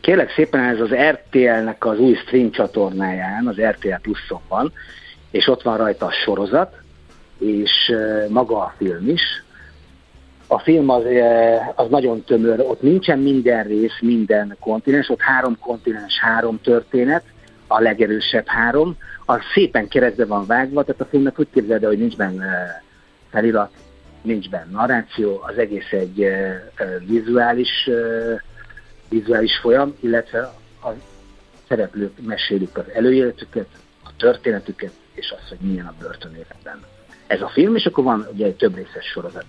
Kérlek 0.00 0.32
szépen 0.34 0.60
ez 0.60 0.80
az 0.80 0.94
RTL-nek 1.10 1.84
az 1.84 1.98
új 1.98 2.14
stream 2.14 2.50
csatornáján, 2.50 3.46
az 3.46 3.60
RTL 3.60 4.00
Pluszon 4.02 4.40
van, 4.48 4.72
és 5.30 5.48
ott 5.48 5.62
van 5.62 5.76
rajta 5.76 6.06
a 6.06 6.12
sorozat, 6.24 6.74
és 7.38 7.70
maga 8.28 8.58
a 8.58 8.74
film 8.76 9.08
is. 9.08 9.22
A 10.46 10.58
film 10.58 10.88
az, 10.88 11.02
az 11.74 11.88
nagyon 11.88 12.22
tömör, 12.24 12.60
ott 12.60 12.82
nincsen 12.82 13.18
minden 13.18 13.64
rész, 13.64 14.00
minden 14.00 14.56
kontinens, 14.60 15.08
ott 15.08 15.20
három 15.20 15.58
kontinens, 15.60 16.18
három 16.20 16.60
történet, 16.60 17.22
a 17.72 17.80
legerősebb 17.80 18.46
három, 18.46 18.96
az 19.24 19.40
szépen 19.54 19.88
keresztbe 19.88 20.24
van 20.24 20.46
vágva, 20.46 20.84
tehát 20.84 21.00
a 21.00 21.04
filmnek 21.04 21.38
úgy 21.38 21.48
képzeld, 21.52 21.84
hogy 21.84 21.98
nincs 21.98 22.16
benne 22.16 22.82
felirat, 23.30 23.72
nincs 24.22 24.50
benne 24.50 24.70
narráció, 24.70 25.42
az 25.46 25.58
egész 25.58 25.92
egy 25.92 26.28
vizuális, 27.06 27.90
vizuális 29.08 29.56
folyam, 29.56 29.96
illetve 30.00 30.40
a 30.82 30.88
szereplők 31.68 32.12
mesélik 32.26 32.78
az 32.78 32.84
előéletüket, 32.94 33.66
a 34.04 34.10
történetüket, 34.16 34.92
és 35.14 35.30
azt, 35.30 35.48
hogy 35.48 35.68
milyen 35.68 35.86
a 35.86 35.94
börtönéletben. 36.00 36.80
Ez 37.26 37.40
a 37.40 37.48
film, 37.48 37.76
és 37.76 37.86
akkor 37.86 38.04
van 38.04 38.28
ugye 38.32 38.46
egy 38.46 38.56
több 38.56 38.74
részes 38.74 39.04
sorozat. 39.04 39.44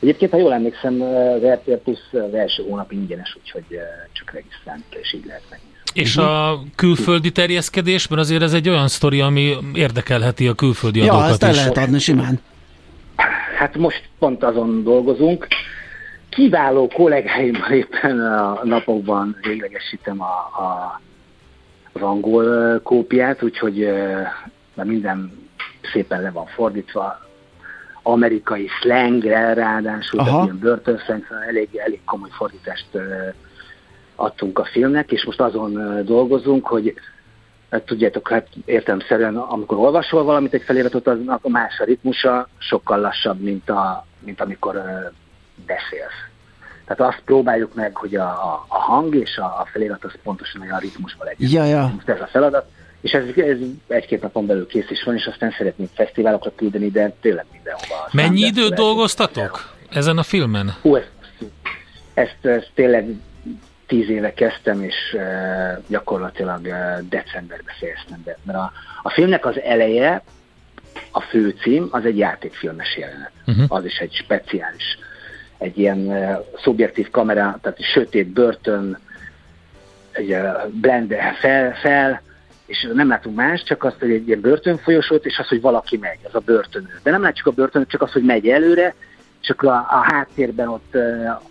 Egyébként, 0.00 0.30
ha 0.30 0.38
jól 0.38 0.52
emlékszem, 0.52 1.02
az 1.02 1.42
RTL 1.42 1.72
Plus 1.72 1.98
az 2.12 2.34
első 2.34 2.62
hónap 2.62 2.92
ingyenes, 2.92 3.36
úgyhogy 3.36 3.80
csak 4.12 4.30
regisztrálni 4.30 4.84
kell, 4.88 5.00
és 5.00 5.12
így 5.12 5.26
lehet 5.26 5.42
megnézni. 5.50 5.77
És 5.94 6.16
a 6.16 6.62
külföldi 6.74 7.30
terjeszkedésben 7.32 8.18
azért 8.18 8.42
ez 8.42 8.52
egy 8.52 8.68
olyan 8.68 8.88
sztori, 8.88 9.20
ami 9.20 9.56
érdekelheti 9.72 10.48
a 10.48 10.54
külföldi 10.54 10.98
ja, 10.98 11.04
adókat 11.04 11.26
Ja, 11.26 11.32
ezt 11.32 11.42
el 11.42 11.52
lehet 11.52 11.76
adni 11.76 11.98
simán. 11.98 12.40
Hát 13.58 13.76
most 13.76 14.08
pont 14.18 14.42
azon 14.42 14.82
dolgozunk. 14.82 15.46
Kiváló 16.28 16.88
kollégáimmal 16.88 17.70
éppen 17.82 18.20
a 18.20 18.60
napokban 18.64 19.36
véglegesítem 19.42 20.20
a, 20.22 20.34
a, 20.62 21.00
az 21.92 22.02
angol 22.02 22.80
kópiát, 22.80 23.42
úgyhogy 23.42 23.88
már 24.74 24.86
minden 24.86 25.48
szépen 25.92 26.22
le 26.22 26.30
van 26.30 26.46
fordítva. 26.46 27.26
Amerikai 28.02 28.68
slangre 28.80 29.54
ráadásul, 29.54 30.24
tehát 30.24 30.44
ilyen 30.44 30.58
börtönszeng, 30.58 31.24
szóval 31.28 31.44
elég, 31.44 31.68
elég 31.76 32.00
komoly 32.04 32.30
fordítást 32.32 32.86
adtunk 34.20 34.58
a 34.58 34.64
filmnek, 34.64 35.12
és 35.12 35.24
most 35.24 35.40
azon 35.40 36.00
dolgozunk, 36.04 36.66
hogy 36.66 36.94
hát 37.70 37.82
tudjátok, 37.82 38.28
hát 38.28 38.46
értelmszerűen, 38.64 39.36
amikor 39.36 39.78
olvasol 39.78 40.24
valamit, 40.24 40.54
egy 40.54 40.62
feliratot, 40.62 41.06
aznak 41.06 41.44
a 41.44 41.48
más 41.48 41.78
a 41.78 41.84
ritmusa, 41.84 42.48
sokkal 42.58 43.00
lassabb, 43.00 43.40
mint, 43.40 43.70
a, 43.70 44.06
mint 44.18 44.40
amikor 44.40 44.76
uh, 44.76 44.82
beszélsz. 45.66 46.28
Tehát 46.86 47.12
azt 47.12 47.22
próbáljuk 47.24 47.74
meg, 47.74 47.96
hogy 47.96 48.16
a, 48.16 48.26
a, 48.26 48.64
a 48.68 48.78
hang 48.78 49.14
és 49.14 49.36
a, 49.36 49.44
a 49.44 49.68
felirat 49.72 50.04
az 50.04 50.12
pontosan 50.22 50.60
olyan 50.60 50.78
ritmusban 50.78 51.26
legyen. 51.26 51.50
Ja, 51.50 51.64
ja. 51.64 51.92
Most 51.94 52.08
ez 52.08 52.20
a 52.20 52.26
feladat. 52.26 52.70
És 53.00 53.12
ez, 53.12 53.24
ez 53.36 53.56
egy-két 53.86 54.22
napon 54.22 54.46
belül 54.46 54.66
kész 54.66 54.90
is 54.90 55.02
van, 55.04 55.14
és 55.14 55.26
aztán 55.26 55.54
szeretnénk 55.58 55.90
fesztiválokra 55.94 56.52
küldeni, 56.56 56.90
de 56.90 57.14
tényleg 57.20 57.44
mindenhova. 57.52 58.08
Mennyi 58.12 58.40
időt 58.40 58.74
dolgoztatok 58.74 59.74
ezen 59.90 60.18
a 60.18 60.22
filmen? 60.22 60.74
Hú, 60.82 60.96
ezt, 60.96 61.10
ezt, 62.14 62.38
ezt 62.42 62.70
tényleg 62.74 63.08
tíz 63.88 64.08
éve 64.08 64.32
kezdtem, 64.32 64.82
és 64.82 64.94
uh, 65.12 65.22
gyakorlatilag 65.88 66.60
uh, 66.64 67.08
decemberben 67.08 67.74
fejeztem 67.78 68.22
be. 68.24 68.38
Mert 68.42 68.58
a, 68.58 68.72
a 69.02 69.10
filmnek 69.10 69.46
az 69.46 69.60
eleje, 69.60 70.22
a 71.12 71.20
főcím, 71.20 71.88
az 71.90 72.04
egy 72.04 72.18
játékfilmes 72.18 72.96
jelenet. 72.96 73.32
Uh-huh. 73.46 73.64
Az 73.68 73.84
is 73.84 73.98
egy 73.98 74.12
speciális, 74.12 74.98
egy 75.58 75.78
ilyen 75.78 75.98
uh, 75.98 76.36
szubjektív 76.62 77.10
kamera, 77.10 77.58
tehát 77.62 77.82
sötét 77.82 78.26
börtön, 78.26 78.98
egy 80.12 80.36
blende 80.70 81.36
fel, 81.40 81.74
fel, 81.74 82.22
és 82.66 82.88
nem 82.94 83.08
látunk 83.08 83.36
más, 83.36 83.62
csak 83.62 83.84
azt, 83.84 83.98
hogy 83.98 84.10
egy 84.10 84.26
ilyen 84.26 84.40
börtönfolyosót, 84.40 85.26
és 85.26 85.38
az, 85.38 85.48
hogy 85.48 85.60
valaki 85.60 85.96
megy, 85.96 86.18
az 86.22 86.34
a 86.34 86.40
börtönő. 86.40 87.00
De 87.02 87.10
nem 87.10 87.22
látjuk 87.22 87.46
a 87.46 87.50
börtönöt, 87.50 87.88
csak 87.88 88.02
az, 88.02 88.12
hogy 88.12 88.24
megy 88.24 88.48
előre, 88.48 88.94
akkor 89.46 89.68
a, 89.68 89.86
a 89.90 90.12
háttérben 90.12 90.68
ott 90.68 90.96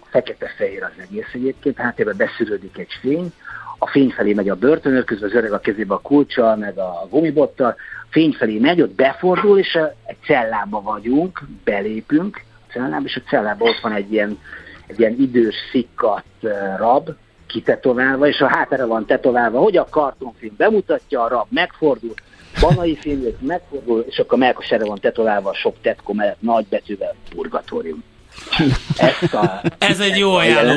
fekete-fehér 0.09 0.83
az 0.83 1.01
egész 1.01 1.29
egyébként, 1.33 1.77
háttérben 1.77 2.17
beszűrődik 2.17 2.77
egy 2.77 2.91
fény, 3.01 3.31
a 3.77 3.87
fény 3.87 4.09
felé 4.09 4.33
megy 4.33 4.49
a 4.49 4.55
börtönőr, 4.55 5.03
közben 5.03 5.29
az 5.29 5.35
öreg 5.35 5.51
a 5.51 5.59
kezébe 5.59 5.93
a 5.93 5.99
kulcsa, 5.99 6.55
meg 6.55 6.77
a 6.77 7.07
gumibottal, 7.09 7.75
fény 8.09 8.31
felé 8.31 8.59
megy, 8.59 8.81
ott 8.81 8.95
befordul, 8.95 9.59
és 9.59 9.79
egy 10.05 10.17
cellába 10.25 10.81
vagyunk, 10.81 11.41
belépünk 11.63 12.41
a 12.67 12.71
cellába, 12.71 13.05
és 13.05 13.15
a 13.15 13.29
cellában 13.29 13.69
ott 13.69 13.79
van 13.81 13.91
egy 13.91 14.11
ilyen, 14.11 14.39
egy 14.87 14.99
ilyen 14.99 15.15
idős, 15.19 15.55
szikkat 15.71 16.25
rab, 16.77 17.09
kitetoválva, 17.47 18.27
és 18.27 18.39
a 18.41 18.47
hátára 18.47 18.87
van 18.87 19.05
tetoválva, 19.05 19.59
hogy 19.59 19.77
a 19.77 19.87
kartonfilm 19.89 20.53
bemutatja, 20.57 21.23
a 21.23 21.27
rab 21.27 21.47
megfordul, 21.49 22.13
banai 22.59 22.95
film 22.95 23.23
megfordul, 23.39 24.05
és 24.07 24.19
akkor 24.19 24.33
a 24.33 24.41
melkos 24.41 24.69
van 24.69 24.99
tetoválva 24.99 25.49
a 25.49 25.53
sok 25.53 25.75
tetkó 25.81 26.13
mellett 26.13 26.41
nagy 26.41 26.65
betűvel 26.69 27.15
purgatórium. 27.29 28.03
A, 29.31 29.61
Ez 29.77 29.99
egy 29.99 30.17
jó 30.17 30.33
ajánló. 30.33 30.71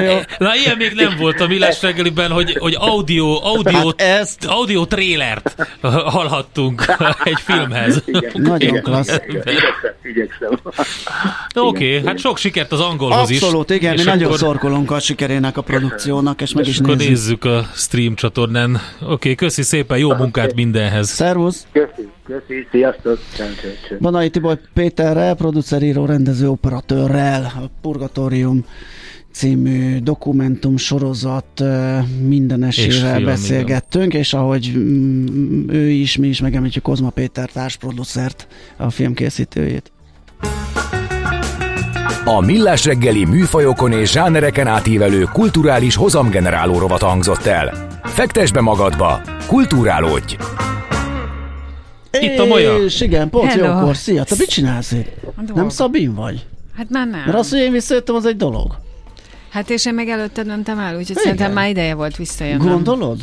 jó. 0.00 0.18
Na, 0.38 0.56
ilyen 0.56 0.76
még 0.76 0.92
nem 0.94 1.16
volt 1.18 1.40
a 1.40 1.46
Millás 1.46 1.82
reggeliben, 1.82 2.30
hogy, 2.30 2.56
hogy 2.58 2.76
audio, 2.78 3.44
audio, 3.44 3.72
hát 3.72 4.00
ezt... 4.00 4.44
audio 4.44 4.86
trélert 4.86 5.68
hallhattunk 5.80 6.84
egy 7.24 7.40
filmhez. 7.40 8.02
Igen, 8.06 8.32
Nagyon 8.34 8.80
klassz. 8.80 9.20
Oké, 11.54 11.96
okay, 11.96 12.06
hát 12.06 12.18
sok 12.18 12.38
sikert 12.38 12.72
az 12.72 12.80
angolhoz 12.80 13.18
Abszolút, 13.18 13.30
is. 13.36 13.42
Abszolút, 13.42 13.70
igen, 13.70 13.94
mi 13.94 14.02
nagyon 14.02 14.36
szorkolunk 14.36 14.90
a 14.90 15.00
sikerének 15.00 15.56
a 15.56 15.62
produkciónak, 15.62 16.40
és 16.40 16.52
meg 16.52 16.66
is 16.66 16.78
akkor 16.78 16.96
nézzük. 16.96 17.08
nézzük 17.08 17.44
a 17.44 17.66
stream 17.74 18.14
csatornán. 18.14 18.80
Oké, 19.00 19.12
okay, 19.12 19.34
köszi 19.34 19.62
szépen, 19.62 19.98
jó 19.98 20.14
munkát 20.14 20.54
mindenhez. 20.54 21.08
Szervusz! 21.08 21.66
Köszi, 21.72 22.08
köszi, 22.26 22.66
sziasztok! 22.70 23.18
Banai 24.00 24.30
Tibor 24.30 24.58
Péterrel, 24.74 25.34
produceríró, 25.34 26.06
rendező, 26.06 26.46
operatőrrel, 27.02 27.52
a 27.56 27.70
Purgatórium 27.80 28.64
című 29.32 29.98
dokumentum 29.98 30.76
sorozat 30.76 31.62
minden 32.20 32.62
esélyvel 32.62 33.20
beszélgettünk, 33.20 34.06
igen. 34.06 34.20
és 34.20 34.34
ahogy 34.34 34.72
mm, 34.76 35.68
ő 35.68 35.88
is, 35.90 36.16
mi 36.16 36.28
is 36.28 36.40
megemlítjük 36.40 36.84
Kozma 36.84 37.10
Péter 37.10 37.50
társproducert, 37.50 38.46
a 38.76 38.90
filmkészítőjét. 38.90 39.92
A 42.24 42.40
Millás 42.40 42.84
reggeli 42.84 43.24
műfajokon 43.24 43.92
és 43.92 44.10
zsánereken 44.10 44.66
átívelő 44.66 45.22
kulturális 45.32 45.94
hozamgeneráló 45.94 46.78
rovat 46.78 47.02
hangzott 47.02 47.46
el. 47.46 48.00
Fektes 48.02 48.52
be 48.52 48.60
magadba, 48.60 49.20
kulturálódj! 49.46 50.36
Itt 52.20 52.38
a 52.38 52.44
Maja. 52.44 52.76
És 52.76 53.00
igen, 53.00 53.30
pont 53.30 53.52
Hello. 53.52 53.78
jókor. 53.78 53.96
Szia, 53.96 54.24
te 54.24 54.34
mit 54.38 54.48
csinálsz 54.48 54.92
itt? 54.92 55.08
Nem 55.54 55.68
Szabin 55.68 56.14
vagy? 56.14 56.46
Hát 56.76 56.90
már 56.90 57.06
nem. 57.06 57.20
Mert 57.24 57.38
az, 57.38 57.50
hogy 57.50 57.58
én 57.60 57.72
visszajöttem, 57.72 58.14
az 58.14 58.26
egy 58.26 58.36
dolog. 58.36 58.78
Hát 59.50 59.70
és 59.70 59.86
én 59.86 59.94
meg 59.94 60.08
előtte 60.08 60.42
döntem 60.42 60.78
el, 60.78 60.90
úgyhogy 60.90 61.10
Igen. 61.10 61.22
szerintem 61.22 61.52
már 61.52 61.68
ideje 61.68 61.94
volt 61.94 62.16
visszajönnöm. 62.16 62.68
Gondolod? 62.68 63.20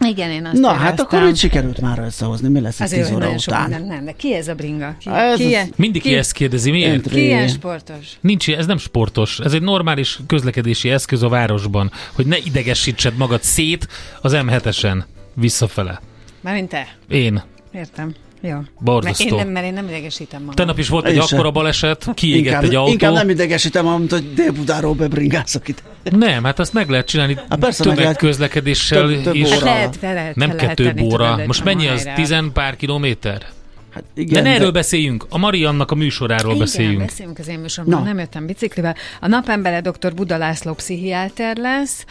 Igen, 0.00 0.30
én 0.30 0.44
azt 0.44 0.52
Na, 0.52 0.58
éreztem. 0.58 0.86
hát 0.86 1.00
akkor 1.00 1.22
mit 1.22 1.36
sikerült 1.36 1.80
már 1.80 1.98
összehozni? 1.98 2.48
Mi 2.48 2.60
lesz 2.60 2.80
ez 2.80 2.90
10 2.90 3.10
óra 3.10 3.30
után? 3.30 3.70
Nem, 3.70 3.84
nem, 3.84 4.04
de 4.04 4.12
ki 4.12 4.34
ez 4.34 4.48
a 4.48 4.54
bringa? 4.54 4.96
Ki, 4.98 5.08
ez 5.10 5.36
ki, 5.38 5.54
az... 5.54 5.68
Mindig 5.76 6.02
ki, 6.02 6.08
ki 6.08 6.14
ezt 6.14 6.32
kérdezi, 6.32 6.70
miért? 6.70 7.08
Ki 7.08 7.24
ilyen 7.24 7.48
sportos? 7.48 8.06
Nincs, 8.20 8.50
ez 8.50 8.66
nem 8.66 8.78
sportos. 8.78 9.38
Ez 9.38 9.52
egy 9.52 9.62
normális 9.62 10.18
közlekedési 10.26 10.90
eszköz 10.90 11.22
a 11.22 11.28
városban, 11.28 11.90
hogy 12.12 12.26
ne 12.26 12.36
idegesítsed 12.38 13.16
magad 13.16 13.42
szét 13.42 13.88
az 14.20 14.32
M7-esen 14.36 15.02
visszafele. 15.34 16.00
Mármint 16.40 16.68
te? 16.68 16.86
Én. 17.08 17.42
Értem. 17.72 18.14
Jó. 18.42 18.58
Borzasztó. 18.80 19.24
Mert 19.24 19.38
én, 19.38 19.44
nem, 19.44 19.52
mert 19.52 19.66
én 19.66 19.72
nem 19.72 19.88
idegesítem 19.88 20.40
magam. 20.40 20.54
Tegnap 20.54 20.78
is 20.78 20.88
volt 20.88 21.06
egy 21.06 21.18
akkora 21.18 21.50
baleset, 21.50 22.08
kiégett 22.14 22.44
inkább, 22.44 22.62
egy 22.64 22.74
autó. 22.74 22.90
Inkább 22.90 23.12
nem 23.12 23.28
idegesítem, 23.28 23.86
mint 23.86 24.10
hogy 24.10 24.34
Dél-Budáról 24.34 24.94
bebringászok 24.94 25.68
itt. 25.68 25.82
Nem, 26.02 26.44
hát 26.44 26.58
azt 26.58 26.72
meg 26.72 26.88
lehet 26.88 27.06
csinálni 27.06 27.38
hát 27.48 27.58
persze 27.58 27.82
tömegközlekedéssel 27.82 29.06
több, 29.06 29.22
több 29.22 29.34
is. 29.34 29.50
Hát 29.50 29.60
lehet, 29.60 29.98
lehet, 30.00 30.36
nem 30.36 30.48
lehet 30.56 30.66
kettő 30.76 31.02
óra. 31.02 31.40
Most 31.46 31.64
mennyi 31.64 31.86
az? 31.86 32.08
Tizen 32.14 32.50
pár 32.52 32.76
kilométer? 32.76 33.46
Hát 33.92 34.04
igen, 34.14 34.42
de 34.42 34.48
ne 34.48 34.54
erről 34.54 34.70
de... 34.70 34.72
beszéljünk, 34.72 35.26
a 35.28 35.38
Mariannak 35.38 35.90
a 35.90 35.94
műsoráról 35.94 36.50
igen, 36.50 36.64
beszéljünk. 36.64 36.98
beszéljünk 36.98 37.38
az 37.38 37.48
én 37.48 37.58
műsoromról, 37.58 38.00
no. 38.00 38.06
nem 38.06 38.18
jöttem 38.18 38.46
biciklivel. 38.46 38.96
A 39.20 39.26
napembere 39.26 39.80
dr. 39.80 40.14
Buda 40.14 40.36
László 40.36 40.72
pszichiáter 40.72 41.56
lesz, 41.56 42.04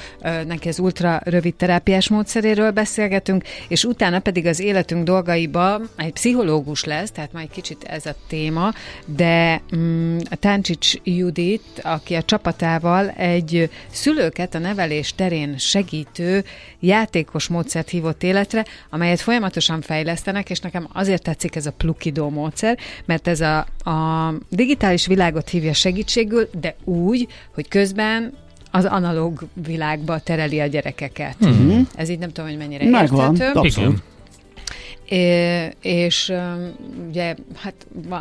neki 0.47 0.67
az 0.67 0.79
ultra 0.79 1.21
rövid 1.23 1.55
terápiás 1.55 2.09
módszeréről 2.09 2.71
beszélgetünk, 2.71 3.43
és 3.67 3.83
utána 3.83 4.19
pedig 4.19 4.45
az 4.45 4.59
életünk 4.59 5.03
dolgaiba 5.03 5.81
egy 5.95 6.13
pszichológus 6.13 6.83
lesz, 6.83 7.11
tehát 7.11 7.33
majd 7.33 7.49
kicsit 7.51 7.83
ez 7.83 8.05
a 8.05 8.15
téma, 8.27 8.73
de 9.05 9.61
mm, 9.75 10.17
a 10.29 10.35
Táncsics 10.35 10.93
Judit, 11.03 11.81
aki 11.83 12.15
a 12.15 12.23
csapatával 12.23 13.09
egy 13.09 13.69
szülőket 13.91 14.55
a 14.55 14.59
nevelés 14.59 15.13
terén 15.15 15.57
segítő 15.57 16.43
játékos 16.79 17.47
módszert 17.47 17.89
hívott 17.89 18.23
életre, 18.23 18.65
amelyet 18.89 19.21
folyamatosan 19.21 19.81
fejlesztenek, 19.81 20.49
és 20.49 20.59
nekem 20.59 20.87
azért 20.93 21.23
tetszik 21.23 21.55
ez 21.55 21.65
a 21.65 21.70
plukidó 21.71 22.29
módszer, 22.29 22.77
mert 23.05 23.27
ez 23.27 23.41
a, 23.41 23.57
a 23.89 24.33
digitális 24.49 25.07
világot 25.07 25.49
hívja 25.49 25.73
segítségül, 25.73 26.49
de 26.59 26.75
úgy, 26.83 27.27
hogy 27.53 27.67
közben 27.67 28.33
az 28.71 28.85
analóg 28.85 29.47
világba 29.53 30.19
tereli 30.19 30.59
a 30.59 30.65
gyerekeket. 30.65 31.35
Mm-hmm. 31.45 31.81
Ez 31.95 32.09
így 32.09 32.19
nem 32.19 32.31
tudom, 32.31 32.49
hogy 32.49 32.59
mennyire 32.59 32.89
Megvan, 32.89 33.35
érthető. 33.35 33.59
Abszolút. 33.59 34.03
É, 35.11 35.69
és 35.81 36.33
ugye 37.07 37.35
hát 37.55 37.73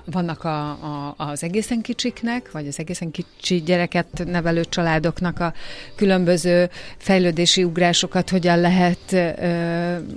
vannak 0.04 0.44
a, 0.44 0.70
a, 0.70 1.14
az 1.16 1.42
egészen 1.42 1.80
kicsiknek, 1.80 2.50
vagy 2.52 2.66
az 2.66 2.78
egészen 2.78 3.10
kicsi 3.10 3.62
gyereket 3.62 4.06
nevelő 4.26 4.64
családoknak 4.64 5.40
a 5.40 5.54
különböző 5.94 6.70
fejlődési 6.96 7.64
ugrásokat 7.64 8.30
hogyan 8.30 8.60
lehet 8.60 9.12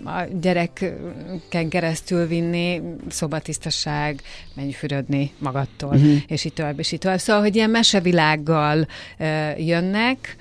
a 0.05 0.23
gyereken 0.41 1.69
keresztül 1.69 2.27
vinni, 2.27 2.81
szobatisztaság, 3.09 4.21
menj 4.53 4.71
fürödni 4.71 5.31
magadtól, 5.37 5.93
uh-huh. 5.93 6.17
és 6.27 6.45
így 6.45 6.53
tovább, 6.53 6.79
és 6.79 6.91
így 6.91 6.99
tovább. 6.99 7.19
Szóval, 7.19 7.41
hogy 7.41 7.55
ilyen 7.55 7.69
mesevilággal 7.69 8.87
jönnek, 9.57 10.35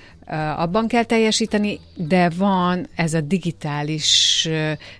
abban 0.56 0.88
kell 0.88 1.04
teljesíteni, 1.04 1.80
de 1.96 2.30
van 2.36 2.88
ez 2.94 3.14
a 3.14 3.20
digitális 3.20 4.48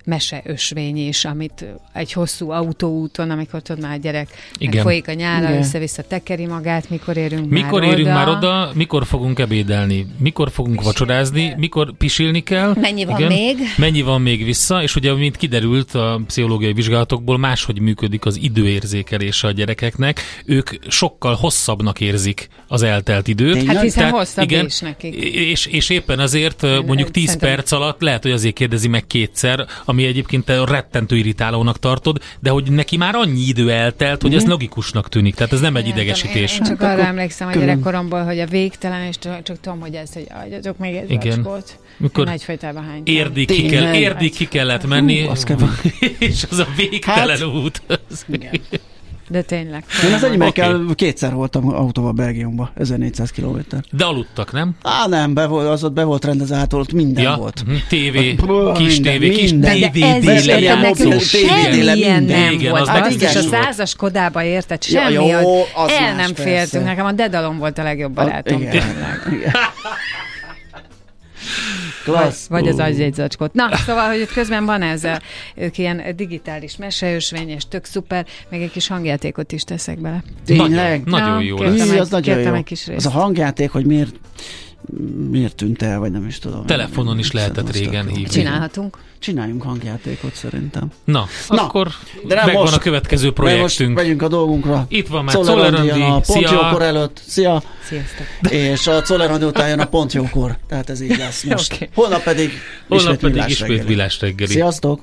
meseösvény 0.05 1.07
is, 1.07 1.25
amit 1.25 1.65
egy 1.93 2.13
hosszú 2.13 2.51
autóúton, 2.51 3.31
amikor 3.31 3.63
tudod 3.63 3.83
már 3.83 3.97
a 3.97 4.01
gyerek 4.01 4.29
Igen. 4.59 4.83
folyik 4.83 5.09
a 5.09 5.13
nyála, 5.13 5.57
össze-vissza 5.57 6.03
tekeri 6.03 6.47
magát, 6.47 6.91
mikor 6.91 7.17
érünk 7.17 7.51
mikor 7.51 7.81
már 7.81 7.91
érünk 7.91 8.07
oda. 8.07 8.15
már 8.15 8.29
oda, 8.29 8.71
mikor 8.75 9.07
fogunk 9.07 9.39
ebédelni, 9.39 10.07
mikor 10.19 10.51
fogunk 10.51 10.83
vacsorázni, 10.83 11.55
mikor 11.57 11.93
pisilni 11.93 12.43
kell. 12.43 12.75
Mennyi 12.81 13.05
van 13.05 13.17
Igen, 13.17 13.33
még? 13.33 13.59
Mennyi 13.77 14.03
van 14.03 14.21
még 14.21 14.45
vissza, 14.45 14.83
és 14.83 14.97
ugye, 14.97 15.15
mint 15.15 15.37
kiderült 15.37 15.95
a 15.95 16.21
pszichológiai 16.27 16.73
vizsgálatokból, 16.73 17.39
máshogy 17.39 17.81
működik 17.81 18.25
az 18.25 18.39
időérzékelése 18.43 19.47
a 19.47 19.51
gyerekeknek. 19.51 20.21
Ők 20.45 20.71
sokkal 20.89 21.35
hosszabbnak 21.35 22.01
érzik 22.01 22.49
az 22.69 22.83
eltelt 22.83 23.29
időt. 23.29 23.67
Hát 23.67 23.83
hiszen 23.83 23.99
Tehát, 23.99 24.13
hosszabb 24.19 24.45
igen, 24.45 24.65
is 24.65 24.81
nekik 24.81 25.22
és, 25.23 25.67
és 25.67 25.91
éppen 25.91 26.19
azért 26.19 26.63
Én 26.63 26.83
mondjuk 26.87 27.11
10 27.11 27.25
szerintem... 27.25 27.55
perc 27.55 27.73
alatt 27.73 28.01
lehet, 28.01 28.23
hogy 28.23 28.31
azért 28.33 28.55
kérdezi 28.55 28.89
meg 28.89 29.07
kétszer, 29.07 29.67
ami 29.85 30.05
egyébként 30.05 30.45
te 30.45 30.65
rettentő 30.65 31.17
irritálónak 31.17 31.79
tartod, 31.79 32.19
de 32.41 32.51
hogy 32.51 32.71
neki 32.71 32.97
már 32.97 33.15
annyi 33.15 33.41
idő 33.41 33.71
eltelt, 33.71 34.21
hogy 34.21 34.31
mm-hmm. 34.31 34.39
ez 34.39 34.43
mhm. 34.43 34.53
logikusnak 34.53 35.09
tűnik. 35.09 35.35
Tehát 35.35 35.53
ez 35.53 35.61
nem 35.61 35.77
egy 35.77 35.89
idegesítés. 35.89 36.53
Én, 36.53 36.59
én 36.59 36.65
csak 36.65 36.83
hát 36.83 36.99
arra 36.99 37.07
emlékszem 37.07 37.49
a 37.49 37.53
gyerekkoromból, 37.53 38.25
hogy 38.25 38.39
a 38.39 38.47
végtelen, 38.47 39.07
és 39.07 39.19
csak, 39.19 39.43
csak 39.43 39.61
tudom, 39.61 39.81
hogy 39.81 39.95
ez, 39.95 40.13
hogy 40.13 40.27
adjatok 40.45 40.79
még 40.79 40.95
egy 40.95 41.11
Igen. 41.11 41.43
Vacskót. 41.43 41.79
Mikor 41.97 42.29
egyfajtában 42.29 42.85
hány. 42.85 43.03
Érdig 43.05 43.47
ki, 43.47 43.67
kell, 43.67 43.95
érdig 43.95 44.35
ki 44.35 44.49
kellett 44.49 44.87
menni, 44.87 45.23
Hú, 45.23 45.31
az 45.31 45.47
és 46.19 46.45
az 46.51 46.59
a 46.59 46.67
végtelen 46.77 47.39
hát, 47.39 47.47
út. 47.47 47.83
Igen. 48.29 48.61
De 49.33 49.43
tényleg. 49.43 49.85
Én 50.07 50.13
az 50.13 50.25
enyémekkel 50.25 50.75
okay. 50.75 50.95
kétszer 50.95 51.35
voltam 51.35 51.75
autóval 51.75 52.13
Belgiumba, 52.13 52.71
1400 52.77 53.31
km. 53.31 53.59
De 53.91 54.05
aludtak, 54.05 54.53
nem? 54.53 54.75
Á, 54.83 55.07
nem, 55.07 55.35
be 55.35 55.47
volt, 55.47 55.69
az 55.69 55.85
ott 55.85 55.93
be 55.93 56.05
volt 56.05 56.25
rendezve, 56.25 56.57
hát 56.57 56.73
ott 56.73 56.93
minden 56.93 57.25
ja. 57.25 57.35
volt. 57.37 57.65
TV, 57.89 58.17
kis 58.75 59.01
minden, 59.01 59.19
TV, 59.19 59.23
kis 59.23 59.53
DVD, 59.53 61.21
semmilyen 61.21 62.23
nem 62.23 62.59
volt. 62.71 62.87
Hát 62.87 63.11
és 63.11 63.35
a 63.35 63.41
százas 63.41 63.95
kodába 63.95 64.43
érted, 64.43 64.83
semmi, 64.83 65.13
jó, 65.13 65.29
el 65.87 66.15
nem 66.17 66.35
féltünk. 66.35 66.85
Nekem 66.85 67.07
a 67.07 67.13
Dedalom 67.13 67.59
volt 67.59 67.79
a 67.79 67.83
legjobb 67.83 68.13
barátom. 68.13 68.61
Igen. 68.61 68.83
Klassz. 72.05 72.47
Vagy, 72.47 72.61
vagy 72.61 72.71
az 72.71 72.79
agyjegyzacskot. 72.79 73.53
Na, 73.53 73.77
szóval, 73.77 74.09
hogy 74.09 74.21
ott 74.21 74.33
közben 74.33 74.65
van 74.65 74.83
ez, 74.83 75.05
a, 75.05 75.21
ők 75.55 75.79
ilyen 75.79 76.03
digitális 76.17 76.77
meseösvény, 76.77 77.49
és 77.49 77.63
tök 77.69 77.85
szuper, 77.85 78.27
meg 78.49 78.63
egy 78.63 78.71
kis 78.71 78.89
hangjátékot 78.89 79.53
is 79.53 79.63
teszek 79.63 80.01
bele. 80.01 80.23
Tényleg? 80.47 81.05
Nagyon, 81.05 81.29
nagyon 81.29 81.43
jó 81.43 81.63
lesz. 81.63 81.91
Egy, 81.91 81.99
az 81.99 82.09
nagyon 82.09 82.39
jó. 82.39 82.55
Egy 82.55 82.65
kis 82.65 82.89
Az 82.89 83.07
a 83.07 83.11
hangjáték, 83.11 83.71
hogy 83.71 83.87
miért 83.87 84.15
miért 85.31 85.55
tűnt 85.57 85.83
el, 85.83 85.99
vagy 85.99 86.11
nem 86.11 86.27
is 86.27 86.39
tudom. 86.39 86.67
Telefonon 86.67 87.19
is 87.19 87.33
lehetett 87.33 87.73
régen 87.73 88.07
hívni. 88.07 88.29
Csinálhatunk. 88.29 88.99
Csináljunk 89.19 89.63
hangjátékot 89.63 90.35
szerintem. 90.35 90.91
Na, 91.05 91.27
Na 91.49 91.63
akkor 91.63 91.89
de 92.27 92.35
nem 92.35 92.45
megvan 92.47 92.63
most, 92.63 92.77
a 92.77 92.79
következő 92.79 93.33
projektünk. 93.33 93.91
Most 93.91 94.03
megyünk 94.03 94.23
a 94.23 94.29
dolgunkra. 94.29 94.85
Itt 94.89 95.07
van 95.09 95.25
már 95.25 95.35
Czoller 95.35 95.75
a 95.75 96.21
Pont 96.21 96.51
jókor 96.51 96.83
előtt. 96.83 97.23
Szia! 97.27 97.63
Sziasztok! 97.89 98.53
És 98.53 98.87
a 98.87 99.03
Czoller 99.03 99.43
után 99.43 99.69
jön 99.69 99.81
a 99.81 99.85
Pont 99.85 100.13
jókor. 100.13 100.57
Tehát 100.69 100.91
ez 100.91 101.01
így 101.01 101.17
lesz 101.17 101.43
most. 101.51 101.73
okay. 101.73 101.89
Holnap 101.95 102.23
pedig 102.23 102.51
Holnap 102.89 103.15
ismét 103.15 103.33
pedig 103.33 103.51
ismét 103.51 103.85
villás 103.85 104.21
reggeli. 104.21 104.51
Sziasztok! 104.51 105.03